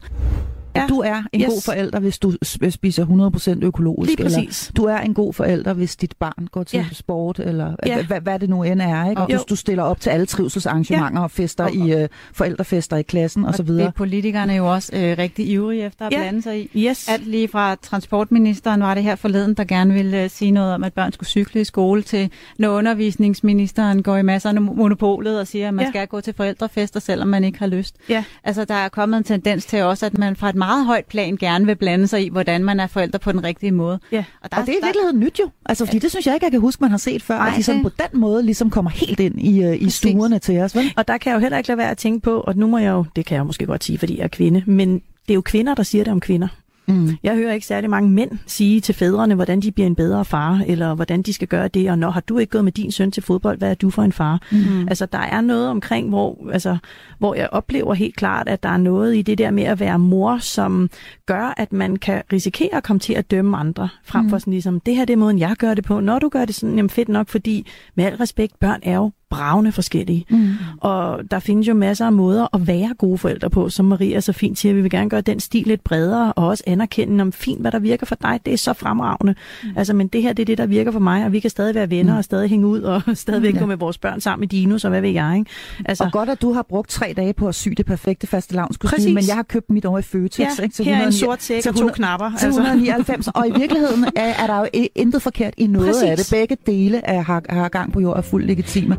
Ja. 0.76 0.86
Du 0.90 1.00
er 1.00 1.24
en 1.34 1.42
Yes. 1.42 1.48
god 1.48 1.62
forælder, 1.66 2.00
hvis 2.00 2.20
du 2.20 2.34
spiser 2.70 3.06
100% 3.06 3.64
økologisk. 3.64 4.10
Lige 4.10 4.24
præcis. 4.24 4.68
Eller 4.68 4.74
du 4.76 4.84
er 4.84 4.98
en 4.98 5.14
god 5.14 5.34
forælder, 5.34 5.74
hvis 5.74 5.96
dit 5.96 6.14
barn 6.20 6.48
går 6.52 6.64
til 6.64 6.78
Ja. 6.78 6.86
sport, 6.92 7.40
eller 7.40 7.76
Ja. 7.86 8.06
hvad, 8.06 8.22
hvad 8.22 8.40
det 8.40 8.50
nu 8.50 8.64
end 8.64 8.82
er. 8.82 9.10
Ikke? 9.10 9.22
Og 9.22 9.34
Jo. 9.34 9.40
du, 9.50 9.56
stiller 9.56 9.84
op 9.84 10.00
til 10.00 10.10
alle 10.10 10.26
trivselsarrangementer 10.26 11.20
ja. 11.20 11.24
og 11.24 11.32
fester 11.32 11.64
Og- 11.64 11.76
i 11.76 11.96
uh, 12.04 12.08
forældrefester 12.34 12.98
i 12.98 13.02
klassen 13.02 13.46
Og 13.46 13.50
osv. 13.50 13.68
det 13.68 13.82
er 13.82 13.92
politikerne 13.92 14.54
jo 14.54 14.74
også 14.74 14.92
øh, 14.96 15.18
rigtig 15.18 15.48
ivrige 15.50 15.86
efter 15.86 16.06
at 16.06 16.14
Ja. 16.14 16.18
blande 16.18 16.42
sig 16.42 16.60
i. 16.76 16.88
Yes. 16.88 17.10
Alt 17.10 17.28
lige 17.28 17.48
fra 17.48 17.76
transportministeren 17.76 18.82
var 18.82 18.94
det 18.94 19.04
her 19.04 19.16
forleden, 19.16 19.54
der 19.54 19.64
gerne 19.64 19.94
ville 19.94 20.24
øh, 20.24 20.30
sige 20.30 20.52
noget 20.52 20.74
om, 20.74 20.84
at 20.84 20.94
børn 20.94 21.12
skulle 21.12 21.30
cykle 21.30 21.62
i 21.62 21.64
skole, 21.64 22.02
til 22.02 22.30
når 22.60 22.70
undervisningsministeren 22.70 24.04
går 24.04 24.18
i 24.18 24.22
masser 24.24 24.50
af 24.50 24.62
monopolet 24.62 25.40
og 25.40 25.48
siger, 25.48 25.68
at 25.68 25.74
man 25.74 25.86
ja. 25.86 25.92
skal 25.92 26.08
gå 26.08 26.22
til 26.22 26.34
forældrefester, 26.34 27.00
selvom 27.00 27.28
man 27.28 27.44
ikke 27.44 27.60
har 27.60 27.68
lyst. 27.68 27.96
Ja. 28.10 28.24
Altså, 28.44 28.66
der 28.66 28.74
er 28.76 28.90
kommet 28.90 29.18
en 29.18 29.24
tendens 29.24 29.66
til 29.66 29.84
også, 29.84 30.06
at 30.06 30.18
man 30.18 30.36
fra 30.36 30.50
et 30.50 30.56
meget 30.66 30.86
højt 30.86 31.06
plan 31.06 31.38
gerne 31.38 31.66
vil 31.66 31.76
blande 31.76 32.08
sig 32.08 32.26
i, 32.26 32.30
hvordan 32.30 32.64
man 32.64 32.80
er 32.80 32.88
forældre 32.88 33.20
på 33.20 33.32
den 33.32 33.44
rigtige 33.44 33.72
måde. 33.72 34.00
Ja. 34.12 34.24
Og, 34.42 34.52
der, 34.52 34.58
Og 34.58 34.66
det 34.66 34.74
er 34.74 34.78
i 34.78 34.86
virkeligheden 34.86 35.20
nyt 35.20 35.40
jo. 35.40 35.50
Altså, 35.66 35.86
fordi 35.86 36.00
det 36.00 36.12
synes 36.12 36.26
jeg 36.26 36.34
ikke, 36.34 36.46
jeg 36.46 36.52
kan 36.52 36.62
huske, 36.62 36.84
man 36.84 36.92
har 36.92 36.98
set 36.98 37.24
før. 37.24 37.38
Nej, 37.38 37.48
at 37.48 37.54
de 37.58 37.64
sådan 37.64 37.84
på 37.84 37.90
den 37.90 38.20
måde 38.20 38.44
ligesom 38.44 38.70
kommer 38.70 38.92
helt 38.92 39.20
ind 39.20 39.42
i, 39.42 39.68
uh, 39.68 39.82
i 39.82 39.90
stuerne 39.90 40.40
til 40.40 40.60
os. 40.60 40.76
Vel? 40.76 40.94
Og 40.98 41.08
der 41.08 41.18
kan 41.18 41.30
jeg 41.30 41.36
jo 41.36 41.42
heller 41.42 41.58
ikke 41.58 41.68
lade 41.68 41.78
være 41.78 41.92
at 41.92 41.98
tænke 41.98 42.20
på, 42.20 42.40
og 42.40 42.56
nu 42.58 42.68
må 42.68 42.78
jeg 42.78 42.92
jo, 42.92 43.06
det 43.16 43.26
kan 43.26 43.36
jeg 43.36 43.46
måske 43.46 43.66
godt 43.66 43.84
sige, 43.84 43.98
fordi 43.98 44.18
jeg 44.18 44.24
er 44.24 44.28
kvinde, 44.28 44.64
men 44.66 44.94
det 44.94 45.30
er 45.30 45.36
jo 45.36 45.42
kvinder, 45.42 45.76
der 45.76 45.84
siger 45.84 46.04
det 46.04 46.12
om 46.12 46.20
kvinder. 46.20 46.48
Mm. 46.88 47.10
Jeg 47.24 47.36
hører 47.36 47.54
ikke 47.54 47.66
særlig 47.66 47.90
mange 47.90 48.10
mænd 48.10 48.32
sige 48.46 48.82
til 48.82 48.96
fædrene, 48.96 49.36
hvordan 49.36 49.60
de 49.60 49.72
bliver 49.72 49.88
en 49.88 49.96
bedre 49.96 50.26
far, 50.26 50.64
eller 50.68 50.96
hvordan 50.96 51.22
de 51.22 51.34
skal 51.34 51.48
gøre 51.48 51.68
det, 51.68 51.92
og 51.92 52.00
når 52.00 52.10
har 52.10 52.22
du 52.22 52.38
ikke 52.38 52.52
gået 52.52 52.64
med 52.64 52.72
din 52.72 52.92
søn 52.92 53.12
til 53.12 53.24
fodbold, 53.24 53.58
hvad 53.58 53.70
er 53.70 53.74
du 53.74 53.90
for 53.90 54.04
en 54.04 54.12
far? 54.12 54.42
Mm. 54.52 54.88
Altså, 54.88 55.06
der 55.06 55.20
er 55.20 55.42
noget 55.42 55.70
omkring, 55.70 56.10
hvor, 56.10 56.50
altså, 56.52 56.78
hvor 57.20 57.36
jeg 57.36 57.50
oplever 57.52 57.94
helt 57.94 58.16
klart, 58.16 58.48
at 58.48 58.64
der 58.64 58.70
er 58.70 58.78
noget 58.78 59.16
i 59.16 59.22
det 59.22 59.38
der 59.38 59.52
med 59.52 59.64
at 59.64 59.80
være 59.80 60.00
mor, 60.00 60.38
som 60.38 60.90
gør, 61.26 61.54
at 61.58 61.74
man 61.74 61.96
kan 61.96 62.22
risikere 62.34 62.76
at 62.76 62.84
komme 62.84 63.00
til 63.00 63.14
at 63.14 63.32
dømme 63.32 63.58
andre, 63.58 63.90
frem 64.04 64.30
for 64.30 64.38
sådan 64.38 64.52
ligesom, 64.52 64.80
det 64.80 64.96
her 64.96 65.06
det 65.06 65.14
er 65.14 65.18
måden, 65.18 65.40
jeg 65.40 65.56
gør 65.60 65.74
det 65.74 65.84
på. 65.84 66.00
Når 66.00 66.20
du 66.20 66.30
gør 66.30 66.46
det 66.46 66.56
sådan, 66.56 66.76
jamen 66.76 66.90
fedt 66.90 67.10
nok, 67.10 67.30
fordi 67.30 67.68
med 67.96 68.06
al 68.06 68.16
respekt, 68.16 68.60
børn 68.60 68.80
er 68.84 68.96
jo 68.96 69.12
bravende 69.30 69.72
forskellige. 69.72 70.26
Mm. 70.30 70.50
Og 70.82 71.20
der 71.32 71.40
findes 71.40 71.68
jo 71.68 71.74
masser 71.74 72.06
af 72.06 72.14
måder 72.14 72.56
at 72.56 72.68
være 72.68 72.94
gode 72.98 73.18
forældre 73.18 73.50
på, 73.50 73.70
som 73.70 73.86
Maria 73.86 74.20
så 74.20 74.34
fint 74.34 74.58
siger. 74.60 74.74
Vi 74.74 74.82
vil 74.82 74.92
gerne 74.92 75.10
gøre 75.10 75.22
den 75.22 75.40
stil 75.40 75.68
lidt 75.68 75.84
bredere, 75.84 76.34
og 76.34 76.48
også 76.48 76.64
anerkende 76.68 77.22
om 77.22 77.32
fint, 77.32 77.62
hvad 77.62 77.72
der 77.72 77.80
virker 77.80 78.06
for 78.06 78.16
dig. 78.22 78.40
Det 78.46 78.54
er 78.54 78.58
så 78.58 78.74
fremragende. 78.74 79.36
Mm. 79.64 79.70
Altså, 79.76 79.94
men 79.94 80.08
det 80.08 80.22
her, 80.22 80.34
det 80.34 80.44
er 80.44 80.46
det, 80.46 80.58
der 80.58 80.66
virker 80.66 80.92
for 80.92 81.00
mig, 81.00 81.26
og 81.26 81.32
vi 81.32 81.40
kan 81.40 81.50
stadig 81.50 81.76
være 81.76 81.90
venner, 81.90 82.14
mm. 82.14 82.18
og 82.18 82.24
stadig 82.24 82.50
hænge 82.50 82.68
ud, 82.68 82.82
og 82.82 83.02
stadigvæk 83.14 83.54
Ja. 83.56 83.60
gå 83.60 83.66
med 83.66 83.78
vores 83.78 83.98
børn 83.98 84.22
sammen 84.22 84.44
i 84.44 84.48
dinos, 84.48 84.84
og 84.86 84.90
hvad 84.90 85.02
ved 85.02 85.10
jeg, 85.10 85.36
ikke? 85.40 85.52
Altså, 85.86 86.04
Og 86.04 86.12
godt, 86.12 86.30
at 86.30 86.42
du 86.42 86.54
har 86.54 86.66
brugt 86.70 86.90
tre 86.90 87.14
dage 87.18 87.34
på 87.34 87.48
at 87.48 87.56
sy 87.56 87.70
det 87.70 87.86
perfekte 87.86 88.28
faste 88.28 88.56
Præcis. 88.84 89.14
men 89.14 89.24
jeg 89.28 89.36
har 89.36 89.44
købt 89.44 89.70
mit 89.70 89.86
over 89.86 90.00
i 90.00 90.02
Føtex. 90.02 90.40
Ja, 90.40 90.64
ikke? 90.64 90.76
Til 90.76 90.86
her 90.86 90.92
er 90.92 90.96
en 90.96 91.08
109 91.08 91.20
sort 91.20 91.44
sæk 91.44 91.58
og 91.58 91.64
to 91.64 91.70
100 91.70 91.96
knapper, 91.96 92.30
Til 92.40 92.46
altså. 92.46 92.62
199, 92.62 93.28
og 93.28 93.48
i 93.48 93.52
virkeligheden 93.60 94.06
er, 94.16 94.34
er 94.44 94.48
der 94.48 94.60
jo 94.60 94.68
intet 94.96 95.22
forkert 95.22 95.54
i 95.58 95.68
noget 95.68 95.88
Præcis. 95.88 96.04
af 96.04 96.18
det. 96.18 96.30
Begge 96.32 96.58
dele 96.66 97.10
af 97.10 97.26
har, 97.26 97.44
har 97.50 97.70
gang 97.70 97.94
på 97.94 98.00
jord 98.00 98.18
er 98.18 98.22
fuldt 98.22 98.48
legitime. 98.48 98.98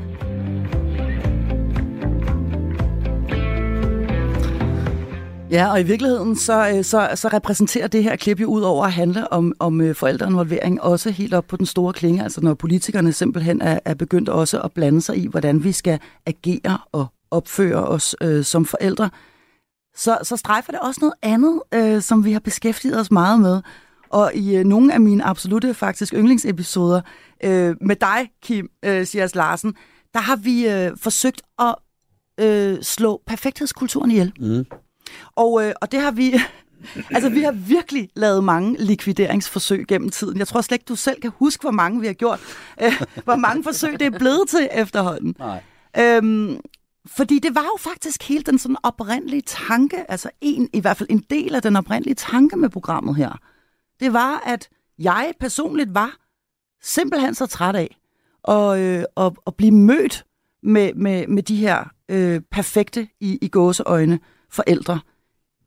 Ja, 5.51 5.71
og 5.71 5.81
i 5.81 5.83
virkeligheden 5.83 6.37
så, 6.37 6.69
øh, 6.69 6.85
så, 6.85 7.11
så 7.15 7.29
repræsenterer 7.29 7.87
det 7.87 8.03
her 8.03 8.17
klip 8.17 8.41
jo 8.41 8.47
ud 8.47 8.63
over 8.63 8.85
at 8.85 8.93
handle 8.93 9.33
om, 9.33 9.53
om 9.59 9.81
øh, 9.81 9.95
forældreinvolvering 9.95 10.83
også 10.83 11.11
helt 11.11 11.35
op 11.35 11.47
på 11.47 11.57
den 11.57 11.67
store 11.67 11.93
klinge, 11.93 12.23
altså 12.23 12.41
når 12.41 12.55
politikerne 12.55 13.13
simpelthen 13.13 13.63
er, 13.63 13.79
er 13.85 13.95
begyndt 13.95 14.29
også 14.29 14.61
at 14.61 14.73
blande 14.73 15.01
sig 15.01 15.17
i, 15.17 15.27
hvordan 15.27 15.65
vi 15.65 15.73
skal 15.73 16.01
agere 16.27 16.79
og 16.93 17.07
opføre 17.31 17.87
os 17.87 18.17
øh, 18.21 18.45
som 18.45 18.65
forældre, 18.65 19.11
så, 19.97 20.19
så 20.23 20.37
strejfer 20.37 20.73
det 20.73 20.81
også 20.81 20.99
noget 21.01 21.15
andet, 21.23 21.63
øh, 21.75 22.03
som 22.03 22.25
vi 22.25 22.33
har 22.33 22.41
beskæftiget 22.41 23.01
os 23.01 23.11
meget 23.11 23.41
med. 23.41 23.63
Og 24.11 24.35
i 24.35 24.57
øh, 24.57 24.65
nogle 24.65 24.95
af 24.95 25.01
mine 25.01 25.25
absolute 25.25 25.75
faktisk 25.75 26.15
yndlingsepisoder 26.15 27.01
øh, 27.45 27.77
med 27.81 27.97
dig, 27.97 28.31
Kim 28.43 28.69
øh, 28.85 29.07
Sias 29.07 29.35
Larsen, 29.35 29.75
der 30.15 30.21
har 30.21 30.37
vi 30.37 30.69
øh, 30.69 30.97
forsøgt 30.97 31.43
at 31.59 31.75
øh, 32.41 32.83
slå 32.83 33.23
perfekthedskulturen 33.27 34.11
ihjel. 34.11 34.33
Mm. 34.41 34.65
Og, 35.37 35.65
øh, 35.65 35.73
og 35.81 35.93
det 35.93 36.01
har 36.01 36.11
vi... 36.11 36.35
altså, 37.15 37.29
vi 37.29 37.43
har 37.43 37.53
virkelig 37.53 38.09
lavet 38.17 38.45
mange 38.45 38.77
likvideringsforsøg 38.79 39.87
gennem 39.89 40.11
tiden. 40.11 40.39
Jeg 40.39 40.49
tror 40.49 40.61
slet 40.61 40.75
ikke, 40.75 40.89
du 40.89 40.97
selv 40.97 41.21
kan 41.21 41.33
huske, 41.37 41.63
hvor 41.63 41.71
mange 41.71 42.01
vi 42.01 42.07
har 42.07 42.15
gjort. 42.15 42.41
Øh, 42.83 43.03
hvor 43.25 43.37
mange 43.37 43.63
forsøg 43.63 44.01
det 44.01 44.15
er 44.15 44.19
blevet 44.19 44.49
til 44.49 44.69
efterhånden. 44.73 45.35
Nej. 45.39 45.63
Øhm, 45.99 46.61
fordi 47.07 47.39
det 47.39 47.55
var 47.55 47.63
jo 47.63 47.77
faktisk 47.79 48.29
helt 48.29 48.47
den 48.47 48.59
sådan 48.59 48.77
oprindelige 48.83 49.43
tanke, 49.47 50.11
altså 50.11 50.31
en, 50.41 50.69
i 50.73 50.81
hvert 50.81 50.97
fald 50.97 51.11
en 51.11 51.25
del 51.31 51.55
af 51.55 51.63
den 51.63 51.77
oprindelige 51.77 52.15
tanke 52.15 52.57
med 52.57 52.69
programmet 52.69 53.17
her. 53.17 53.39
Det 54.01 54.13
var, 54.13 54.43
at 54.47 54.69
jeg 54.99 55.33
personligt 55.41 55.95
var 55.95 56.17
simpelthen 56.83 57.35
så 57.35 57.47
træt 57.47 57.77
af 57.77 57.97
at, 58.49 58.79
øh, 58.79 59.05
at, 59.17 59.33
at 59.47 59.55
blive 59.55 59.73
mødt 59.73 60.25
med, 60.63 60.95
med, 60.95 61.27
med 61.27 61.43
de 61.43 61.57
her 61.57 61.85
øh, 62.09 62.41
perfekte 62.51 63.09
i, 63.21 63.39
i 63.43 63.49
gåseøjne 63.49 64.19
forældre, 64.57 65.01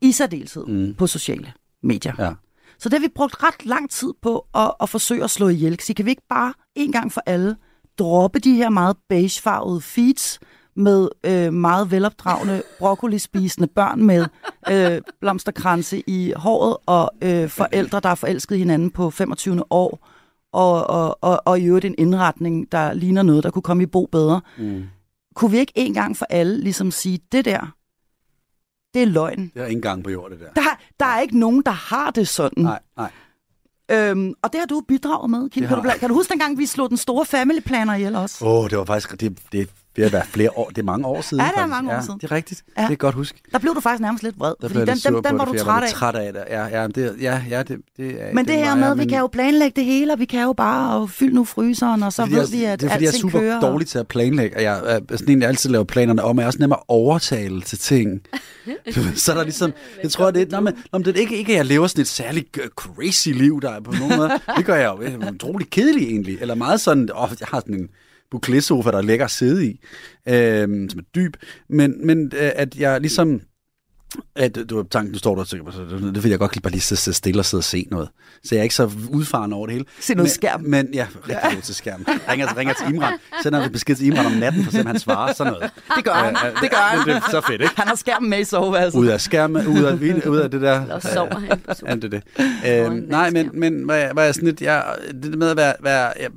i 0.02 0.12
særdeleshed 0.12 0.66
mm. 0.66 0.94
på 0.94 1.08
sociale 1.08 1.54
medier. 1.84 2.14
Ja. 2.20 2.34
Så 2.80 2.90
det 2.90 3.00
har 3.00 3.08
vi 3.08 3.12
brugt 3.16 3.44
ret 3.44 3.66
lang 3.66 3.90
tid 3.90 4.14
på 4.22 4.48
at, 4.56 4.72
at 4.82 4.90
forsøge 4.90 5.24
at 5.24 5.30
slå 5.30 5.48
ihjel. 5.48 5.80
Så 5.80 5.94
kan 5.94 6.06
vi 6.06 6.10
ikke 6.10 6.28
bare 6.30 6.54
en 6.76 6.92
gang 6.92 7.12
for 7.12 7.22
alle 7.26 7.56
droppe 8.00 8.40
de 8.40 8.56
her 8.56 8.70
meget 8.70 8.98
beigefarvede 9.10 9.82
feeds 9.82 10.40
med 10.76 11.10
øh, 11.24 11.54
meget 11.54 11.92
velopdragende 11.92 12.62
broccolispisende 12.80 13.68
børn 13.68 14.04
med 14.04 14.26
øh, 14.72 15.02
blomsterkranse 15.22 16.04
i 16.08 16.34
håret 16.36 16.78
og 16.86 17.12
øh, 17.22 17.50
forældre, 17.50 18.00
der 18.00 18.10
er 18.10 18.16
forelsket 18.16 18.58
hinanden 18.58 18.92
på 18.92 19.10
25. 19.10 19.64
år 19.70 20.08
og, 20.54 20.90
og, 20.90 21.18
og, 21.22 21.42
og 21.46 21.60
i 21.60 21.66
øvrigt 21.66 21.86
en 21.86 21.96
indretning, 21.98 22.72
der 22.72 22.94
ligner 22.94 23.24
noget, 23.24 23.44
der 23.44 23.52
kunne 23.52 23.62
komme 23.62 23.84
i 23.84 23.86
bo 23.86 24.06
bedre. 24.06 24.42
Mm. 24.58 24.84
Kunne 25.36 25.52
vi 25.52 25.58
ikke 25.58 25.74
en 25.76 25.94
gang 25.94 26.18
for 26.18 26.26
alle 26.30 26.62
ligesom 26.62 26.92
sige, 26.92 27.20
det 27.32 27.46
der, 27.46 27.76
det 28.94 29.02
er 29.02 29.06
løgn. 29.06 29.52
Det 29.54 29.62
er 29.62 29.66
ingen 29.66 29.82
gang 29.82 30.04
på 30.04 30.10
jord, 30.10 30.32
det 30.32 30.40
der. 30.40 30.54
Der, 30.54 30.62
der 31.00 31.06
er 31.06 31.20
ikke 31.20 31.40
nogen, 31.40 31.62
der 31.66 31.72
har 31.72 32.12
det 32.12 32.28
sådan. 32.28 32.64
Nej, 32.64 32.80
nej. 32.98 33.12
Øhm, 33.92 34.34
og 34.42 34.52
det 34.54 34.60
har 34.60 34.66
du 34.66 34.82
bidraget 34.88 35.30
med, 35.30 35.50
Kim. 35.50 35.68
Kan 35.68 35.78
du, 35.78 35.90
kan 36.00 36.10
du 36.10 36.16
huske 36.16 36.32
dengang, 36.32 36.58
vi 36.58 36.66
slog 36.66 36.90
den 36.90 36.98
store 36.98 37.26
family 37.26 37.60
planner 37.60 37.96
ihjel 37.96 38.16
også? 38.16 38.46
Åh, 38.46 38.64
oh, 38.64 38.70
det 38.70 38.78
var 38.78 38.86
faktisk... 38.86 39.22
Det, 39.22 39.38
det, 39.52 39.70
det 39.96 40.06
er 40.06 40.10
været 40.10 40.26
flere 40.28 40.50
år. 40.58 40.70
Det 40.70 40.78
er 40.78 40.84
mange 40.84 41.06
år 41.08 41.22
siden. 41.22 41.44
Ja, 41.44 41.48
det 41.48 41.52
er 41.52 41.60
faktisk. 41.60 41.70
mange 41.72 41.92
år 41.92 41.96
ja, 41.96 42.02
siden. 42.02 42.20
Det 42.20 42.32
er 42.32 42.36
rigtigt. 42.36 42.64
Ja. 42.78 42.82
Ja. 42.82 42.88
Det 42.88 42.94
er 42.94 42.98
godt 42.98 43.16
huske. 43.16 43.42
Der 43.52 43.60
blev 43.60 43.76
du 43.76 43.80
faktisk 43.80 44.02
nærmest 44.02 44.24
lidt 44.24 44.40
vred, 44.40 44.54
Der 44.62 44.68
fordi 44.68 44.80
den, 44.80 44.88
den, 44.88 45.24
den 45.24 45.38
var 45.38 45.46
det, 45.46 45.54
du 45.54 45.60
træt 45.60 45.84
af. 45.84 45.90
træt 45.90 46.16
af 46.16 46.34
det. 46.34 46.44
Ja, 46.50 46.82
ja, 46.82 46.88
det, 46.88 47.16
ja, 47.22 47.42
ja, 47.50 47.64
det, 47.64 47.78
det 47.98 48.22
er... 48.22 48.34
Men 48.34 48.48
det 48.48 48.56
her 48.56 48.70
var 48.70 48.76
med, 48.76 48.84
jeg, 48.84 48.92
at 48.92 49.00
vi 49.00 49.06
kan 49.06 49.20
jo 49.20 49.28
planlægge 49.28 49.76
det 49.76 49.86
hele, 49.86 50.14
og 50.14 50.20
vi 50.20 50.26
kan 50.26 50.42
jo 50.44 50.54
bare 50.54 50.96
og 50.96 51.10
fylde 51.10 51.36
nu 51.36 51.46
fryseren, 51.46 52.04
og 52.04 52.14
så 52.14 52.22
fordi 52.22 52.36
ved 52.36 52.42
jeg, 52.42 52.52
vi, 52.52 52.64
at 52.64 52.82
det 52.82 52.88
er 52.88 52.92
fordi, 52.92 53.04
jeg 53.04 53.14
er 53.14 53.18
super 53.18 53.40
kører. 53.40 53.60
dårlig 53.60 53.88
til 53.88 54.00
at 54.00 54.08
planlægge, 54.08 54.58
og 54.58 54.64
jeg 54.64 54.82
er 54.86 55.00
sådan 55.10 55.30
en, 55.30 55.42
jeg 55.42 55.50
altid 55.50 55.70
laver 55.70 55.86
planerne 55.86 56.24
om, 56.24 56.38
og 56.38 56.42
jeg 56.42 56.44
er 56.44 56.48
også 56.48 56.60
nem 56.60 56.72
at 56.72 56.80
overtale 56.88 57.62
til 57.62 57.78
ting. 57.78 58.22
så 59.16 59.32
er 59.32 59.36
der 59.36 59.44
ligesom, 59.44 59.74
jeg 60.04 60.12
tror, 60.12 60.32
det 60.32 60.42
er, 60.42 60.46
nå, 60.52 60.60
men, 60.60 60.74
men 60.94 61.06
det 61.06 61.16
er 61.16 61.20
ikke, 61.22 61.38
ikke, 61.38 61.52
at 61.52 61.58
jeg 61.58 61.66
lever 61.66 61.88
sådan 61.88 62.02
et 62.02 62.08
særligt 62.08 62.58
øh, 62.64 62.70
crazy 62.76 63.30
liv, 63.30 63.62
der 63.62 63.72
er 63.72 63.80
på 63.80 63.92
nogen 64.00 64.18
måde. 64.18 64.32
Det 64.58 64.66
gør 64.66 64.76
jeg 64.76 64.94
jo. 64.98 65.04
Jeg 65.04 65.14
er 65.14 65.32
utrolig 65.32 65.70
kedelig 65.70 66.08
egentlig, 66.08 66.38
eller 66.42 66.56
meget 66.56 66.82
sådan, 66.82 67.10
åh, 67.16 67.30
jeg 67.40 67.48
har 67.52 67.60
sådan 67.60 67.76
en 67.76 67.90
bouclé-sofa, 68.36 68.92
der 68.92 68.98
er 68.98 69.02
lækker 69.02 69.26
at 69.26 69.32
sidde 69.32 69.68
i, 69.68 69.80
øhm, 70.28 70.90
som 70.90 71.00
er 71.00 71.04
dyb, 71.16 71.34
men, 71.70 72.08
men 72.08 72.32
øh, 72.36 72.52
at 72.56 72.76
jeg 72.76 73.02
ligesom, 73.02 73.42
at 74.36 74.58
du 74.70 74.76
har 74.76 74.84
tanken, 74.84 75.14
du 75.14 75.20
står 75.20 75.36
der 75.36 75.42
og 75.42 75.48
tænker, 75.48 75.72
så 75.72 75.82
det 76.14 76.24
vil 76.24 76.30
jeg 76.30 76.40
godt 76.40 76.56
lige 76.56 76.62
bare 76.62 76.72
lige 76.72 76.82
sidde 76.82 77.14
stille 77.14 77.42
og 77.42 77.46
sidde 77.46 77.60
og 77.62 77.64
se 77.64 77.88
noget. 77.92 78.10
Så 78.44 78.56
jeg 78.56 78.60
er 78.60 78.64
ikke 78.64 78.76
så 78.76 78.92
udfarende 79.10 79.56
over 79.56 79.68
det 79.68 79.74
hele. 79.74 79.86
Se 80.00 80.14
noget 80.14 80.26
men, 80.26 80.30
skærm. 80.30 80.62
Men 80.62 80.94
ja, 80.94 81.08
rigtig 81.30 81.54
god 81.54 81.62
til 81.62 81.76
skærm. 81.76 82.06
Ringer, 82.30 82.58
ringer 82.58 82.74
til 82.74 82.96
Imran, 82.96 83.20
sender 83.44 83.64
en 83.64 83.72
besked 83.72 83.96
til 83.96 84.06
Imran 84.06 84.26
om 84.26 84.32
natten, 84.32 84.64
for 84.64 84.80
at 84.80 84.86
han 84.86 85.00
svarer 85.00 85.34
sådan 85.34 85.54
noget. 85.54 85.72
Det 85.96 86.04
gør 86.04 86.14
han. 86.14 86.36
Ja, 86.36 86.48
ja, 86.48 86.54
Det 86.62 86.72
gør 86.72 86.78
han. 86.78 87.08
Det 87.08 87.16
er 87.16 87.30
så 87.32 87.42
fedt, 87.48 87.62
ikke? 87.62 87.74
Han 87.78 87.88
har 87.88 87.96
skærmen 87.96 88.30
med 88.30 88.40
i 88.40 88.44
soveværelset. 88.44 89.00
Ud 89.00 89.08
af 89.08 89.22
skærmen, 89.22 89.68
ud 89.68 89.84
af, 89.84 90.28
ud 90.28 90.38
af 90.38 90.52
det 90.52 90.62
der. 90.62 90.82
Eller 90.82 91.00
sover 91.00 91.40
han 91.40 91.62
Ja, 91.88 91.96
det 91.96 92.12
det. 92.12 92.24
Øhm, 92.68 92.96
nej, 92.96 93.30
men, 93.30 93.50
men 93.54 93.88
var 93.88 93.96
jeg, 93.96 94.12
var 94.16 94.24
jeg 94.24 94.36
sådan 94.36 94.48
lidt, 94.48 94.62
jeg, 94.62 94.96
det 95.24 95.38
med 95.38 95.50
at 95.50 95.58
være, 95.58 95.74
være 95.82 96.14
jeg, 96.20 96.30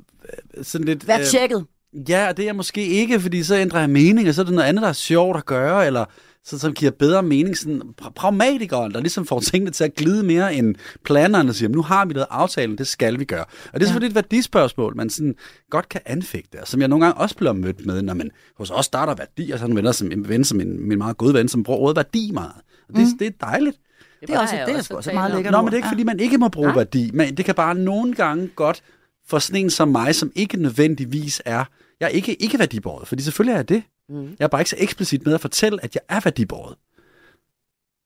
sådan 0.61 0.87
lidt... 0.87 1.07
Vær 1.07 1.19
øh, 1.19 1.25
tjekket. 1.25 1.65
Ja, 2.09 2.27
og 2.27 2.37
det 2.37 2.43
er 2.43 2.47
jeg 2.47 2.55
måske 2.55 2.87
ikke, 2.87 3.19
fordi 3.19 3.43
så 3.43 3.55
ændrer 3.55 3.79
jeg 3.79 3.89
mening, 3.89 4.27
og 4.27 4.33
så 4.33 4.41
er 4.41 4.45
det 4.45 4.53
noget 4.53 4.67
andet, 4.67 4.81
der 4.81 4.89
er 4.89 4.93
sjovt 4.93 5.37
at 5.37 5.45
gøre, 5.45 5.87
eller 5.87 6.05
så, 6.45 6.59
som 6.59 6.73
giver 6.73 6.91
bedre 6.91 7.23
mening. 7.23 7.57
Sådan 7.57 7.81
pra- 8.01 8.09
pragmatikeren, 8.09 8.93
der 8.93 8.99
ligesom 8.99 9.25
får 9.25 9.39
tingene 9.51 9.71
til 9.71 9.83
at 9.83 9.95
glide 9.95 10.23
mere 10.23 10.55
end 10.55 10.75
planerne, 11.05 11.47
der 11.47 11.53
siger, 11.53 11.69
nu 11.69 11.81
har 11.81 12.05
vi 12.05 12.13
lavet 12.13 12.27
aftalen, 12.29 12.77
det 12.77 12.87
skal 12.87 13.19
vi 13.19 13.25
gøre. 13.25 13.45
Og 13.73 13.79
det 13.79 13.81
er 13.81 13.85
selvfølgelig 13.85 14.09
et 14.09 14.15
værdispørgsmål, 14.15 14.95
man 14.95 15.09
sådan 15.09 15.35
godt 15.69 15.89
kan 15.89 16.01
anfægte, 16.05 16.61
og 16.61 16.67
som 16.67 16.79
jeg 16.79 16.87
nogle 16.87 17.05
gange 17.05 17.21
også 17.21 17.35
bliver 17.35 17.53
mødt 17.53 17.85
med, 17.85 18.01
når 18.01 18.13
man 18.13 18.31
hos 18.57 18.71
os 18.71 18.85
starter 18.85 19.15
værdi, 19.15 19.51
og 19.51 19.59
så 19.59 19.65
en 19.65 19.75
venner 19.75 19.91
som 19.91 20.11
en 20.11 20.29
ven, 20.29 20.43
som 20.43 20.61
en, 20.61 20.87
min 20.87 20.97
meget 20.97 21.17
gode 21.17 21.33
ven, 21.33 21.47
som 21.47 21.63
bruger 21.63 21.79
ordet 21.79 21.95
værdi 21.95 22.31
meget. 22.33 22.51
Og 22.89 22.95
det, 22.95 23.07
mm. 23.07 23.17
det 23.17 23.27
er 23.27 23.31
dejligt. 23.41 23.77
Det 24.21 24.29
er 24.29 24.39
også, 24.39 24.55
det 24.65 24.75
er 24.75 24.95
også 24.95 25.09
et 25.09 25.13
meget 25.13 25.35
lækkert 25.35 25.51
Nå, 25.51 25.61
men 25.61 25.65
det 25.65 25.73
er 25.73 25.77
ikke, 25.77 25.87
fordi 25.87 26.03
man 26.03 26.19
ikke 26.19 26.37
må 26.37 26.47
bruge 26.47 26.67
Nej. 26.67 26.75
værdi, 26.75 27.11
men 27.13 27.37
det 27.37 27.45
kan 27.45 27.55
bare 27.55 27.75
nogle 27.75 28.13
gange 28.13 28.47
godt 28.47 28.83
for 29.27 29.39
sådan 29.39 29.61
en 29.61 29.69
som 29.69 29.87
mig, 29.87 30.15
som 30.15 30.31
ikke 30.35 30.57
nødvendigvis 30.57 31.41
er, 31.45 31.65
jeg 32.03 32.11
er 32.11 32.15
ikke, 32.15 32.41
ikke 32.41 32.59
værdibåret, 32.59 33.07
fordi 33.07 33.23
selvfølgelig 33.23 33.51
er 33.53 33.57
jeg 33.57 33.69
det. 33.69 33.83
Mm. 34.09 34.23
Jeg 34.23 34.45
er 34.45 34.47
bare 34.47 34.61
ikke 34.61 34.69
så 34.69 34.75
eksplicit 34.79 35.25
med 35.25 35.33
at 35.33 35.41
fortælle, 35.41 35.83
at 35.83 35.95
jeg 35.95 36.01
er 36.09 36.19
værdibåret. 36.23 36.75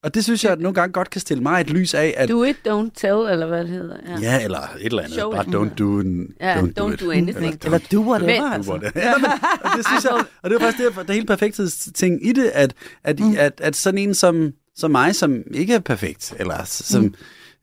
Og 0.03 0.13
det 0.15 0.23
synes 0.23 0.43
jeg 0.43 0.51
at 0.51 0.59
nogle 0.59 0.75
gange 0.75 0.93
godt 0.93 1.09
kan 1.09 1.21
stille 1.21 1.43
mig 1.43 1.61
et 1.61 1.69
lys 1.69 1.93
af, 1.93 2.13
at 2.17 2.29
Do 2.29 2.43
it, 2.43 2.55
don't 2.67 2.89
tell, 2.95 3.31
eller 3.31 3.45
hvad 3.47 3.59
det 3.59 3.67
hedder. 3.69 3.95
Ja, 4.07 4.19
ja, 4.21 4.43
eller 4.43 4.59
et 4.59 4.85
eller 4.85 5.03
andet, 5.03 5.13
Show 5.17 5.31
bare 5.31 5.41
it. 5.47 5.55
don't 5.55 5.75
do, 5.75 6.01
Ja, 6.41 6.61
don't 6.61 6.71
do, 6.73 6.89
don't 6.89 6.93
it. 6.93 6.99
do 6.99 7.11
anything. 7.11 7.59
Eller 7.65 7.79
do 7.91 7.99
whatever, 8.01 8.41
Men- 8.43 8.53
altså. 8.53 8.71
Do 8.71 8.77
whatever. 8.77 9.05
Ja, 9.09 9.17
men, 9.17 9.25
og 9.61 9.69
det 9.77 9.87
synes 9.87 10.03
jeg, 10.03 10.25
og 10.41 10.49
det 10.49 10.55
er 10.55 10.59
faktisk 10.59 10.83
det, 10.97 11.07
det 11.07 11.15
helt 11.15 11.27
perfekte 11.27 11.69
ting 11.93 12.27
i 12.27 12.31
det, 12.33 12.51
at, 12.53 12.73
at, 13.03 13.19
mm. 13.19 13.35
at, 13.37 13.61
at 13.63 13.75
sådan 13.75 13.97
en 13.97 14.13
som, 14.13 14.53
som 14.75 14.91
mig, 14.91 15.15
som 15.15 15.43
ikke 15.53 15.73
er 15.73 15.79
perfekt, 15.79 16.33
eller 16.39 16.63
som, 16.65 17.03
mm. 17.03 17.13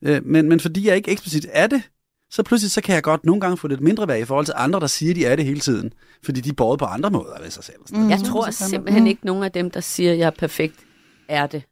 øh, 0.09 0.25
men, 0.25 0.49
men 0.49 0.59
fordi 0.59 0.87
jeg 0.87 0.95
ikke 0.95 1.11
eksplicit 1.11 1.47
er 1.51 1.67
det, 1.67 1.81
så 2.31 2.43
pludselig 2.43 2.71
så 2.71 2.81
kan 2.81 2.95
jeg 2.95 3.03
godt 3.03 3.25
nogle 3.25 3.41
gange 3.41 3.57
få 3.57 3.67
lidt 3.67 3.81
mindre 3.81 4.07
værd 4.07 4.19
i 4.19 4.25
forhold 4.25 4.45
til 4.45 4.53
andre, 4.57 4.79
der 4.79 4.87
siger, 4.87 5.13
de 5.13 5.25
er 5.25 5.35
det 5.35 5.45
hele 5.45 5.59
tiden. 5.59 5.93
Fordi 6.23 6.41
de 6.41 6.49
er 6.49 6.53
båret 6.53 6.79
på 6.79 6.85
andre 6.85 7.11
måder 7.11 7.41
ved 7.41 7.49
sig 7.51 7.63
selv. 7.63 7.77
noget. 7.91 8.09
Jeg 8.09 8.19
tror 8.19 8.49
simpelthen 8.51 9.07
ikke, 9.07 9.25
nogen 9.25 9.43
af 9.43 9.51
dem, 9.51 9.71
der 9.71 9.79
siger, 9.79 10.11
at 10.11 10.17
jeg 10.17 10.25
er 10.25 10.29
perfekt, 10.29 10.75
er 11.29 11.47
det. 11.47 11.63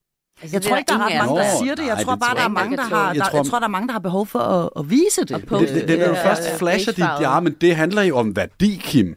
Altså, 0.42 0.56
Jeg 0.56 0.62
det 0.64 0.70
tror 0.70 0.78
ikke, 0.78 0.90
der 0.90 1.00
er 1.00 1.06
ret 1.06 1.28
mange, 1.28 1.42
der 1.42 1.58
siger 1.62 1.76
det. 1.76 1.86
Jeg 1.86 1.96
nej, 1.96 2.04
tror 2.04 2.12
det 2.14 2.20
bare, 2.20 2.34
der 2.36 2.40
er 2.40 2.44
jeg 2.44 2.52
mange, 2.52 2.78
der 2.78 2.84
har, 2.84 3.08
Jeg 3.08 3.16
der, 3.16 3.30
tror- 3.30 3.38
jeg 3.38 3.46
tror, 3.46 3.60
der 3.60 3.66
er 3.66 3.70
mange, 3.70 3.88
der 3.88 3.92
har 3.94 4.00
behov 4.00 4.28
for 4.28 4.40
at, 4.40 4.70
at 4.80 4.90
vise 4.90 5.22
det. 5.22 5.32
Og 5.32 5.40
Det, 5.42 5.48
poste 5.50 5.76
det, 5.80 5.88
det, 5.88 6.00
når 6.00 6.08
du 6.08 6.16
først 6.16 6.42
flasher 6.60 6.94
dit, 6.94 7.06
ja, 7.22 7.40
men 7.40 7.54
det 7.62 7.76
handler 7.76 8.02
jo 8.02 8.18
om 8.18 8.36
værdi, 8.36 8.82
Kim. 8.84 9.16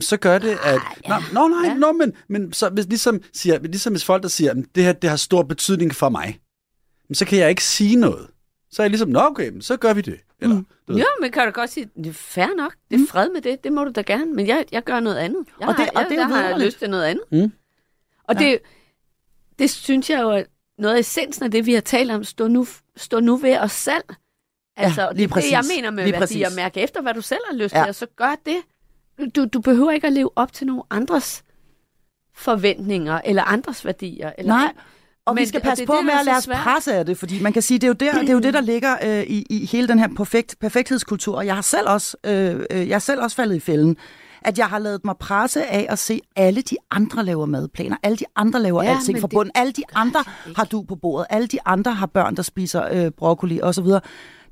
Så 0.00 0.16
gør 0.16 0.38
det, 0.38 0.58
at... 0.64 0.80
Nå, 1.08 1.14
nå 1.32 1.48
nej, 1.48 1.68
Ja. 1.68 1.74
nå, 1.74 1.92
men, 1.92 2.12
men 2.28 2.52
så, 2.52 2.68
hvis, 2.68 2.86
ligesom, 2.86 3.20
siger, 3.34 3.58
ligesom 3.58 3.92
hvis 3.92 4.04
folk, 4.04 4.22
der 4.22 4.28
siger, 4.28 4.50
at 4.50 4.56
det 4.74 4.84
her 4.84 4.92
det 4.92 5.10
har 5.10 5.16
stor 5.16 5.42
betydning 5.42 5.94
for 5.94 6.08
mig, 6.08 6.38
men 7.08 7.14
så 7.14 7.24
kan 7.24 7.38
jeg 7.38 7.50
ikke 7.50 7.64
sige 7.64 7.96
noget. 7.96 8.26
Så 8.70 8.82
er 8.82 8.84
jeg 8.84 8.90
ligesom, 8.90 9.08
nå 9.08 9.20
okay, 9.20 9.48
men 9.48 9.62
så 9.62 9.76
gør 9.76 9.94
vi 9.94 10.00
det. 10.00 10.16
Eller, 10.42 10.56
mm. 10.56 10.66
du. 10.88 10.96
Ja, 10.96 11.04
men 11.20 11.30
kan 11.32 11.46
du 11.46 11.50
godt 11.52 11.70
sige, 11.70 11.90
det 11.96 12.06
er 12.06 12.12
fair 12.12 12.56
nok, 12.56 12.74
det 12.90 13.00
er 13.00 13.06
fred 13.08 13.28
med 13.30 13.40
det, 13.40 13.64
det 13.64 13.72
må 13.72 13.84
du 13.84 13.90
da 13.90 14.00
gerne, 14.00 14.32
men 14.34 14.46
jeg, 14.46 14.64
jeg 14.72 14.84
gør 14.84 15.00
noget 15.00 15.16
andet. 15.16 15.44
Jeg 15.60 15.68
Og 15.68 15.74
det- 15.76 15.84
har, 15.84 15.90
og 16.04 16.10
det 16.10 16.18
er 16.18 16.28
jeg, 16.28 16.30
jeg 16.44 16.48
har 16.48 16.58
lyst 16.58 16.78
til 16.78 16.90
noget 16.90 17.04
andet. 17.04 17.24
Mm. 17.32 17.52
Og 18.24 18.38
det, 18.38 18.58
det 19.58 19.70
synes 19.70 20.10
jeg 20.10 20.20
jo 20.22 20.30
er 20.30 20.42
noget 20.78 20.94
af 20.94 20.98
essensen 21.00 21.44
af 21.44 21.50
det, 21.50 21.66
vi 21.66 21.74
har 21.74 21.80
talt 21.80 22.10
om, 22.10 22.24
stå 22.24 22.46
nu, 22.48 22.66
stå 22.96 23.20
nu 23.20 23.36
ved 23.36 23.58
os 23.58 23.72
selv. 23.72 24.02
Altså, 24.76 25.12
lige 25.14 25.26
det, 25.26 25.34
det, 25.36 25.50
jeg 25.50 25.62
mener 25.76 25.90
med 25.90 26.04
Lige 26.04 26.20
værdi, 26.20 26.42
at 26.42 26.52
mærke 26.56 26.80
efter, 26.80 27.02
hvad 27.02 27.14
du 27.14 27.20
selv 27.20 27.40
har 27.50 27.56
lyst 27.56 27.74
Ja. 27.74 27.80
til, 27.82 27.88
og 27.88 27.94
så 27.94 28.06
gør 28.16 28.34
det. 28.46 28.56
du, 29.36 29.44
du 29.44 29.60
behøver 29.60 29.90
ikke 29.90 30.06
at 30.06 30.12
leve 30.12 30.30
op 30.36 30.52
til 30.52 30.66
nogle 30.66 30.82
andres 30.90 31.44
forventninger, 32.34 33.20
eller 33.24 33.42
andres 33.42 33.84
værdier. 33.84 34.32
Eller 34.38 34.52
Nej, 34.54 34.72
og 35.26 35.34
Men 35.34 35.42
vi 35.42 35.46
skal 35.46 35.60
passe 35.60 35.82
det 35.82 35.86
på 35.86 35.96
det, 35.96 36.04
med 36.04 36.14
at 36.14 36.24
lade 36.24 36.36
os 36.36 36.46
presse 36.46 36.94
af 36.94 37.06
det, 37.06 37.18
fordi 37.18 37.42
man 37.42 37.52
kan 37.52 37.62
sige, 37.62 37.78
det 37.78 37.84
er 37.84 37.88
jo 37.88 37.94
der, 37.94 38.20
det 38.20 38.28
er 38.28 38.32
jo 38.32 38.38
det 38.38 38.54
der 38.54 38.60
ligger 38.60 38.96
øh, 39.02 39.22
i, 39.22 39.46
i 39.50 39.66
hele 39.66 39.88
den 39.88 39.98
her 39.98 40.08
perfekt, 40.16 40.56
perfekthedskultur. 40.60 41.36
Og 41.36 41.46
jeg 41.46 41.54
har 41.54 41.62
selv 41.62 41.88
også, 41.88 42.16
øh, 42.26 42.60
øh, 42.70 42.88
jeg 42.88 42.94
er 42.94 42.98
selv 42.98 43.22
også 43.22 43.36
faldet 43.36 43.56
i 43.56 43.60
fælden, 43.60 43.96
at 44.44 44.58
jeg 44.58 44.66
har 44.66 44.78
lavet 44.78 45.04
mig 45.04 45.16
presse 45.16 45.66
af 45.66 45.86
at 45.88 45.98
se 45.98 46.20
alle 46.36 46.62
de 46.62 46.76
andre 46.90 47.24
laver 47.24 47.46
madplaner, 47.46 47.96
alle 48.02 48.16
de 48.16 48.24
andre 48.36 48.62
laver 48.62 48.82
Ja, 48.82 48.90
alting 48.90 49.20
fra 49.20 49.26
bunden, 49.26 49.52
alle 49.54 49.72
de 49.72 49.82
andre 49.94 50.24
har 50.56 50.64
du 50.64 50.82
på 50.82 50.96
bordet, 50.96 51.26
alle 51.30 51.46
de 51.46 51.58
andre 51.64 51.92
har 51.92 52.06
børn, 52.06 52.36
der 52.36 52.42
spiser 52.42 52.88
øh, 52.92 53.10
broccoli 53.10 53.60
osv. 53.62 53.86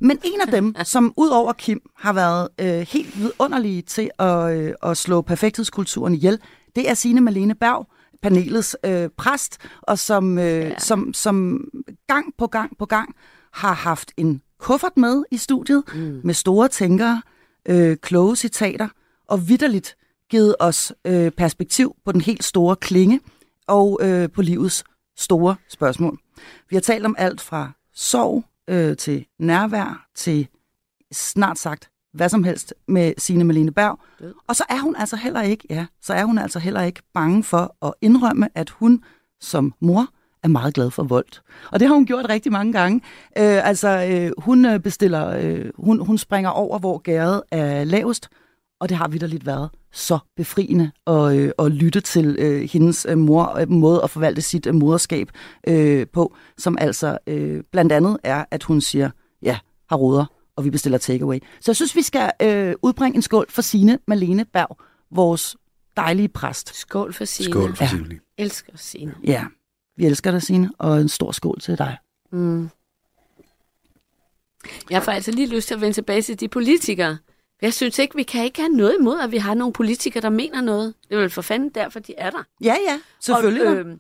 Men 0.00 0.18
en 0.24 0.40
af 0.40 0.48
dem, 0.48 0.74
som 0.84 1.14
ud 1.16 1.28
over 1.28 1.52
Kim 1.52 1.80
har 1.98 2.12
været 2.12 2.48
øh, 2.60 2.86
helt 2.92 3.18
vidunderlige 3.18 3.82
til 3.82 4.10
at, 4.18 4.56
øh, 4.56 4.72
at 4.82 4.96
slå 4.96 5.22
perfekthedskulturen 5.22 6.14
ihjel, 6.14 6.38
det 6.76 6.90
er 6.90 6.94
Signe 6.94 7.20
Malene 7.20 7.54
Berg, 7.54 7.86
panelets 8.22 8.76
øh, 8.84 9.08
præst, 9.16 9.58
og 9.82 9.98
som, 9.98 10.38
øh, 10.38 10.44
ja. 10.44 10.78
som, 10.78 11.14
som 11.14 11.64
gang 12.06 12.34
på 12.38 12.46
gang 12.46 12.78
på 12.78 12.86
gang 12.86 13.14
har 13.52 13.72
haft 13.72 14.12
en 14.16 14.42
kuffert 14.58 14.96
med 14.96 15.24
i 15.30 15.36
studiet 15.36 15.84
mm. 15.94 16.20
med 16.24 16.34
store 16.34 16.68
tænkere, 16.68 17.22
øh, 17.68 17.96
kloge 17.96 18.36
citater, 18.36 18.88
og 19.28 19.48
vidderligt 19.48 19.96
givet 20.30 20.56
os 20.60 20.92
øh, 21.04 21.30
perspektiv 21.30 21.96
på 22.04 22.12
den 22.12 22.20
helt 22.20 22.44
store 22.44 22.76
klinge 22.76 23.20
og 23.66 23.98
øh, 24.02 24.30
på 24.30 24.42
livets 24.42 24.84
store 25.16 25.56
spørgsmål. 25.68 26.18
Vi 26.70 26.76
har 26.76 26.80
talt 26.80 27.06
om 27.06 27.14
alt 27.18 27.40
fra 27.40 27.72
sorg 27.94 28.44
øh, 28.68 28.96
til 28.96 29.26
nærvær 29.38 30.06
til 30.14 30.48
snart 31.12 31.58
sagt 31.58 31.90
hvad 32.14 32.28
som 32.28 32.44
helst 32.44 32.74
med 32.88 33.12
Signe 33.18 33.44
Malene 33.44 33.72
Berg. 33.72 33.98
Og 34.48 34.56
så 34.56 34.64
er 34.68 34.78
hun 34.78 34.96
altså 34.96 35.16
heller 35.16 35.42
ikke, 35.42 35.66
ja, 35.70 35.86
så 36.02 36.14
er 36.14 36.24
hun 36.24 36.38
altså 36.38 36.58
heller 36.58 36.82
ikke 36.82 37.02
bange 37.14 37.44
for 37.44 37.76
at 37.86 37.92
indrømme, 38.00 38.48
at 38.54 38.70
hun 38.70 39.04
som 39.40 39.74
mor 39.80 40.06
er 40.42 40.48
meget 40.48 40.74
glad 40.74 40.90
for 40.90 41.02
vold. 41.02 41.40
Og 41.72 41.80
det 41.80 41.88
har 41.88 41.94
hun 41.94 42.06
gjort 42.06 42.28
rigtig 42.28 42.52
mange 42.52 42.72
gange. 42.72 43.00
Øh, 43.38 43.68
altså, 43.68 44.06
øh, 44.10 44.32
hun 44.38 44.64
øh, 44.64 44.80
bestiller, 44.80 45.28
øh, 45.40 45.70
hun, 45.76 46.06
hun 46.06 46.18
springer 46.18 46.50
over, 46.50 46.78
hvor 46.78 46.98
gæret 46.98 47.42
er 47.50 47.84
lavest, 47.84 48.28
og 48.80 48.88
det 48.88 48.96
har 48.96 49.08
vidderligt 49.08 49.46
været 49.46 49.70
så 49.92 50.18
befriende 50.36 50.90
at, 51.06 51.36
øh, 51.36 51.52
at 51.58 51.72
lytte 51.72 52.00
til 52.00 52.36
øh, 52.38 52.68
hendes 52.72 53.06
øh, 53.08 53.18
mor, 53.18 53.58
øh, 53.58 53.70
måde 53.70 54.00
at 54.02 54.10
forvalte 54.10 54.42
sit 54.42 54.66
øh, 54.66 54.74
moderskab 54.74 55.30
øh, 55.68 56.06
på, 56.12 56.34
som 56.58 56.78
altså 56.80 57.18
øh, 57.26 57.62
blandt 57.72 57.92
andet 57.92 58.18
er, 58.24 58.44
at 58.50 58.62
hun 58.62 58.80
siger, 58.80 59.10
ja, 59.42 59.58
har 59.88 59.96
ruder, 59.96 60.24
og 60.56 60.64
vi 60.64 60.70
bestiller 60.70 60.98
takeaway. 60.98 61.38
Så 61.60 61.70
jeg 61.70 61.76
synes, 61.76 61.96
vi 61.96 62.02
skal 62.02 62.30
øh, 62.42 62.74
udbringe 62.82 63.16
en 63.16 63.22
skål 63.22 63.46
for 63.48 63.62
Signe 63.62 63.98
Malene 64.06 64.44
Berg, 64.44 64.78
vores 65.10 65.56
dejlige 65.96 66.28
præst. 66.28 66.76
Skål 66.76 67.12
for 67.12 67.24
Signe. 67.24 67.52
Skål 67.52 67.76
for 67.76 67.84
Ja. 67.84 67.90
Signe. 67.90 68.20
Elsker 68.38 68.72
Signe. 68.76 69.14
Ja, 69.24 69.44
vi 69.96 70.06
elsker 70.06 70.30
dig, 70.30 70.42
Signe, 70.42 70.70
og 70.78 71.00
en 71.00 71.08
stor 71.08 71.32
skål 71.32 71.60
til 71.60 71.78
dig. 71.78 71.96
Mm. 72.32 72.68
Jeg 74.90 75.02
får 75.02 75.12
altså 75.12 75.30
lige 75.30 75.46
lyst 75.54 75.68
til 75.68 75.74
at 75.74 75.80
vende 75.80 75.92
tilbage 75.94 76.22
til 76.22 76.40
de 76.40 76.48
politikere. 76.48 77.18
Jeg 77.62 77.74
synes 77.74 77.98
ikke, 77.98 78.16
vi 78.16 78.22
kan 78.22 78.44
ikke 78.44 78.60
have 78.60 78.68
noget 78.72 78.96
imod, 79.00 79.20
at 79.20 79.32
vi 79.32 79.36
har 79.36 79.54
nogle 79.54 79.72
politikere, 79.72 80.20
der 80.22 80.30
mener 80.30 80.60
noget. 80.60 80.94
Det 81.08 81.16
er 81.16 81.20
vel 81.20 81.30
for 81.30 81.42
fanden 81.42 81.68
derfor, 81.68 82.00
de 82.00 82.14
er 82.18 82.30
der. 82.30 82.42
Ja, 82.60 82.76
ja, 82.88 83.00
selvfølgelig. 83.20 83.68
Og, 83.68 83.76
øh, 83.76 83.98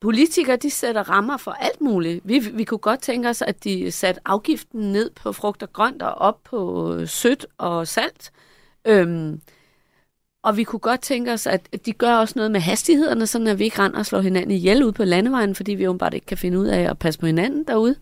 politikere, 0.00 0.56
de 0.56 0.70
sætter 0.70 1.10
rammer 1.10 1.36
for 1.36 1.50
alt 1.50 1.80
muligt. 1.80 2.20
Vi, 2.24 2.38
vi 2.38 2.64
kunne 2.64 2.78
godt 2.78 3.00
tænke 3.00 3.28
os, 3.28 3.42
at 3.42 3.64
de 3.64 3.90
satte 3.90 4.20
afgiften 4.24 4.92
ned 4.92 5.10
på 5.10 5.32
frugt 5.32 5.62
og 5.62 5.72
grønt 5.72 6.02
og 6.02 6.14
op 6.14 6.42
på 6.44 6.92
øh, 6.94 7.08
sødt 7.08 7.46
og 7.58 7.88
salt. 7.88 8.32
Øhm, 8.84 9.40
og 10.42 10.56
vi 10.56 10.64
kunne 10.64 10.80
godt 10.80 11.00
tænke 11.00 11.32
os, 11.32 11.46
at 11.46 11.86
de 11.86 11.92
gør 11.92 12.14
også 12.14 12.32
noget 12.36 12.50
med 12.50 12.60
hastighederne, 12.60 13.26
sådan 13.26 13.46
at 13.46 13.58
vi 13.58 13.64
ikke 13.64 13.78
render 13.78 13.98
og 13.98 14.06
slår 14.06 14.20
hinanden 14.20 14.50
ihjel 14.50 14.84
ude 14.84 14.92
på 14.92 15.04
landevejen, 15.04 15.54
fordi 15.54 15.74
vi 15.74 15.88
åbenbart 15.88 16.14
ikke 16.14 16.26
kan 16.26 16.38
finde 16.38 16.58
ud 16.58 16.66
af 16.66 16.90
at 16.90 16.98
passe 16.98 17.20
på 17.20 17.26
hinanden 17.26 17.64
derude. 17.64 17.96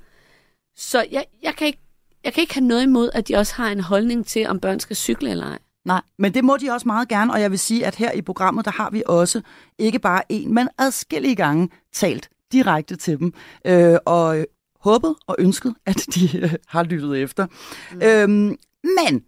Så 0.77 1.07
jeg, 1.11 1.25
jeg, 1.43 1.55
kan 1.55 1.67
ikke, 1.67 1.81
jeg 2.25 2.33
kan 2.33 2.41
ikke 2.41 2.55
have 2.55 2.67
noget 2.67 2.83
imod, 2.83 3.11
at 3.15 3.29
de 3.29 3.37
også 3.37 3.55
har 3.55 3.71
en 3.71 3.81
holdning 3.81 4.27
til, 4.27 4.47
om 4.47 4.61
børn 4.61 4.81
skal 4.81 4.97
cykle 4.97 5.31
eller 5.31 5.47
ej. 5.47 5.59
Nej, 5.89 6.03
men 6.19 6.35
det 6.35 6.45
må 6.45 6.57
de 6.57 6.71
også 6.71 6.89
meget 6.89 7.09
gerne, 7.09 7.33
og 7.33 7.41
jeg 7.41 7.51
vil 7.51 7.59
sige, 7.59 7.87
at 7.87 7.95
her 7.95 8.13
i 8.13 8.23
programmet, 8.23 8.65
der 8.65 8.71
har 8.71 8.91
vi 8.91 9.03
også 9.07 9.41
ikke 9.79 9.99
bare 9.99 10.23
en, 10.29 10.55
men 10.55 10.69
adskillige 10.79 11.35
gange 11.35 11.69
talt 11.93 12.31
direkte 12.53 12.97
til 12.97 13.19
dem, 13.19 13.35
øh, 13.65 13.99
og 14.05 14.39
øh, 14.39 14.45
håbet 14.81 15.15
og 15.27 15.37
ønsket, 15.39 15.75
at 15.87 16.07
de 16.15 16.39
øh, 16.39 16.55
har 16.67 16.83
lyttet 16.83 17.23
efter. 17.23 17.47
Mm. 17.93 18.03
Øhm, 18.03 18.59
men 18.83 19.25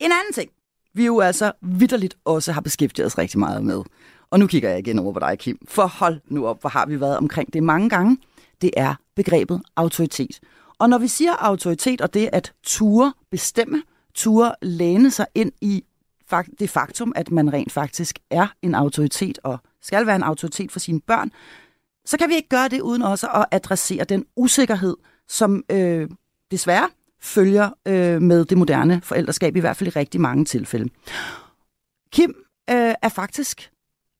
en 0.00 0.12
anden 0.12 0.32
ting, 0.34 0.50
vi 0.94 1.06
jo 1.06 1.20
altså 1.20 1.52
vidderligt 1.62 2.16
også 2.24 2.52
har 2.52 2.60
beskæftiget 2.60 3.06
os 3.06 3.18
rigtig 3.18 3.38
meget 3.38 3.64
med, 3.64 3.82
og 4.30 4.38
nu 4.38 4.46
kigger 4.46 4.70
jeg 4.70 4.78
igen 4.78 4.98
over 4.98 5.12
på 5.12 5.20
dig, 5.20 5.38
Kim, 5.38 5.58
for 5.68 5.86
hold 5.86 6.20
nu 6.28 6.46
op, 6.46 6.60
hvor 6.60 6.70
har 6.70 6.86
vi 6.86 7.00
været 7.00 7.16
omkring 7.16 7.52
det 7.52 7.62
mange 7.62 7.88
gange, 7.88 8.18
det 8.62 8.70
er 8.76 8.94
begrebet 9.16 9.62
autoritet. 9.76 10.40
Og 10.78 10.88
når 10.88 10.98
vi 10.98 11.08
siger 11.08 11.32
autoritet, 11.32 12.00
og 12.00 12.14
det 12.14 12.28
at 12.32 12.52
ture 12.62 13.12
bestemme, 13.30 13.82
ture 14.20 14.54
læne 14.62 15.10
sig 15.10 15.26
ind 15.34 15.52
i 15.60 15.84
det 16.60 16.70
faktum, 16.70 17.12
at 17.16 17.30
man 17.30 17.52
rent 17.52 17.72
faktisk 17.72 18.18
er 18.30 18.46
en 18.62 18.74
autoritet 18.74 19.38
og 19.42 19.58
skal 19.82 20.06
være 20.06 20.16
en 20.16 20.22
autoritet 20.22 20.72
for 20.72 20.78
sine 20.78 21.00
børn, 21.00 21.32
så 22.04 22.16
kan 22.16 22.28
vi 22.28 22.34
ikke 22.34 22.48
gøre 22.48 22.68
det 22.68 22.80
uden 22.80 23.02
også 23.02 23.28
at 23.28 23.46
adressere 23.50 24.04
den 24.04 24.26
usikkerhed, 24.36 24.96
som 25.28 25.64
øh, 25.70 26.08
desværre 26.50 26.88
følger 27.20 27.70
øh, 27.86 28.22
med 28.22 28.44
det 28.44 28.58
moderne 28.58 29.00
forældreskab, 29.04 29.56
i 29.56 29.60
hvert 29.60 29.76
fald 29.76 29.96
i 29.96 29.98
rigtig 29.98 30.20
mange 30.20 30.44
tilfælde. 30.44 30.90
Kim 32.12 32.34
øh, 32.70 32.94
er 33.02 33.08
faktisk, 33.08 33.70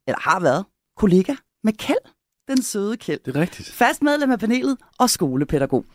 eller 0.07 0.19
har 0.19 0.39
været, 0.39 0.65
kollega 0.97 1.35
med 1.63 1.73
Kjeld, 1.73 2.05
den 2.47 2.61
søde 2.63 2.97
Kjeld. 2.97 3.19
Det 3.25 3.35
er 3.35 3.41
rigtigt. 3.41 3.71
Fast 3.71 4.01
medlem 4.01 4.31
af 4.31 4.39
panelet 4.39 4.77
og 4.97 5.09
skolepædagog. 5.09 5.85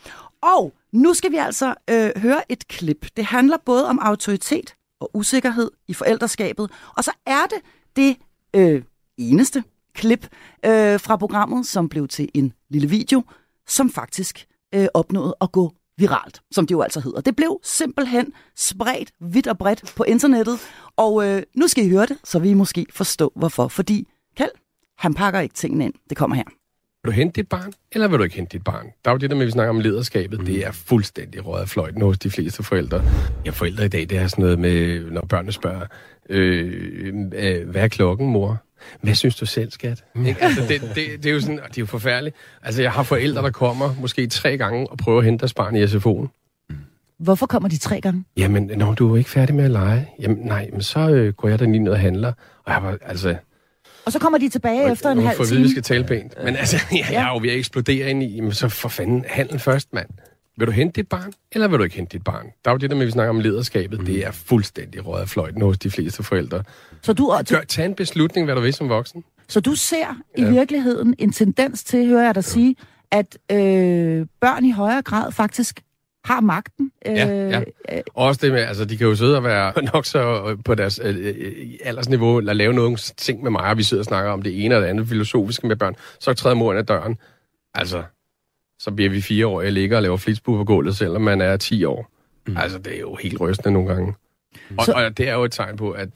Og 0.43 0.73
nu 0.97 1.15
skal 1.15 1.31
vi 1.31 1.37
altså 1.37 1.75
øh, 1.91 2.11
høre 2.17 2.53
et 2.53 2.69
klip. 2.69 3.07
Det 3.17 3.25
handler 3.25 3.57
både 3.65 3.89
om 3.89 3.99
autoritet 3.99 4.75
og 5.01 5.11
usikkerhed 5.15 5.71
i 5.89 5.95
forældreskabet, 5.95 6.71
og 6.97 7.05
så 7.05 7.11
er 7.27 7.47
det 7.47 7.59
det 7.97 8.17
øh, 8.57 8.83
eneste 9.17 9.65
klip 9.95 10.29
øh, 10.65 11.01
fra 11.01 11.17
programmet, 11.17 11.67
som 11.67 11.89
blev 11.89 12.09
til 12.09 12.29
en 12.35 12.53
lille 12.69 12.89
video, 12.89 13.23
som 13.67 13.91
faktisk 13.91 14.47
øh, 14.75 14.87
opnåede 14.95 15.37
at 15.41 15.53
gå 15.53 15.73
viralt, 15.99 16.43
som 16.51 16.67
det 16.67 16.73
jo 16.73 16.81
altså 16.81 17.01
hedder. 17.01 17.21
Det 17.21 17.37
blev 17.37 17.61
simpelthen 17.63 18.33
spredt 18.57 19.13
vidt 19.21 19.47
og 19.47 19.59
bredt 19.59 19.93
på 19.97 20.05
internettet, 20.05 20.59
og 20.97 21.29
øh, 21.29 21.43
nu 21.55 21.69
skal 21.69 21.87
I 21.87 21.89
høre 21.89 22.07
det, 22.07 22.19
så 22.25 22.39
vi 22.39 22.55
måske 22.55 22.87
forstå 22.91 23.33
hvorfor. 23.37 23.69
Fordi 23.69 24.09
Kjeld, 24.37 24.51
han 24.99 25.15
pakker 25.15 25.41
ikke 25.41 25.55
tingene 25.55 25.85
ind. 25.85 25.95
Det 26.09 26.17
kommer 26.17 26.37
her. 26.37 26.45
Vil 27.07 27.13
du 27.13 27.17
hente 27.17 27.37
dit 27.41 27.49
barn, 27.49 27.73
eller 27.93 28.09
vil 28.09 28.19
du 28.19 28.25
ikke 28.25 28.37
hente 28.37 28.53
dit 28.53 28.65
barn? 28.65 28.87
Der 29.05 29.11
er 29.11 29.15
jo 29.15 29.19
det 29.19 29.31
der 29.31 29.37
med, 29.37 29.43
at 29.43 29.47
vi 29.47 29.53
snakker 29.53 29.71
om 29.71 29.81
lederskabet. 29.81 30.39
Mm. 30.39 30.47
Det 30.47 30.67
er 30.67 30.73
fuldstændig 30.73 31.47
røget 31.47 31.63
af 31.63 31.69
fløjten 31.69 32.03
hos 32.03 32.19
de 32.19 32.31
fleste 32.31 32.63
forældre. 32.63 33.03
Ja, 33.45 33.51
forældre 33.51 33.85
i 33.85 33.89
dag, 33.89 34.01
det 34.01 34.19
er 34.19 34.27
sådan 34.27 34.43
noget 34.43 34.59
med, 34.59 35.05
når 35.11 35.21
børnene 35.21 35.53
spørger, 35.53 35.87
øh, 36.31 37.05
øh, 37.35 37.69
hvad 37.69 37.83
er 37.83 37.89
klokken, 37.89 38.27
mor? 38.29 38.63
Hvad 39.01 39.15
synes 39.15 39.37
du 39.37 39.47
selv, 39.47 39.71
skat? 39.71 40.05
Ikke? 40.27 40.45
Altså, 40.45 40.61
det, 40.69 40.81
det, 40.95 41.23
det, 41.23 41.27
er 41.27 41.35
jo 41.35 41.41
sådan, 41.41 41.57
det 41.57 41.79
er 41.79 41.83
jo 41.83 41.87
forfærdeligt. 41.87 42.37
Altså, 42.63 42.83
jeg 42.83 42.93
har 42.93 43.03
forældre, 43.03 43.43
der 43.43 43.51
kommer 43.51 43.95
måske 44.01 44.27
tre 44.27 44.57
gange 44.57 44.91
og 44.91 44.99
prøver 44.99 45.19
at 45.19 45.25
hente 45.25 45.41
deres 45.41 45.55
barn 45.55 45.77
i 45.77 45.85
SFO'en. 45.85 46.29
Hvorfor 47.19 47.47
kommer 47.47 47.69
de 47.69 47.79
tre 47.79 48.01
gange? 48.01 48.25
Jamen, 48.37 48.71
når 48.77 48.95
du 48.95 49.13
er 49.13 49.17
ikke 49.17 49.31
færdig 49.31 49.55
med 49.55 49.65
at 49.65 49.71
lege. 49.71 50.09
Jamen, 50.21 50.39
nej, 50.39 50.69
men 50.73 50.83
så 50.83 51.11
øh, 51.11 51.33
går 51.33 51.49
jeg 51.49 51.59
da 51.59 51.65
lige 51.65 51.79
ned 51.79 51.93
og 51.93 51.99
handler. 51.99 52.33
Og 52.65 52.73
jeg 52.73 52.83
var, 52.83 52.99
altså... 53.03 53.37
Og 54.07 54.13
så 54.13 54.19
kommer 54.19 54.39
de 54.39 54.49
tilbage 54.49 54.93
efter 54.93 55.11
en 55.11 55.19
halv 55.19 55.37
time. 55.37 55.49
vide, 55.49 55.63
vi 55.63 55.69
skal 55.71 55.83
tale 55.83 56.05
pænt. 56.05 56.33
Men 56.45 56.57
altså, 56.57 56.77
ja, 56.93 57.07
jeg 57.13 57.23
er 57.29 57.33
jo 57.33 57.39
ved 57.43 57.51
at 57.51 57.57
eksplodere 57.57 58.11
ind 58.11 58.23
i, 58.23 58.41
men 58.41 58.53
så 58.53 58.69
for 58.69 58.89
fanden, 58.89 59.25
handlen 59.29 59.61
først, 59.61 59.89
mand. 59.93 60.09
Vil 60.59 60.67
du 60.67 60.73
hente 60.73 61.01
dit 61.01 61.09
barn, 61.09 61.33
eller 61.53 61.69
vil 61.69 61.79
du 61.79 61.85
ikke 61.85 61.97
hente 61.97 62.13
dit 62.19 62.25
barn? 62.25 62.47
Der 62.65 62.71
er 62.71 62.75
jo 62.75 62.79
det 62.79 62.91
der 62.91 62.97
med, 62.97 63.03
at 63.03 63.07
vi 63.07 63.13
snakker 63.13 63.31
om 63.31 63.41
lederskabet. 63.41 63.99
Mm. 64.01 64.07
Det 64.07 64.27
er 64.27 64.31
fuldstændig 64.31 65.07
røget 65.07 65.23
af 65.23 65.29
fløjten 65.29 65.63
hos 65.63 65.79
de 65.79 65.91
fleste 65.91 66.23
forældre. 66.23 66.63
Så 67.03 67.13
du, 67.13 67.35
Gør, 67.51 67.61
tag 67.69 67.87
en 67.87 67.95
beslutning, 67.95 68.45
hvad 68.45 68.55
du 68.55 68.61
vil 68.61 68.75
som 68.75 68.89
voksen. 68.89 69.25
så 69.49 69.61
du 69.61 69.75
ser 69.75 70.17
i 70.39 70.43
Ja. 70.43 70.51
virkeligheden 70.51 71.15
en 71.19 71.33
tendens 71.33 71.85
til, 71.85 72.07
hører 72.07 72.25
jeg 72.25 72.35
dig 72.35 72.45
sige, 72.45 72.77
at 73.11 73.39
øh, 73.53 74.27
børn 74.41 74.65
i 74.65 74.71
højere 74.71 75.03
grad 75.03 75.33
faktisk 75.33 75.81
har 76.27 76.41
magten. 76.41 76.93
Øh, 77.07 77.15
Ja, 77.17 77.49
ja. 77.49 77.63
Også 78.15 78.41
det 78.43 78.53
med, 78.53 78.61
altså 78.61 78.85
de 78.85 78.97
kan 78.97 79.07
jo 79.07 79.15
sidde 79.15 79.37
og 79.37 79.45
være 79.45 79.73
nok 79.95 80.07
så 80.07 80.45
øh, 80.51 80.59
på 80.65 80.75
deres 80.75 81.01
øh, 81.05 81.17
øh, 81.19 81.67
aldersniveau, 81.85 82.39
eller 82.39 82.53
lave 82.53 82.73
nogle 82.73 82.97
ting 82.97 83.43
med 83.43 83.51
mig, 83.51 83.61
og 83.65 83.79
vi 83.79 83.83
sidder 83.83 84.01
og 84.01 84.05
snakker 84.05 84.31
om 84.31 84.43
det 84.43 84.65
ene 84.65 84.77
og 84.77 84.83
det 84.83 84.89
andet 84.89 85.09
filosofiske 85.09 85.67
med 85.67 85.77
børn. 85.77 85.95
Så 86.21 86.35
træder 86.35 86.55
mor 86.57 86.73
ind 86.73 86.79
ad 86.79 86.85
døren. 86.85 87.17
Altså, 87.75 88.03
så 88.79 88.91
bliver 88.91 89.11
vi 89.11 89.21
fire 89.21 89.47
år, 89.47 89.63
jeg 89.63 89.73
ligger 89.73 89.97
og 89.97 90.03
laver 90.03 90.17
flitsbue 90.17 90.57
på 90.57 90.65
gulvet, 90.65 90.97
selvom 90.97 91.23
man 91.23 91.41
er 91.41 91.57
10 91.57 91.85
år. 91.85 92.11
Mm. 92.47 92.57
Altså, 92.57 92.79
det 92.79 92.97
er 92.97 93.01
jo 93.01 93.15
helt 93.23 93.41
rystende 93.41 93.73
nogle 93.73 93.89
gange. 93.95 94.15
Og, 94.79 94.85
Så- 94.85 94.93
og 94.93 95.19
det 95.19 95.29
er 95.29 95.35
jo 95.35 95.45
et 95.45 95.53
tegn 95.53 95.77
på, 95.77 95.91
at 95.91 96.09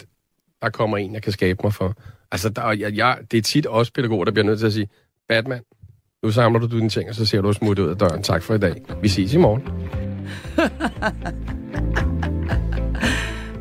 der 0.63 0.71
kommer 0.71 0.97
en, 0.99 1.15
jeg 1.15 1.23
kan 1.23 1.33
skabe 1.33 1.59
mig 1.65 1.75
for. 1.75 1.95
Altså, 2.33 2.49
der, 2.49 2.73
jeg, 2.73 2.97
jeg, 2.97 3.19
det 3.31 3.39
er 3.39 3.43
tit 3.43 3.67
også 3.67 3.93
pædagoger, 3.93 4.25
der 4.25 4.33
bliver 4.33 4.47
nødt 4.47 4.59
til 4.59 4.67
at 4.67 4.73
sige, 4.73 4.89
Batman, 5.29 5.61
nu 6.23 6.31
samler 6.31 6.61
du 6.61 6.67
dine 6.67 6.89
ting, 6.89 7.09
og 7.09 7.15
så 7.15 7.27
ser 7.27 7.41
du 7.41 7.53
smut 7.53 7.79
ud 7.79 7.89
af 7.89 7.97
døren. 7.97 8.23
Tak 8.23 8.43
for 8.43 8.55
i 8.55 8.59
dag. 8.59 8.83
Vi 9.03 9.09
ses 9.09 9.35
i 9.35 9.37
morgen. 9.37 9.63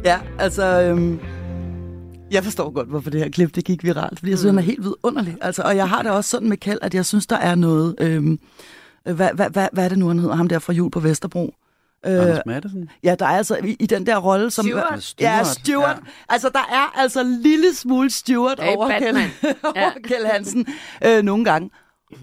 Ja, 0.03 0.19
altså... 0.39 0.81
Øhm, 0.81 1.19
Jeg 2.31 2.43
forstår 2.43 2.69
godt, 2.69 2.87
hvorfor 2.87 3.09
det 3.09 3.19
her 3.19 3.29
klip 3.29 3.55
det 3.55 3.65
gik 3.65 3.83
viralt, 3.83 4.19
fordi 4.19 4.29
jeg 4.31 4.37
synes, 4.39 4.51
mm. 4.51 4.57
han 4.57 4.63
er 4.63 4.65
helt 4.65 4.83
vidunderlig. 4.83 5.37
Altså, 5.41 5.61
og 5.61 5.75
jeg 5.75 5.89
har 5.89 6.01
det 6.01 6.11
også 6.11 6.29
sådan 6.29 6.49
med 6.49 6.57
Kjeld, 6.57 6.79
at 6.81 6.93
jeg 6.95 7.05
synes, 7.05 7.27
der 7.27 7.35
er 7.37 7.55
noget... 7.55 7.95
Øhm, 7.99 8.39
hvad, 9.03 9.13
hvad, 9.13 9.49
hvad, 9.49 9.67
hvad 9.73 9.85
er 9.85 9.89
det 9.89 9.97
nu, 9.97 10.07
han 10.07 10.19
hedder? 10.19 10.35
Ham 10.35 10.47
der 10.47 10.59
fra 10.59 10.73
Jul 10.73 10.91
på 10.91 10.99
Vesterbro. 10.99 11.53
Anders 12.03 12.39
Madsen? 12.45 12.89
Ja, 13.03 13.15
der 13.19 13.25
er 13.25 13.29
altså 13.37 13.57
i, 13.63 13.75
i 13.79 13.85
den 13.85 14.05
der 14.05 14.17
rolle 14.17 14.51
som... 14.51 14.65
Stuart. 14.65 15.13
Ja, 15.21 15.43
Stuart. 15.43 15.95
Ja. 15.95 16.11
Altså, 16.29 16.49
der 16.53 16.59
er 16.71 16.99
altså 17.01 17.21
en 17.21 17.41
lille 17.41 17.75
smule 17.75 18.09
Stuart 18.09 18.59
Hey, 18.63 18.75
over, 18.75 18.87
Batman. 18.87 19.29
over 19.63 19.91
Kjeld 20.03 20.25
Hansen 20.25 20.65
øh, 21.05 21.23
nogle 21.23 21.45
gange. 21.45 21.69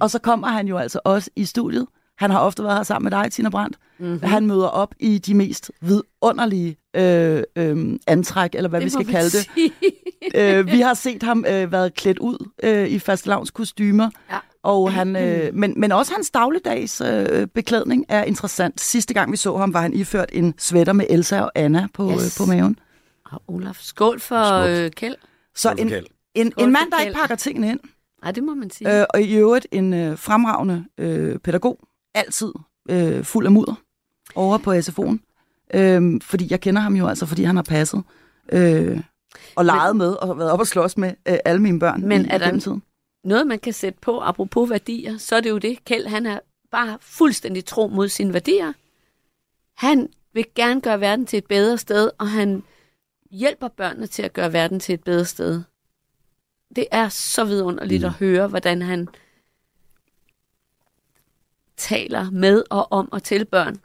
Og 0.00 0.10
så 0.10 0.18
kommer 0.18 0.48
han 0.48 0.68
jo 0.68 0.76
altså 0.76 1.00
også 1.04 1.30
i 1.36 1.44
studiet. 1.44 1.86
Han 2.18 2.30
har 2.30 2.40
ofte 2.40 2.62
været 2.62 2.76
her 2.76 2.82
sammen 2.82 3.10
med 3.10 3.22
dig, 3.22 3.32
Tina 3.32 3.48
Brandt. 3.48 3.76
Mhm. 3.98 4.08
Mm-hmm. 4.08 4.28
Han 4.28 4.46
møder 4.46 4.66
op 4.66 4.94
i 5.00 5.18
de 5.18 5.34
mest 5.34 5.70
vidunderlige 5.80 6.76
øh, 6.96 7.42
øh, 7.56 7.98
antræk, 8.06 8.54
eller 8.54 8.68
hvad 8.68 8.80
Det 8.80 8.84
vi 8.84 8.90
skal 8.90 9.06
kalde 9.06 9.30
det. 9.30 9.48
øh, 10.40 10.66
vi 10.66 10.80
har 10.80 10.94
set 10.94 11.22
ham 11.22 11.44
øh, 11.48 11.72
været 11.72 11.94
klædt 11.94 12.18
ud 12.18 12.48
øh, 12.62 12.88
i 12.88 12.98
fastelavns 12.98 13.50
kostymer. 13.50 14.10
Ja. 14.30 14.38
Og 14.62 14.92
han, 14.92 15.16
øh, 15.16 15.54
men, 15.54 15.74
men 15.80 15.92
også 15.92 16.12
hans 16.14 16.30
dagligdags 16.30 17.00
øh, 17.00 17.46
beklædning 17.46 18.04
er 18.08 18.24
interessant. 18.24 18.80
Sidste 18.80 19.14
gang 19.14 19.32
vi 19.32 19.36
så 19.36 19.56
ham, 19.56 19.74
var 19.74 19.80
han 19.80 19.92
iført 19.94 20.28
en 20.32 20.54
sweater 20.58 20.92
med 20.92 21.06
Elsa 21.10 21.40
og 21.40 21.52
Anna 21.54 21.86
på, 21.94 22.10
yes. 22.10 22.22
Yes. 22.22 22.40
øh, 22.40 22.44
på 22.44 22.50
maven. 22.52 22.78
Og 23.32 23.42
Olaf, 23.48 23.76
skål 23.80 24.20
for 24.20 24.64
Smukt. 24.66 24.78
øh, 24.84 24.90
Kjeld. 24.90 25.14
Så 25.54 25.60
Skål 25.62 25.76
for 25.76 25.82
en, 25.82 26.04
en, 26.34 26.52
Skål 26.52 26.64
en 26.64 26.74
for 26.74 26.80
mand, 26.80 26.90
der 26.90 27.00
ikke 27.00 27.14
pakker 27.14 27.36
tingene 27.36 27.68
ind, 27.70 27.80
Nej, 28.26 28.32
det 28.32 28.44
må 28.44 28.54
man 28.54 28.70
sige. 28.70 29.00
øh, 29.00 29.06
og 29.14 29.22
i 29.22 29.34
øvrigt 29.36 29.66
en 29.72 29.94
øh, 29.94 30.18
fremragende 30.18 30.84
øh, 30.98 31.38
pædagog, 31.38 31.78
altid 32.14 32.52
øh, 32.90 33.24
fuld 33.24 33.46
af 33.46 33.52
mudder, 33.52 33.74
over 34.34 34.58
på 34.58 34.72
SFO'en. 34.72 35.18
Øh, 35.74 36.20
fordi 36.22 36.46
jeg 36.50 36.60
kender 36.60 36.80
ham 36.80 36.96
jo 36.96 37.06
altså, 37.08 37.26
fordi 37.26 37.42
han 37.44 37.56
har 37.56 37.62
passet 37.62 38.02
øh, 38.52 39.00
og 39.56 39.64
leget 39.64 39.96
med 39.96 40.12
og 40.12 40.38
været 40.38 40.50
op 40.50 40.60
og 40.60 40.66
slås 40.66 40.96
med 40.98 41.08
øh, 41.28 41.36
alle 41.44 41.62
mine 41.62 41.78
børn 41.80 42.02
Men 42.08 42.24
i, 42.24 42.28
er 42.30 42.38
der 42.38 42.44
i 42.44 42.48
den 42.48 42.54
en- 42.54 42.60
tid. 42.60 42.72
Noget, 43.24 43.46
man 43.46 43.58
kan 43.58 43.72
sætte 43.72 43.98
på, 44.02 44.20
apropos 44.20 44.70
værdier, 44.70 45.18
så 45.18 45.36
er 45.36 45.40
det 45.40 45.50
jo 45.50 45.58
det. 45.58 45.84
Kjeld, 45.84 46.06
han 46.06 46.26
er 46.26 46.38
bare 46.70 46.98
fuldstændig 47.00 47.64
tro 47.64 47.86
mod 47.88 48.08
sine 48.08 48.32
værdier. 48.32 48.72
Han 49.76 50.08
vil 50.34 50.44
gerne 50.54 50.80
gøre 50.80 51.00
verden 51.00 51.26
til 51.26 51.36
et 51.36 51.46
bedre 51.46 51.78
sted, 51.78 52.10
og 52.18 52.28
han 52.28 52.62
hjælper 53.30 53.68
børnene 53.68 54.06
til 54.06 54.22
at 54.22 54.32
gøre 54.32 54.52
verden 54.52 54.80
til 54.80 54.92
et 54.92 55.04
bedre 55.04 55.24
sted. 55.24 55.62
Det 56.76 56.86
er 56.90 57.08
så 57.08 57.44
vidunderligt 57.44 58.00
mm. 58.02 58.06
at 58.06 58.12
høre, 58.12 58.48
hvordan 58.48 58.82
han 58.82 59.08
taler 61.76 62.30
med 62.30 62.62
og 62.70 62.92
om 62.92 63.12
og 63.12 63.22
til 63.22 63.44
børn. 63.44 63.76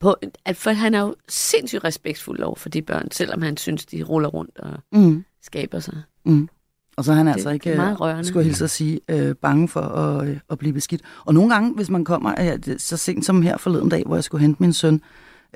På, 0.00 0.16
at 0.44 0.56
for 0.56 0.70
han 0.70 0.94
er 0.94 1.00
jo 1.00 1.14
sindssygt 1.28 1.84
respektfuld 1.84 2.40
over 2.42 2.54
for 2.56 2.68
de 2.68 2.82
børn, 2.82 3.10
selvom 3.10 3.42
han 3.42 3.56
synes, 3.56 3.86
de 3.86 4.02
ruller 4.02 4.28
rundt 4.28 4.58
og 4.58 4.72
Mm. 4.92 5.24
skaber 5.42 5.80
sig. 5.80 6.02
Mm. 6.24 6.48
Og 6.96 7.04
så 7.04 7.12
er 7.12 7.16
han 7.16 7.26
Det- 7.26 7.32
altså 7.32 7.48
det 7.48 7.54
ikke, 7.54 7.70
er 7.70 7.76
meget 7.76 7.92
øh, 7.94 8.00
rørende. 8.00 8.24
skulle 8.24 8.38
jeg 8.40 8.44
hilse 8.46 8.64
at 8.64 8.70
sige, 8.70 9.00
øh, 9.08 9.34
bange 9.34 9.68
for 9.68 9.80
at, 9.80 10.28
øh, 10.28 10.40
at 10.50 10.58
blive 10.58 10.72
beskidt. 10.72 11.02
Og 11.24 11.34
nogle 11.34 11.54
gange, 11.54 11.74
hvis 11.74 11.90
man 11.90 12.04
kommer, 12.04 12.34
øh, 12.40 12.56
det- 12.58 12.82
så 12.82 12.96
sent 12.96 13.24
som 13.26 13.42
her 13.42 13.56
forleden 13.56 13.88
dag, 13.88 14.02
hvor 14.06 14.16
jeg 14.16 14.24
skulle 14.24 14.40
hente 14.42 14.62
min 14.62 14.72
søn, 14.72 15.02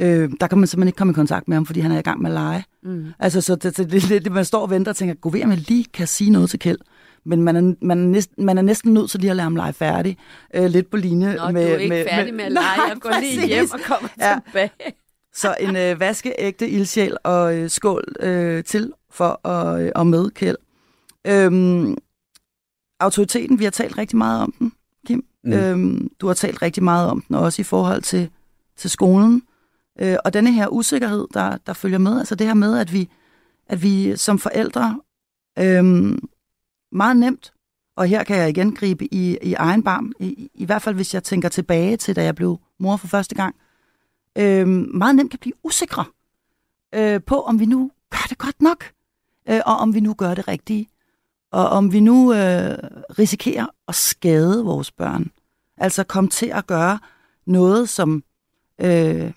øh, 0.00 0.30
der 0.40 0.46
kan 0.46 0.58
man 0.58 0.66
simpelthen 0.66 0.88
ikke 0.88 0.96
komme 0.96 1.10
i 1.10 1.14
kontakt 1.14 1.48
med 1.48 1.56
ham, 1.56 1.66
fordi 1.66 1.80
han 1.80 1.92
er 1.92 1.98
i 1.98 2.02
gang 2.02 2.22
med 2.22 2.30
at 2.30 2.34
lege. 2.34 2.64
Mm. 2.82 3.06
Altså, 3.18 3.40
så 3.40 3.54
det, 3.56 3.76
det, 3.76 3.90
det, 3.92 4.24
det, 4.24 4.32
man 4.32 4.44
står 4.44 4.60
og 4.62 4.70
venter 4.70 4.92
og 4.92 4.96
tænker, 4.96 5.14
gå 5.14 5.28
ved, 5.30 5.44
om 5.44 5.50
jeg 5.50 5.58
lige 5.58 5.84
kan 5.94 6.06
sige 6.06 6.30
noget 6.30 6.50
til 6.50 6.58
Kjeld. 6.58 6.78
Men 7.24 7.42
man 7.42 7.56
er, 7.56 7.74
man, 7.82 7.98
er 7.98 8.06
næsten, 8.06 8.44
man 8.46 8.58
er 8.58 8.62
næsten 8.62 8.94
nødt 8.94 9.10
til 9.10 9.20
lige 9.20 9.30
at 9.30 9.36
lade 9.36 9.44
ham 9.44 9.56
lege 9.56 9.72
færdig. 9.72 10.18
Øh, 10.54 10.64
lidt 10.64 10.90
på 10.90 10.96
linje 10.96 11.34
Nå, 11.36 11.50
med... 11.50 11.66
du 11.66 11.72
er 11.72 11.76
ikke 11.76 11.88
med, 11.88 12.04
færdig 12.10 12.34
med 12.34 12.44
at 12.44 12.52
lege. 12.52 12.76
Nej, 12.76 12.86
Jeg 12.88 12.96
går 13.00 13.10
lige 13.20 13.36
præcis. 13.38 13.44
hjem 13.54 13.68
og 13.72 13.80
kommer 13.80 14.08
Ja. 14.20 14.38
tilbage. 14.46 14.70
Så 15.34 15.56
en 15.60 15.76
øh, 15.76 16.00
vaskeægte 16.00 16.68
ildsjæl 16.68 17.16
og 17.24 17.56
øh, 17.56 17.70
skål 17.70 18.04
øh, 18.20 18.64
til 18.64 18.92
for 19.10 19.48
at, 19.48 19.82
øh, 19.82 19.92
og 19.94 20.06
med 20.06 20.30
Kjeld. 20.30 20.56
Øhm, 21.26 21.96
autoriteten, 23.00 23.58
vi 23.58 23.64
har 23.64 23.70
talt 23.70 23.98
rigtig 23.98 24.16
meget 24.18 24.42
om 24.42 24.54
den, 24.58 24.72
Kim. 25.06 25.24
Mm. 25.44 25.52
Øhm, 25.52 26.08
du 26.20 26.26
har 26.26 26.34
talt 26.34 26.62
rigtig 26.62 26.82
meget 26.82 27.10
om 27.10 27.20
den, 27.28 27.36
også 27.36 27.62
i 27.62 27.64
forhold 27.64 28.02
til, 28.02 28.28
til 28.76 28.90
skolen. 28.90 29.42
Øh, 29.98 30.16
og 30.24 30.32
denne 30.32 30.52
her 30.52 30.68
usikkerhed, 30.68 31.26
der, 31.34 31.56
der 31.66 31.72
følger 31.72 31.98
med, 31.98 32.18
altså 32.18 32.34
det 32.34 32.46
her 32.46 32.54
med, 32.54 32.78
at 32.78 32.92
vi, 32.92 33.08
at 33.66 33.82
vi 33.82 34.16
som 34.16 34.38
forældre 34.38 35.00
øh, 35.58 35.84
meget 36.92 37.16
nemt, 37.16 37.52
og 37.96 38.06
her 38.06 38.24
kan 38.24 38.36
jeg 38.36 38.48
igen 38.48 38.74
gribe 38.74 39.14
i, 39.14 39.38
i 39.42 39.54
egen 39.54 39.82
barm, 39.82 40.12
i, 40.20 40.50
i 40.54 40.64
hvert 40.64 40.82
fald 40.82 40.94
hvis 40.94 41.14
jeg 41.14 41.24
tænker 41.24 41.48
tilbage 41.48 41.96
til, 41.96 42.16
da 42.16 42.24
jeg 42.24 42.34
blev 42.34 42.58
mor 42.78 42.96
for 42.96 43.06
første 43.06 43.34
gang, 43.34 43.56
øh, 44.38 44.68
meget 44.68 45.16
nemt 45.16 45.30
kan 45.30 45.38
blive 45.38 45.54
usikre 45.64 46.04
øh, 46.94 47.20
på, 47.26 47.42
om 47.42 47.60
vi 47.60 47.66
nu 47.66 47.90
gør 48.10 48.26
det 48.28 48.38
godt 48.38 48.62
nok, 48.62 48.84
øh, 49.48 49.60
og 49.66 49.76
om 49.76 49.94
vi 49.94 50.00
nu 50.00 50.14
gør 50.14 50.34
det 50.34 50.48
rigtige, 50.48 50.88
og 51.52 51.68
om 51.68 51.92
vi 51.92 52.00
nu 52.00 52.32
øh, 52.32 52.78
risikerer 53.18 53.66
at 53.88 53.94
skade 53.94 54.64
vores 54.64 54.90
børn. 54.90 55.30
Altså 55.76 56.04
komme 56.04 56.30
til 56.30 56.46
at 56.46 56.66
gøre 56.66 56.98
noget, 57.46 57.88
som 57.88 58.22
øh, 58.80 59.32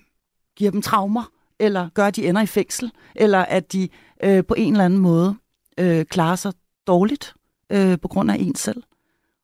giver 0.56 0.70
dem 0.70 0.82
traumer, 0.82 1.24
eller 1.58 1.88
gør, 1.94 2.06
at 2.06 2.16
de 2.16 2.28
ender 2.28 2.42
i 2.42 2.46
fængsel, 2.46 2.92
eller 3.14 3.38
at 3.38 3.72
de 3.72 3.88
øh, 4.24 4.44
på 4.44 4.54
en 4.54 4.72
eller 4.72 4.84
anden 4.84 4.98
måde 4.98 5.36
øh, 5.78 6.04
klarer 6.04 6.36
sig 6.36 6.52
dårligt 6.86 7.34
øh, 7.70 7.98
på 8.00 8.08
grund 8.08 8.30
af 8.30 8.36
en 8.40 8.54
selv. 8.54 8.82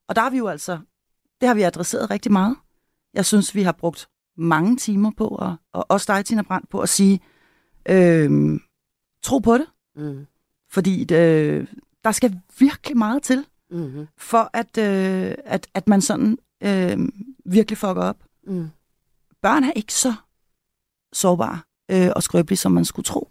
Og 0.09 0.17
der 0.17 0.23
har 0.23 0.31
vi 0.31 0.39
jo 0.39 0.49
altså, 0.49 0.79
det 1.41 1.47
har 1.49 1.55
vi 1.55 1.63
adresseret 1.63 2.11
rigtig 2.11 2.33
meget. 2.33 2.57
Jeg 3.15 3.25
synes, 3.27 3.55
vi 3.55 3.63
har 3.63 3.73
brugt 3.73 4.09
mange 4.37 4.77
timer 4.77 5.11
på, 5.17 5.27
og, 5.29 5.57
og 5.73 5.87
også 5.89 6.13
dig, 6.13 6.25
Tina 6.25 6.43
Brandt, 6.43 6.69
på 6.69 6.81
at 6.81 6.89
sige, 6.89 7.21
øh, 7.89 8.61
tro 9.23 9.39
på 9.39 9.55
det, 9.55 9.67
Mm. 9.97 10.27
fordi 10.71 11.05
det, 11.05 11.69
der 12.05 12.13
skal 12.13 12.41
virkelig 12.59 12.97
meget 12.97 13.23
til, 13.23 13.45
Mm-hmm. 13.71 14.07
for 14.17 14.51
at, 14.53 14.79
øh, 14.79 15.35
at, 15.45 15.67
at 15.75 15.89
man 15.89 16.01
sådan 16.01 16.39
øh, 16.63 16.99
virkelig 17.45 17.79
fucker 17.79 18.03
op. 18.03 18.25
Mm. 18.47 18.69
Børn 19.43 19.65
er 19.65 19.73
ikke 19.77 19.95
så 19.95 20.15
sårbare 21.13 21.59
øh, 21.91 22.11
og 22.17 22.23
skrøbelige, 22.23 22.57
som 22.59 22.73
man 22.73 22.85
skulle 22.85 23.05
tro. 23.05 23.31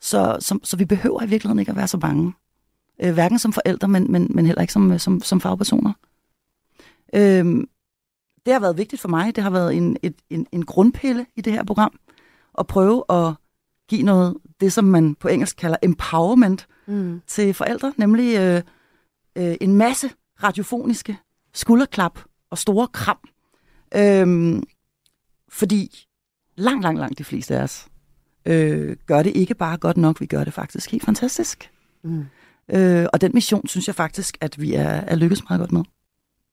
Så, 0.00 0.36
så, 0.40 0.58
så 0.62 0.76
vi 0.76 0.84
behøver 0.84 1.22
i 1.22 1.26
virkeligheden 1.28 1.58
ikke 1.58 1.70
at 1.70 1.76
være 1.76 1.88
så 1.88 1.98
bange. 1.98 2.32
Øh, 3.02 3.12
hverken 3.12 3.38
som 3.38 3.52
forældre, 3.52 3.88
men, 3.88 4.12
men, 4.12 4.30
men 4.34 4.46
heller 4.46 4.60
ikke 4.60 4.72
som, 4.72 4.98
som, 4.98 5.20
som 5.20 5.40
fagpersoner. 5.40 5.92
Øh, 7.14 7.64
det 8.46 8.52
har 8.52 8.60
været 8.60 8.78
vigtigt 8.78 9.02
for 9.02 9.08
mig. 9.08 9.36
Det 9.36 9.42
har 9.44 9.50
været 9.50 9.74
en, 9.76 9.96
et, 10.02 10.14
en, 10.30 10.46
en 10.52 10.64
grundpille 10.64 11.26
i 11.36 11.40
det 11.40 11.52
her 11.52 11.64
program. 11.64 11.98
At 12.58 12.66
prøve 12.66 13.04
at 13.10 13.34
give 13.88 14.02
noget, 14.02 14.36
det 14.60 14.72
som 14.72 14.84
man 14.84 15.14
på 15.14 15.28
engelsk 15.28 15.56
kalder 15.56 15.76
empowerment, 15.82 16.66
Mm. 16.86 17.20
til 17.26 17.54
forældre, 17.54 17.92
nemlig 17.96 18.38
øh, 18.38 18.62
øh, 19.36 19.56
en 19.60 19.74
masse 19.74 20.10
radiofoniske 20.42 21.18
skulderklap 21.54 22.18
og 22.50 22.58
store 22.58 22.88
kram. 22.88 23.18
Øhm, 23.96 24.62
fordi 25.48 26.06
langt, 26.56 26.82
langt, 26.82 27.00
langt 27.00 27.18
de 27.18 27.24
fleste 27.24 27.56
af 27.56 27.62
os 27.62 27.86
øh, 28.46 28.96
gør 29.06 29.22
det 29.22 29.36
ikke 29.36 29.54
bare 29.54 29.76
godt 29.76 29.96
nok, 29.96 30.20
vi 30.20 30.26
gør 30.26 30.44
det 30.44 30.52
faktisk 30.52 30.90
helt 30.90 31.04
fantastisk. 31.04 31.70
Mm. 32.04 32.24
Øh, 32.72 33.06
og 33.12 33.20
den 33.20 33.30
mission 33.34 33.68
synes 33.68 33.86
jeg 33.86 33.94
faktisk, 33.94 34.38
at 34.40 34.60
vi 34.60 34.74
er, 34.74 34.88
er 34.88 35.16
lykkes 35.16 35.42
meget 35.48 35.60
godt 35.60 35.72
med. 35.72 35.82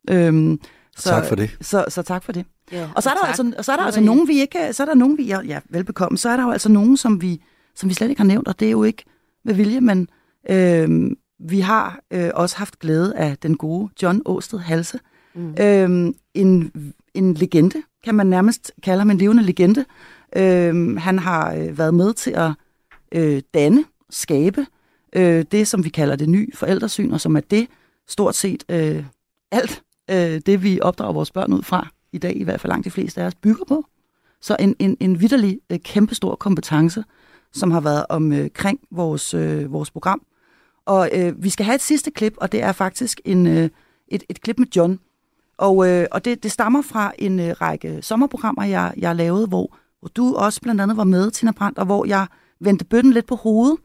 Øhm, 0.10 0.60
så, 0.98 1.10
Tak 1.10 1.26
for 1.26 1.36
det. 1.36 1.58
Så, 1.62 1.86
så 1.90 2.02
tak 2.02 2.24
for 2.24 2.32
det. 2.32 2.46
Ja, 2.72 2.90
Og 2.96 3.04
så 3.04 3.10
er 3.10 3.14
der 3.14 3.22
tak. 3.22 3.28
altså, 3.30 3.54
og 3.58 3.66
så 3.66 3.72
er 3.72 3.76
der 3.76 3.84
altså 3.84 4.02
nogen, 4.02 4.28
vi 4.28 4.40
ikke, 4.40 4.74
så 4.74 4.84
er 4.84 4.88
der 4.88 4.94
nogen, 4.94 5.18
vi, 5.18 5.24
ja, 5.24 5.42
ja, 5.42 5.60
velbekomme, 5.70 6.18
så 6.18 6.30
er 6.30 6.38
der 6.38 6.44
jo 6.44 6.52
altså 6.52 6.70
nogen, 6.70 6.98
som 6.98 7.22
vi, 7.22 7.42
som 7.76 7.90
vi 7.90 7.94
slet 7.94 8.10
ikke 8.10 8.20
har 8.20 8.28
nævnt, 8.28 8.48
og 8.48 8.60
det 8.60 8.66
er 8.66 8.72
jo 8.72 8.84
ikke 8.84 9.04
med 9.46 9.54
vilje, 9.54 9.82
men 9.82 10.10
øh, 10.50 11.12
vi 11.40 11.60
har 11.60 12.00
øh, 12.12 12.30
også 12.34 12.58
haft 12.58 12.80
glæde 12.80 13.16
af 13.16 13.38
den 13.38 13.58
gode 13.58 13.90
John 14.02 14.22
Åsted 14.26 14.60
Halse. 14.60 15.00
Mm. 15.36 15.56
Øh, 15.60 16.14
en, 16.34 16.72
en 17.14 17.34
legende, 17.34 17.84
kan 18.04 18.16
man 18.16 18.28
nærmest 18.28 18.72
kalde 18.84 19.00
ham 19.00 19.10
en 19.10 19.18
levende 19.18 19.44
legende. 19.44 19.86
Øh, 20.36 20.98
han 20.98 21.20
har 21.20 21.54
øh, 21.54 21.78
været 21.78 21.94
med 21.94 22.14
til 22.14 22.32
at 22.32 22.52
øh, 23.12 23.42
danne, 23.54 23.86
skabe 24.10 24.66
øh, 25.14 25.46
det, 25.52 25.68
som 25.68 25.84
vi 25.84 25.90
kalder 25.90 26.16
det 26.16 26.30
nye 26.30 26.48
forældresyn, 26.54 27.12
og 27.12 27.22
som 27.22 27.36
er 27.36 27.40
det 27.40 27.68
stort 28.08 28.36
set 28.36 28.64
øh, 28.70 29.04
alt 29.52 29.84
øh, 30.10 30.42
det, 30.46 30.64
vi 30.64 30.80
opdrager 30.82 31.14
vores 31.14 31.32
børn 31.32 31.54
ud 31.54 31.64
fra 31.64 31.88
i 32.12 32.18
dag, 32.18 32.38
i 32.38 32.44
hvert 32.44 32.62
fald 32.62 32.72
langt 32.72 32.86
de 32.86 32.92
fleste 32.92 33.22
af 33.22 33.26
os, 33.26 33.36
bygger 33.36 33.66
på. 33.66 33.86
Så 34.42 34.58
en, 34.60 34.76
en, 34.80 34.98
en 35.00 35.22
vidderlig 35.22 35.60
øh, 35.70 35.80
kæmpestor 35.80 36.36
kompetence, 36.36 37.04
som 37.54 37.72
har 37.72 37.82
været 37.82 38.06
omkring 38.10 38.80
øh, 38.92 38.98
vores, 38.98 39.34
øh, 39.34 39.72
vores 39.72 39.92
program. 39.92 40.22
Og 40.86 41.10
øh, 41.14 41.44
vi 41.44 41.50
skal 41.50 41.66
have 41.66 41.76
et 41.76 41.82
sidste 41.82 42.12
klip, 42.12 42.34
og 42.38 42.52
det 42.52 42.64
er 42.64 42.72
faktisk 42.72 43.22
en, 43.26 43.48
øh, 43.48 43.70
et, 44.08 44.24
et 44.30 44.42
klip 44.42 44.60
med 44.60 44.68
John. 44.76 45.00
Og, 45.60 45.90
øh, 45.90 46.08
og 46.12 46.26
det, 46.26 46.44
det 46.44 46.52
stammer 46.52 46.82
fra 46.82 47.12
en 47.20 47.40
øh, 47.40 47.56
række 47.62 48.02
sommerprogrammer, 48.02 48.64
jeg, 48.64 48.94
jeg 48.98 49.16
lavede, 49.16 49.48
hvor, 49.48 49.76
hvor 50.00 50.10
du 50.10 50.36
også 50.36 50.62
blandt 50.62 50.82
andet 50.82 50.98
var 50.98 51.04
med, 51.04 51.32
Tina 51.32 51.52
Brandt, 51.52 51.80
og 51.80 51.86
hvor 51.86 52.06
jeg 52.06 52.28
vendte 52.60 52.86
bøtten 52.86 53.14
lidt 53.14 53.26
på 53.26 53.36
hovedet, 53.36 53.78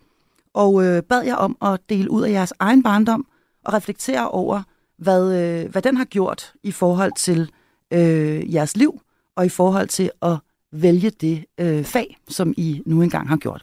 og 0.55 0.85
øh, 0.85 1.03
bad 1.03 1.23
jer 1.23 1.35
om 1.35 1.57
at 1.63 1.81
dele 1.89 2.11
ud 2.11 2.23
af 2.23 2.31
jeres 2.31 2.53
egen 2.59 2.83
barndom, 2.83 3.27
og 3.65 3.73
reflektere 3.73 4.29
over, 4.29 4.63
hvad, 4.99 5.35
øh, 5.41 5.71
hvad 5.71 5.83
den 5.83 5.97
har 5.97 6.05
gjort 6.05 6.53
i 6.63 6.73
forhold 6.73 7.13
til 7.17 7.51
øh, 7.91 8.55
jeres 8.55 8.77
liv, 8.77 9.01
og 9.37 9.47
i 9.47 9.49
forhold 9.49 9.89
til 9.89 10.11
at 10.23 10.37
vælge 10.73 11.11
det 11.11 11.45
øh, 11.61 11.85
fag, 11.85 12.17
som 12.29 12.55
I 12.57 12.83
nu 12.87 13.03
engang 13.03 13.29
har 13.29 13.37
gjort. 13.37 13.63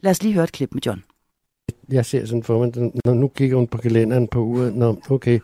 Lad 0.00 0.10
os 0.10 0.22
lige 0.22 0.34
høre 0.34 0.44
et 0.44 0.52
klip 0.52 0.74
med 0.74 0.82
John. 0.86 1.02
jeg 1.88 2.06
ser 2.06 2.26
sådan 2.26 2.42
for 2.42 2.58
mig, 2.58 2.92
når 3.04 3.14
nu 3.14 3.28
kigger 3.28 3.56
hun 3.56 3.66
på 3.66 3.78
kalenderen 3.78 4.28
på 4.28 4.40
uret, 4.40 4.74
når 4.74 4.98
okay, 5.10 5.40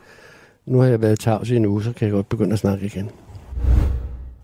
nu 0.69 0.79
har 0.79 0.87
jeg 0.87 1.03
været 1.03 1.21
tavs 1.21 1.51
i 1.51 1.57
en 1.57 1.67
uge, 1.67 1.83
så 1.83 1.93
kan 1.93 2.07
jeg 2.07 2.13
godt 2.13 2.29
begynde 2.29 2.53
at 2.53 2.59
snakke 2.59 2.87
igen. 2.87 3.11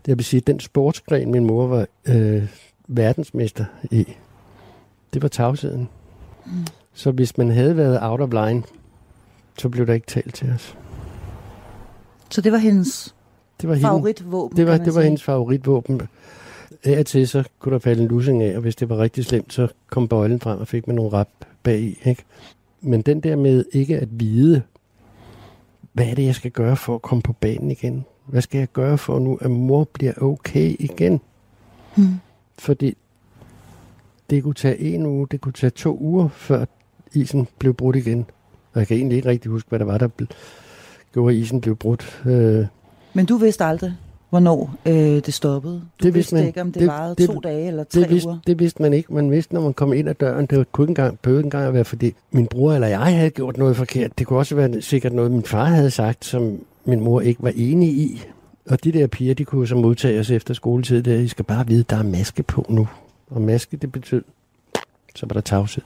Det 0.05 0.17
vil 0.17 0.25
sige, 0.25 0.41
at 0.41 0.47
den 0.47 0.59
sportsgren, 0.59 1.31
min 1.31 1.45
mor 1.45 1.67
var 1.67 1.85
øh, 2.05 2.43
verdensmester 2.87 3.65
i, 3.91 4.07
det 5.13 5.21
var 5.21 5.27
tavsheden. 5.27 5.89
Mm. 6.45 6.51
Så 6.93 7.11
hvis 7.11 7.37
man 7.37 7.49
havde 7.49 7.77
været 7.77 7.99
out 8.01 8.21
of 8.21 8.29
line, 8.33 8.63
så 9.57 9.69
blev 9.69 9.87
der 9.87 9.93
ikke 9.93 10.07
talt 10.07 10.35
til 10.35 10.49
os. 10.55 10.77
Så 12.31 12.41
det 12.41 12.51
var 12.51 12.57
hendes 12.57 13.15
det 13.61 13.69
var 13.69 13.75
favoritvåben, 13.75 14.57
Det 14.57 14.67
var, 14.67 14.77
det 14.77 14.95
var 14.95 15.01
hendes 15.01 15.23
favoritvåben. 15.23 16.01
Af 16.83 17.05
til, 17.05 17.27
så 17.27 17.43
kunne 17.59 17.73
der 17.73 17.79
falde 17.79 18.01
en 18.01 18.07
lussing 18.07 18.43
af, 18.43 18.55
og 18.55 18.61
hvis 18.61 18.75
det 18.75 18.89
var 18.89 18.97
rigtig 18.97 19.25
slemt, 19.25 19.53
så 19.53 19.67
kom 19.89 20.07
bøjlen 20.07 20.39
frem 20.39 20.59
og 20.59 20.67
fik 20.67 20.87
man 20.87 20.95
nogle 20.95 21.13
rap 21.13 21.29
bag 21.63 21.79
i. 21.79 21.99
Ikke? 22.05 22.23
Men 22.81 23.01
den 23.01 23.19
der 23.19 23.35
med 23.35 23.65
ikke 23.71 23.99
at 23.99 24.07
vide, 24.11 24.61
hvad 25.95 26.05
er 26.05 26.15
det, 26.15 26.25
jeg 26.25 26.35
skal 26.35 26.51
gøre 26.51 26.75
for 26.77 26.95
at 26.95 27.01
komme 27.01 27.21
på 27.21 27.33
banen 27.33 27.71
igen? 27.71 28.05
Hvad 28.25 28.41
skal 28.41 28.57
jeg 28.57 28.67
gøre 28.73 28.97
for 28.97 29.19
nu, 29.19 29.35
at 29.41 29.51
mor 29.51 29.83
bliver 29.93 30.13
okay 30.21 30.75
igen? 30.79 31.21
Hmm. 31.97 32.13
Fordi 32.59 32.97
det 34.29 34.43
kunne 34.43 34.53
tage 34.53 34.79
en 34.79 35.05
uge, 35.05 35.27
det 35.31 35.41
kunne 35.41 35.53
tage 35.53 35.69
to 35.69 35.97
uger, 36.01 36.27
før 36.27 36.65
isen 37.13 37.47
blev 37.59 37.73
brudt 37.73 37.95
igen. 37.95 38.25
Og 38.73 38.79
jeg 38.79 38.87
kan 38.87 38.97
egentlig 38.97 39.15
ikke 39.15 39.29
rigtig 39.29 39.51
huske, 39.51 39.69
hvad 39.69 39.79
der 39.79 39.85
var, 39.85 39.97
der 39.97 40.07
ble- 40.21 40.35
gjorde, 41.13 41.35
at 41.35 41.41
isen 41.41 41.61
blev 41.61 41.75
brudt. 41.75 42.21
Øh, 42.25 42.65
Men 43.13 43.25
du 43.25 43.37
vidste 43.37 43.65
aldrig, 43.65 43.93
hvornår 44.35 44.75
øh, 44.85 44.93
det 44.95 45.33
stoppede. 45.33 45.73
Du 45.73 45.79
Det 45.79 46.03
vidste 46.03 46.13
vidste 46.13 46.35
man. 46.35 46.45
ikke, 46.47 46.61
om 46.61 46.71
det, 46.71 46.79
Det- 46.79 46.87
varede 46.87 47.15
det- 47.17 47.27
to 47.29 47.39
dage 47.39 47.67
eller 47.67 47.83
tre 47.83 48.01
det 48.01 48.09
vidste, 48.09 48.27
uger. 48.29 48.37
det 48.47 48.59
vidste 48.59 48.81
man 48.81 48.93
ikke. 48.93 49.13
Man 49.13 49.31
vidste, 49.31 49.53
når 49.53 49.61
man 49.61 49.73
kom 49.73 49.93
ind 49.93 50.09
ad 50.09 50.13
døren, 50.15 50.45
det 50.45 50.71
kunne 50.71 50.83
ikke 50.83 50.89
engang, 50.91 51.19
behøvede 51.19 51.39
ikke 51.39 51.47
engang 51.47 51.67
at 51.67 51.73
være, 51.73 51.85
fordi 51.85 52.13
min 52.31 52.47
bror 52.47 52.73
eller 52.73 52.87
jeg 52.87 52.99
havde 52.99 53.29
gjort 53.29 53.57
noget 53.57 53.75
forkert. 53.77 54.19
Det 54.19 54.27
kunne 54.27 54.39
også 54.39 54.55
være 54.55 54.81
sikkert 54.81 55.13
noget, 55.13 55.31
min 55.31 55.43
far 55.43 55.65
havde 55.65 55.91
sagt, 55.91 56.25
som 56.25 56.59
min 56.85 56.99
mor 56.99 57.21
ikke 57.21 57.43
var 57.43 57.51
enig 57.55 57.89
i. 57.89 58.23
Og 58.69 58.83
de 58.83 58.91
der 58.91 59.07
piger, 59.07 59.33
de 59.33 59.45
kunne 59.45 59.59
jo 59.59 59.65
så 59.65 59.75
modtage 59.75 60.19
os 60.19 60.29
efter 60.31 60.53
skoletid, 60.53 61.03
der, 61.03 61.15
I 61.15 61.27
skal 61.27 61.45
bare 61.45 61.67
vide, 61.67 61.83
der 61.89 61.95
er 61.97 62.03
maske 62.03 62.43
på 62.43 62.65
nu. 62.69 62.87
Og 63.31 63.41
maske, 63.41 63.77
det 63.77 63.91
betød, 63.91 64.23
så 65.15 65.25
var 65.25 65.33
der 65.33 65.41
tavshed. 65.41 65.83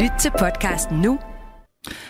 Lyt 0.00 0.12
til 0.20 0.30
podcasten 0.38 0.98
nu. 0.98 1.18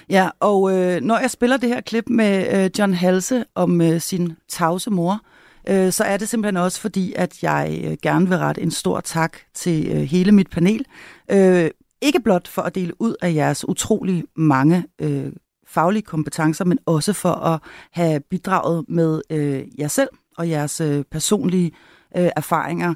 Ja, 0.09 0.31
og 0.41 0.79
øh, 0.79 1.01
når 1.01 1.19
jeg 1.19 1.31
spiller 1.31 1.57
det 1.57 1.69
her 1.69 1.81
klip 1.81 2.09
med 2.09 2.65
øh, 2.65 2.71
John 2.79 2.95
Halse 2.95 3.45
om 3.55 3.81
øh, 3.81 4.01
sin 4.01 4.33
tavse 4.49 4.91
mor, 4.91 5.21
øh, 5.69 5.93
så 5.93 6.05
er 6.05 6.17
det 6.17 6.29
simpelthen 6.29 6.57
også 6.57 6.81
fordi, 6.81 7.13
at 7.17 7.43
jeg 7.43 7.83
øh, 7.85 7.97
gerne 8.03 8.29
vil 8.29 8.39
rette 8.39 8.63
en 8.63 8.71
stor 8.71 9.01
tak 9.01 9.37
til 9.55 9.89
øh, 9.89 10.03
hele 10.03 10.33
mit 10.33 10.51
panel. 10.51 10.87
Øh, 11.31 11.71
ikke 12.03 12.21
blot 12.21 12.49
for 12.49 12.63
at 12.63 12.75
dele 12.75 13.01
ud 13.01 13.15
af 13.23 13.35
jeres 13.35 13.69
utrolig 13.69 14.25
mange 14.37 14.85
øh, 15.01 15.33
faglige 15.67 16.03
kompetencer, 16.03 16.65
men 16.65 16.79
også 16.87 17.13
for 17.13 17.33
at 17.33 17.61
have 17.93 18.21
bidraget 18.21 18.85
med 18.89 19.23
øh, 19.31 19.81
jer 19.81 19.89
selv 19.89 20.09
og 20.37 20.49
jeres 20.49 20.81
øh, 20.81 21.05
personlige 21.11 21.73
øh, 22.17 22.31
erfaringer 22.37 22.95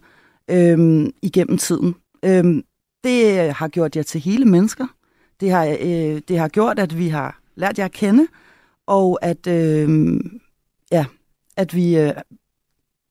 øh, 0.50 1.06
igennem 1.22 1.58
tiden. 1.58 1.94
Øh, 2.24 2.62
det 3.04 3.52
har 3.52 3.68
gjort 3.68 3.96
jer 3.96 4.02
til 4.02 4.20
hele 4.20 4.44
mennesker. 4.44 4.86
Det 5.40 5.50
har, 5.50 5.64
øh, 5.80 6.20
det 6.28 6.38
har 6.38 6.48
gjort, 6.48 6.78
at 6.78 6.98
vi 6.98 7.08
har 7.08 7.40
lært 7.56 7.78
jer 7.78 7.84
at 7.84 7.92
kende, 7.92 8.26
og 8.86 9.18
at, 9.22 9.46
øh, 9.46 9.88
ja, 10.92 11.04
at 11.56 11.74
vi 11.74 11.96
øh, 11.98 12.12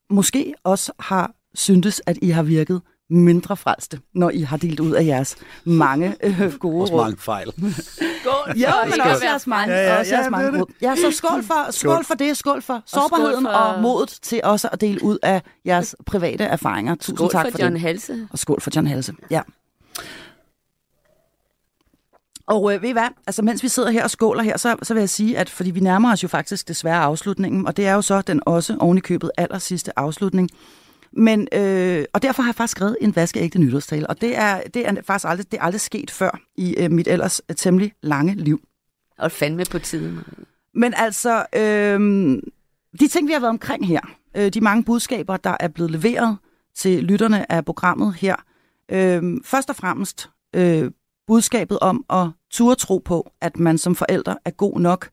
måske 0.10 0.54
også 0.64 0.92
har 1.00 1.32
syntes, 1.56 2.02
at 2.06 2.18
I 2.22 2.30
har 2.30 2.44
virket 2.44 2.82
mindre 3.10 3.58
frelste, 3.58 4.00
når 4.14 4.30
I 4.30 4.42
har 4.42 4.58
delt 4.58 4.80
ud 4.80 4.92
af 4.92 5.06
jeres 5.06 5.36
mange 5.66 6.16
øh, 6.24 6.54
gode 6.60 6.82
Også 6.82 6.94
råd. 6.94 7.02
mange 7.04 7.18
fejl. 7.18 7.52
Skål 7.52 8.58
Ja, 8.58 8.72
for 8.72 8.86
men 8.90 9.02
at 9.02 9.12
også 9.12 9.26
jeres 9.26 9.48
mange, 9.48 9.74
Ja, 9.74 9.82
ja, 9.94 10.00
også 10.00 10.12
ja, 10.14 10.18
jeres 10.20 10.32
mange 10.32 10.58
er 10.58 10.62
råd. 10.62 10.72
Ja, 10.82 10.96
så 10.96 11.12
skål 11.12 11.44
for, 11.44 11.72
skål 11.72 11.92
Skål. 11.94 12.04
for 12.06 12.14
det, 12.14 12.38
skål 12.38 12.62
for 12.62 12.84
skål 12.86 13.02
sårbarheden 13.02 13.46
for- 13.46 13.50
og 13.52 13.82
modet 13.82 14.10
til 14.22 14.42
også 14.44 14.70
at 14.72 14.82
dele 14.82 15.04
ud 15.04 15.18
af 15.24 15.42
jeres 15.66 15.96
private 16.06 16.44
erfaringer. 16.44 16.96
Tusind 16.96 17.18
Skål 17.18 17.30
tak 17.32 17.46
for 17.46 17.52
for 17.52 17.60
John 17.62 17.74
det. 17.74 17.82
Halse. 17.82 18.28
Og 18.32 18.40
skål 18.40 18.62
for 18.62 18.72
John 18.76 18.88
Halse, 18.88 19.14
ja. 19.32 19.42
Og 22.48 22.74
øh, 22.74 22.82
ved 22.82 22.89
I 22.89 22.91
hvad? 22.91 23.08
Altså, 23.28 23.41
mens 23.41 23.64
vi 23.64 23.68
sidder 23.68 23.89
her 23.89 24.04
og 24.04 24.12
skåler 24.12 24.43
her, 24.43 24.58
så, 24.58 24.76
så 24.84 24.93
vil 24.93 25.02
jeg 25.02 25.10
sige, 25.10 25.38
at 25.38 25.50
fordi 25.50 25.72
vi 25.72 25.80
nærmer 25.80 26.12
os 26.12 26.24
jo 26.24 26.28
faktisk 26.28 26.68
desværre 26.68 27.02
afslutningen, 27.02 27.68
og 27.68 27.78
det 27.78 27.88
er 27.88 27.93
jo 27.93 28.02
så 28.02 28.22
den 28.22 28.41
også 28.46 28.78
oven 28.80 28.98
i 28.98 29.02
købet 29.02 29.32
aller 29.38 29.58
sidste 29.58 30.00
afslutning. 30.00 30.50
Men, 31.12 31.48
øh, 31.52 32.06
og 32.14 32.22
derfor 32.22 32.43
har 32.43 32.50
jeg 32.50 32.56
faktisk 32.56 32.78
skrevet 32.78 32.98
en 33.02 33.16
vaskeægte 33.16 33.60
nytårstale, 33.60 34.08
og 34.08 34.22
det 34.22 34.38
er, 34.38 34.62
det 34.74 34.88
er 34.88 34.93
faktisk 35.06 35.30
aldrig, 35.30 35.52
det 35.52 35.58
er 35.58 35.64
aldrig 35.64 35.82
sket 35.82 36.12
før 36.12 36.39
i 36.56 36.76
øh, 36.76 36.91
mit 36.91 37.08
ellers 37.08 37.41
øh, 37.50 37.56
temmelig 37.56 37.93
lange 38.02 38.36
liv. 38.36 38.62
Og 39.18 39.32
fandme 39.32 39.66
på 39.72 39.80
tiden. 39.80 40.20
Men 40.74 40.93
altså, 40.98 41.46
øh, 41.56 42.00
de 43.00 43.08
ting, 43.08 43.28
vi 43.28 43.34
har 43.34 43.39
været 43.39 43.50
omkring 43.50 43.88
her, 43.88 44.02
øh, 44.38 44.50
de 44.54 44.62
mange 44.62 44.84
budskaber, 44.84 45.38
der 45.38 45.58
er 45.60 45.68
blevet 45.68 45.91
leveret 45.91 46.38
til 46.76 47.04
lytterne 47.04 47.52
af 47.52 47.66
programmet 47.66 48.14
her, 48.14 48.36
øh, 48.91 49.24
først 49.43 49.70
og 49.70 49.76
fremmest 49.76 50.30
øh, 50.56 50.91
budskabet 51.28 51.80
om 51.80 52.06
at 52.10 52.28
turde 52.52 52.76
tro 52.76 52.98
på, 52.98 53.32
at 53.42 53.60
man 53.60 53.78
som 53.78 53.96
forælder 53.96 54.36
er 54.46 54.52
god 54.52 54.80
nok, 54.80 55.10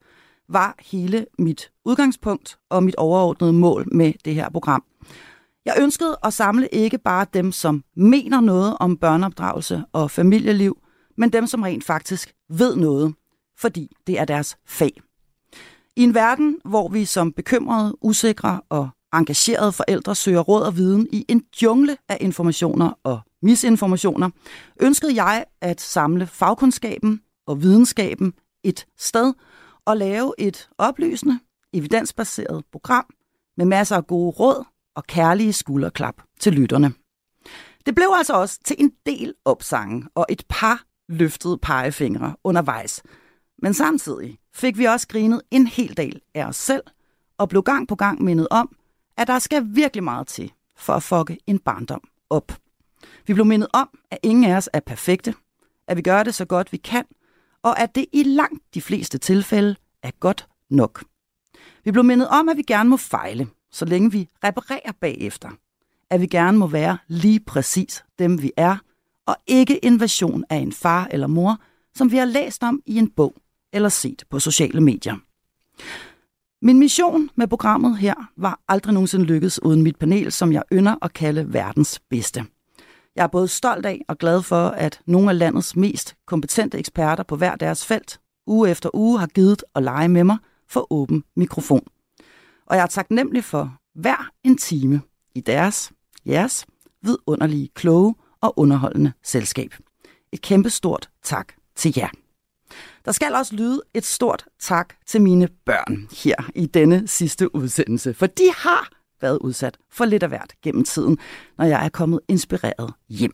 var 0.49 0.75
hele 0.79 1.25
mit 1.39 1.71
udgangspunkt 1.85 2.57
og 2.69 2.83
mit 2.83 2.95
overordnede 2.95 3.53
mål 3.53 3.87
med 3.91 4.13
det 4.25 4.35
her 4.35 4.49
program. 4.49 4.83
Jeg 5.65 5.75
ønskede 5.79 6.17
at 6.23 6.33
samle 6.33 6.67
ikke 6.67 6.97
bare 6.97 7.25
dem, 7.33 7.51
som 7.51 7.83
mener 7.95 8.41
noget 8.41 8.77
om 8.79 8.97
børneopdragelse 8.97 9.83
og 9.93 10.11
familieliv, 10.11 10.77
men 11.17 11.29
dem, 11.29 11.47
som 11.47 11.61
rent 11.61 11.83
faktisk 11.83 12.33
ved 12.49 12.75
noget, 12.75 13.13
fordi 13.57 13.95
det 14.07 14.19
er 14.19 14.25
deres 14.25 14.57
fag. 14.65 15.01
I 15.95 16.03
en 16.03 16.13
verden, 16.13 16.59
hvor 16.65 16.87
vi 16.87 17.05
som 17.05 17.31
bekymrede, 17.31 17.97
usikre 18.01 18.61
og 18.69 18.89
engagerede 19.13 19.71
forældre 19.71 20.15
søger 20.15 20.39
råd 20.39 20.61
og 20.61 20.77
viden 20.77 21.07
i 21.11 21.25
en 21.27 21.43
jungle 21.61 21.97
af 22.09 22.17
informationer 22.21 22.99
og 23.03 23.19
misinformationer, 23.41 24.29
ønskede 24.81 25.23
jeg 25.23 25.45
at 25.61 25.81
samle 25.81 26.27
fagkundskaben 26.27 27.21
og 27.47 27.61
videnskaben 27.61 28.33
et 28.63 28.85
sted 28.97 29.33
og 29.85 29.97
lave 29.97 30.33
et 30.37 30.69
oplysende, 30.77 31.39
evidensbaseret 31.73 32.63
program 32.71 33.05
med 33.57 33.65
masser 33.65 33.95
af 33.95 34.07
gode 34.07 34.31
råd 34.31 34.65
og 34.95 35.03
kærlige 35.03 35.53
skulderklap 35.53 36.15
til 36.39 36.53
lytterne. 36.53 36.93
Det 37.85 37.95
blev 37.95 38.07
altså 38.15 38.33
også 38.33 38.59
til 38.65 38.75
en 38.79 38.91
del 39.05 39.33
opsange 39.45 40.07
og 40.15 40.25
et 40.29 40.43
par 40.49 40.83
løftede 41.09 41.57
pegefingre 41.57 42.35
undervejs. 42.43 43.03
Men 43.61 43.73
samtidig 43.73 44.37
fik 44.53 44.77
vi 44.77 44.85
også 44.85 45.07
grinet 45.07 45.41
en 45.51 45.67
hel 45.67 45.97
del 45.97 46.21
af 46.35 46.45
os 46.45 46.55
selv 46.55 46.83
og 47.37 47.49
blev 47.49 47.63
gang 47.63 47.87
på 47.87 47.95
gang 47.95 48.23
mindet 48.23 48.47
om, 48.51 48.75
at 49.17 49.27
der 49.27 49.39
skal 49.39 49.65
virkelig 49.75 50.03
meget 50.03 50.27
til 50.27 50.51
for 50.77 50.93
at 50.93 51.03
fucke 51.03 51.37
en 51.47 51.59
barndom 51.59 52.01
op. 52.29 52.51
Vi 53.27 53.33
blev 53.33 53.45
mindet 53.45 53.69
om, 53.73 53.89
at 54.11 54.17
ingen 54.23 54.43
af 54.43 54.55
os 54.57 54.69
er 54.73 54.79
perfekte, 54.79 55.33
at 55.87 55.97
vi 55.97 56.01
gør 56.01 56.23
det 56.23 56.35
så 56.35 56.45
godt 56.45 56.71
vi 56.71 56.77
kan, 56.77 57.05
og 57.63 57.79
at 57.79 57.95
det 57.95 58.05
i 58.13 58.23
langt 58.23 58.63
de 58.73 58.81
fleste 58.81 59.17
tilfælde 59.17 59.75
er 60.03 60.11
godt 60.19 60.47
nok. 60.69 61.03
Vi 61.83 61.91
blev 61.91 62.03
mindet 62.03 62.27
om, 62.27 62.49
at 62.49 62.57
vi 62.57 62.61
gerne 62.61 62.89
må 62.89 62.97
fejle, 62.97 63.47
så 63.71 63.85
længe 63.85 64.11
vi 64.11 64.29
reparerer 64.43 64.91
bagefter. 65.01 65.49
At 66.09 66.21
vi 66.21 66.27
gerne 66.27 66.57
må 66.57 66.67
være 66.67 66.97
lige 67.07 67.39
præcis 67.39 68.05
dem 68.19 68.41
vi 68.41 68.51
er, 68.57 68.77
og 69.25 69.35
ikke 69.47 69.85
en 69.85 69.99
version 69.99 70.43
af 70.49 70.57
en 70.57 70.71
far 70.71 71.07
eller 71.11 71.27
mor, 71.27 71.61
som 71.95 72.11
vi 72.11 72.17
har 72.17 72.25
læst 72.25 72.63
om 72.63 72.81
i 72.85 72.97
en 72.97 73.11
bog 73.11 73.35
eller 73.73 73.89
set 73.89 74.23
på 74.29 74.39
sociale 74.39 74.81
medier. 74.81 75.15
Min 76.65 76.79
mission 76.79 77.29
med 77.35 77.47
programmet 77.47 77.97
her 77.97 78.13
var 78.37 78.59
aldrig 78.67 78.93
nogensinde 78.93 79.25
lykkedes 79.25 79.63
uden 79.63 79.81
mit 79.81 79.95
panel, 79.95 80.31
som 80.31 80.53
jeg 80.53 80.63
ynder 80.73 80.95
at 81.01 81.13
kalde 81.13 81.53
verdens 81.53 81.99
bedste. 82.09 82.45
Jeg 83.15 83.23
er 83.23 83.27
både 83.27 83.47
stolt 83.47 83.85
af 83.85 84.01
og 84.07 84.17
glad 84.17 84.41
for, 84.41 84.67
at 84.67 85.01
nogle 85.05 85.29
af 85.29 85.39
landets 85.39 85.75
mest 85.75 86.15
kompetente 86.27 86.77
eksperter 86.77 87.23
på 87.23 87.35
hver 87.35 87.55
deres 87.55 87.85
felt 87.85 88.19
uge 88.47 88.69
efter 88.69 88.89
uge 88.93 89.19
har 89.19 89.27
givet 89.27 89.63
at 89.75 89.83
lege 89.83 90.09
med 90.09 90.23
mig 90.23 90.37
for 90.69 90.93
åben 90.93 91.23
mikrofon. 91.35 91.87
Og 92.65 92.75
jeg 92.75 92.83
er 92.83 92.87
taknemmelig 92.87 93.43
for 93.43 93.77
hver 93.95 94.29
en 94.43 94.57
time 94.57 95.01
i 95.35 95.41
deres, 95.41 95.91
jeres, 96.25 96.65
vidunderlige, 97.01 97.69
kloge 97.75 98.15
og 98.41 98.59
underholdende 98.59 99.11
selskab. 99.23 99.75
Et 100.31 100.41
kæmpe 100.41 100.69
stort 100.69 101.09
tak 101.23 101.53
til 101.75 101.93
jer. 101.97 102.22
Der 103.05 103.11
skal 103.11 103.35
også 103.35 103.55
lyde 103.55 103.81
et 103.93 104.05
stort 104.05 104.45
tak 104.59 104.93
til 105.07 105.21
mine 105.21 105.47
børn 105.65 106.07
her 106.23 106.49
i 106.55 106.65
denne 106.65 107.07
sidste 107.07 107.55
udsendelse, 107.55 108.13
for 108.13 108.25
de 108.25 108.53
har 108.57 108.89
været 109.21 109.37
udsat 109.37 109.77
for 109.91 110.05
lidt 110.05 110.23
af 110.23 110.29
hvert 110.29 110.53
gennem 110.61 110.83
tiden, 110.83 111.17
når 111.57 111.65
jeg 111.65 111.85
er 111.85 111.89
kommet 111.89 112.19
inspireret 112.27 112.93
hjem. 113.09 113.33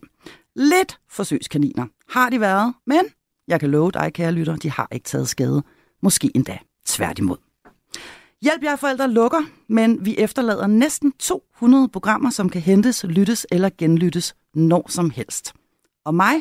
Lidt 0.56 0.98
forsøgskaniner 1.08 1.86
har 2.08 2.30
de 2.30 2.40
været, 2.40 2.74
men 2.86 3.00
jeg 3.48 3.60
kan 3.60 3.70
love 3.70 3.90
dig, 3.90 4.12
kære 4.12 4.32
lytter, 4.32 4.56
de 4.56 4.70
har 4.70 4.88
ikke 4.92 5.04
taget 5.04 5.28
skade. 5.28 5.62
Måske 6.02 6.30
endda 6.34 6.58
tværtimod. 6.86 7.36
Hjælp 8.42 8.62
jer 8.62 8.76
forældre 8.76 9.10
lukker, 9.10 9.42
men 9.68 10.04
vi 10.04 10.14
efterlader 10.18 10.66
næsten 10.66 11.12
200 11.12 11.88
programmer, 11.88 12.30
som 12.30 12.48
kan 12.48 12.60
hentes, 12.60 13.04
lyttes 13.04 13.46
eller 13.50 13.70
genlyttes 13.78 14.34
når 14.54 14.86
som 14.88 15.10
helst. 15.10 15.52
Og 16.04 16.14
mig, 16.14 16.34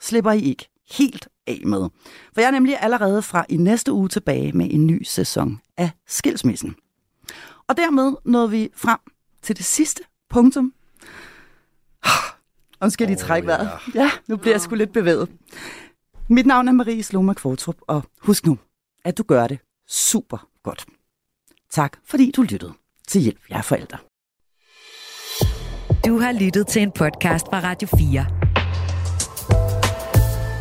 slipper 0.00 0.32
I 0.32 0.40
ikke 0.40 0.68
helt 0.90 1.28
af 1.46 1.60
med. 1.64 1.88
For 2.34 2.40
jeg 2.40 2.46
er 2.46 2.50
nemlig 2.50 2.76
allerede 2.80 3.22
fra 3.22 3.44
i 3.48 3.56
næste 3.56 3.92
uge 3.92 4.08
tilbage 4.08 4.52
med 4.52 4.68
en 4.70 4.86
ny 4.86 5.02
sæson 5.02 5.60
af 5.76 5.90
Skilsmissen. 6.06 6.76
Og 7.68 7.76
dermed 7.76 8.12
nåede 8.24 8.50
vi 8.50 8.68
frem 8.74 8.98
til 9.42 9.56
det 9.56 9.64
sidste 9.64 10.02
punktum. 10.30 10.72
Og 12.80 12.86
nu 12.86 12.90
skal 12.90 13.08
de 13.08 13.14
trække 13.14 13.46
vejret. 13.46 13.70
Ja, 13.94 14.10
nu 14.28 14.36
bliver 14.36 14.54
jeg 14.54 14.60
sgu 14.60 14.74
lidt 14.74 14.92
bevæget. 14.92 15.28
Mit 16.28 16.46
navn 16.46 16.68
er 16.68 16.72
Marie 16.72 17.02
Sloma 17.02 17.34
Kvortrup, 17.34 17.76
og 17.80 18.02
husk 18.22 18.46
nu, 18.46 18.58
at 19.04 19.18
du 19.18 19.22
gør 19.22 19.46
det 19.46 19.58
super 19.88 20.48
godt. 20.62 20.86
Tak, 21.70 21.96
fordi 22.04 22.30
du 22.30 22.42
lyttede 22.42 22.72
til 23.08 23.20
Hjælp, 23.20 23.40
jeg 23.50 23.58
er 23.58 23.62
forældre. 23.62 23.98
Du 26.06 26.18
har 26.18 26.32
lyttet 26.32 26.66
til 26.66 26.82
en 26.82 26.92
podcast 26.92 27.46
fra 27.46 27.60
Radio 27.60 27.88
4. 27.98 28.45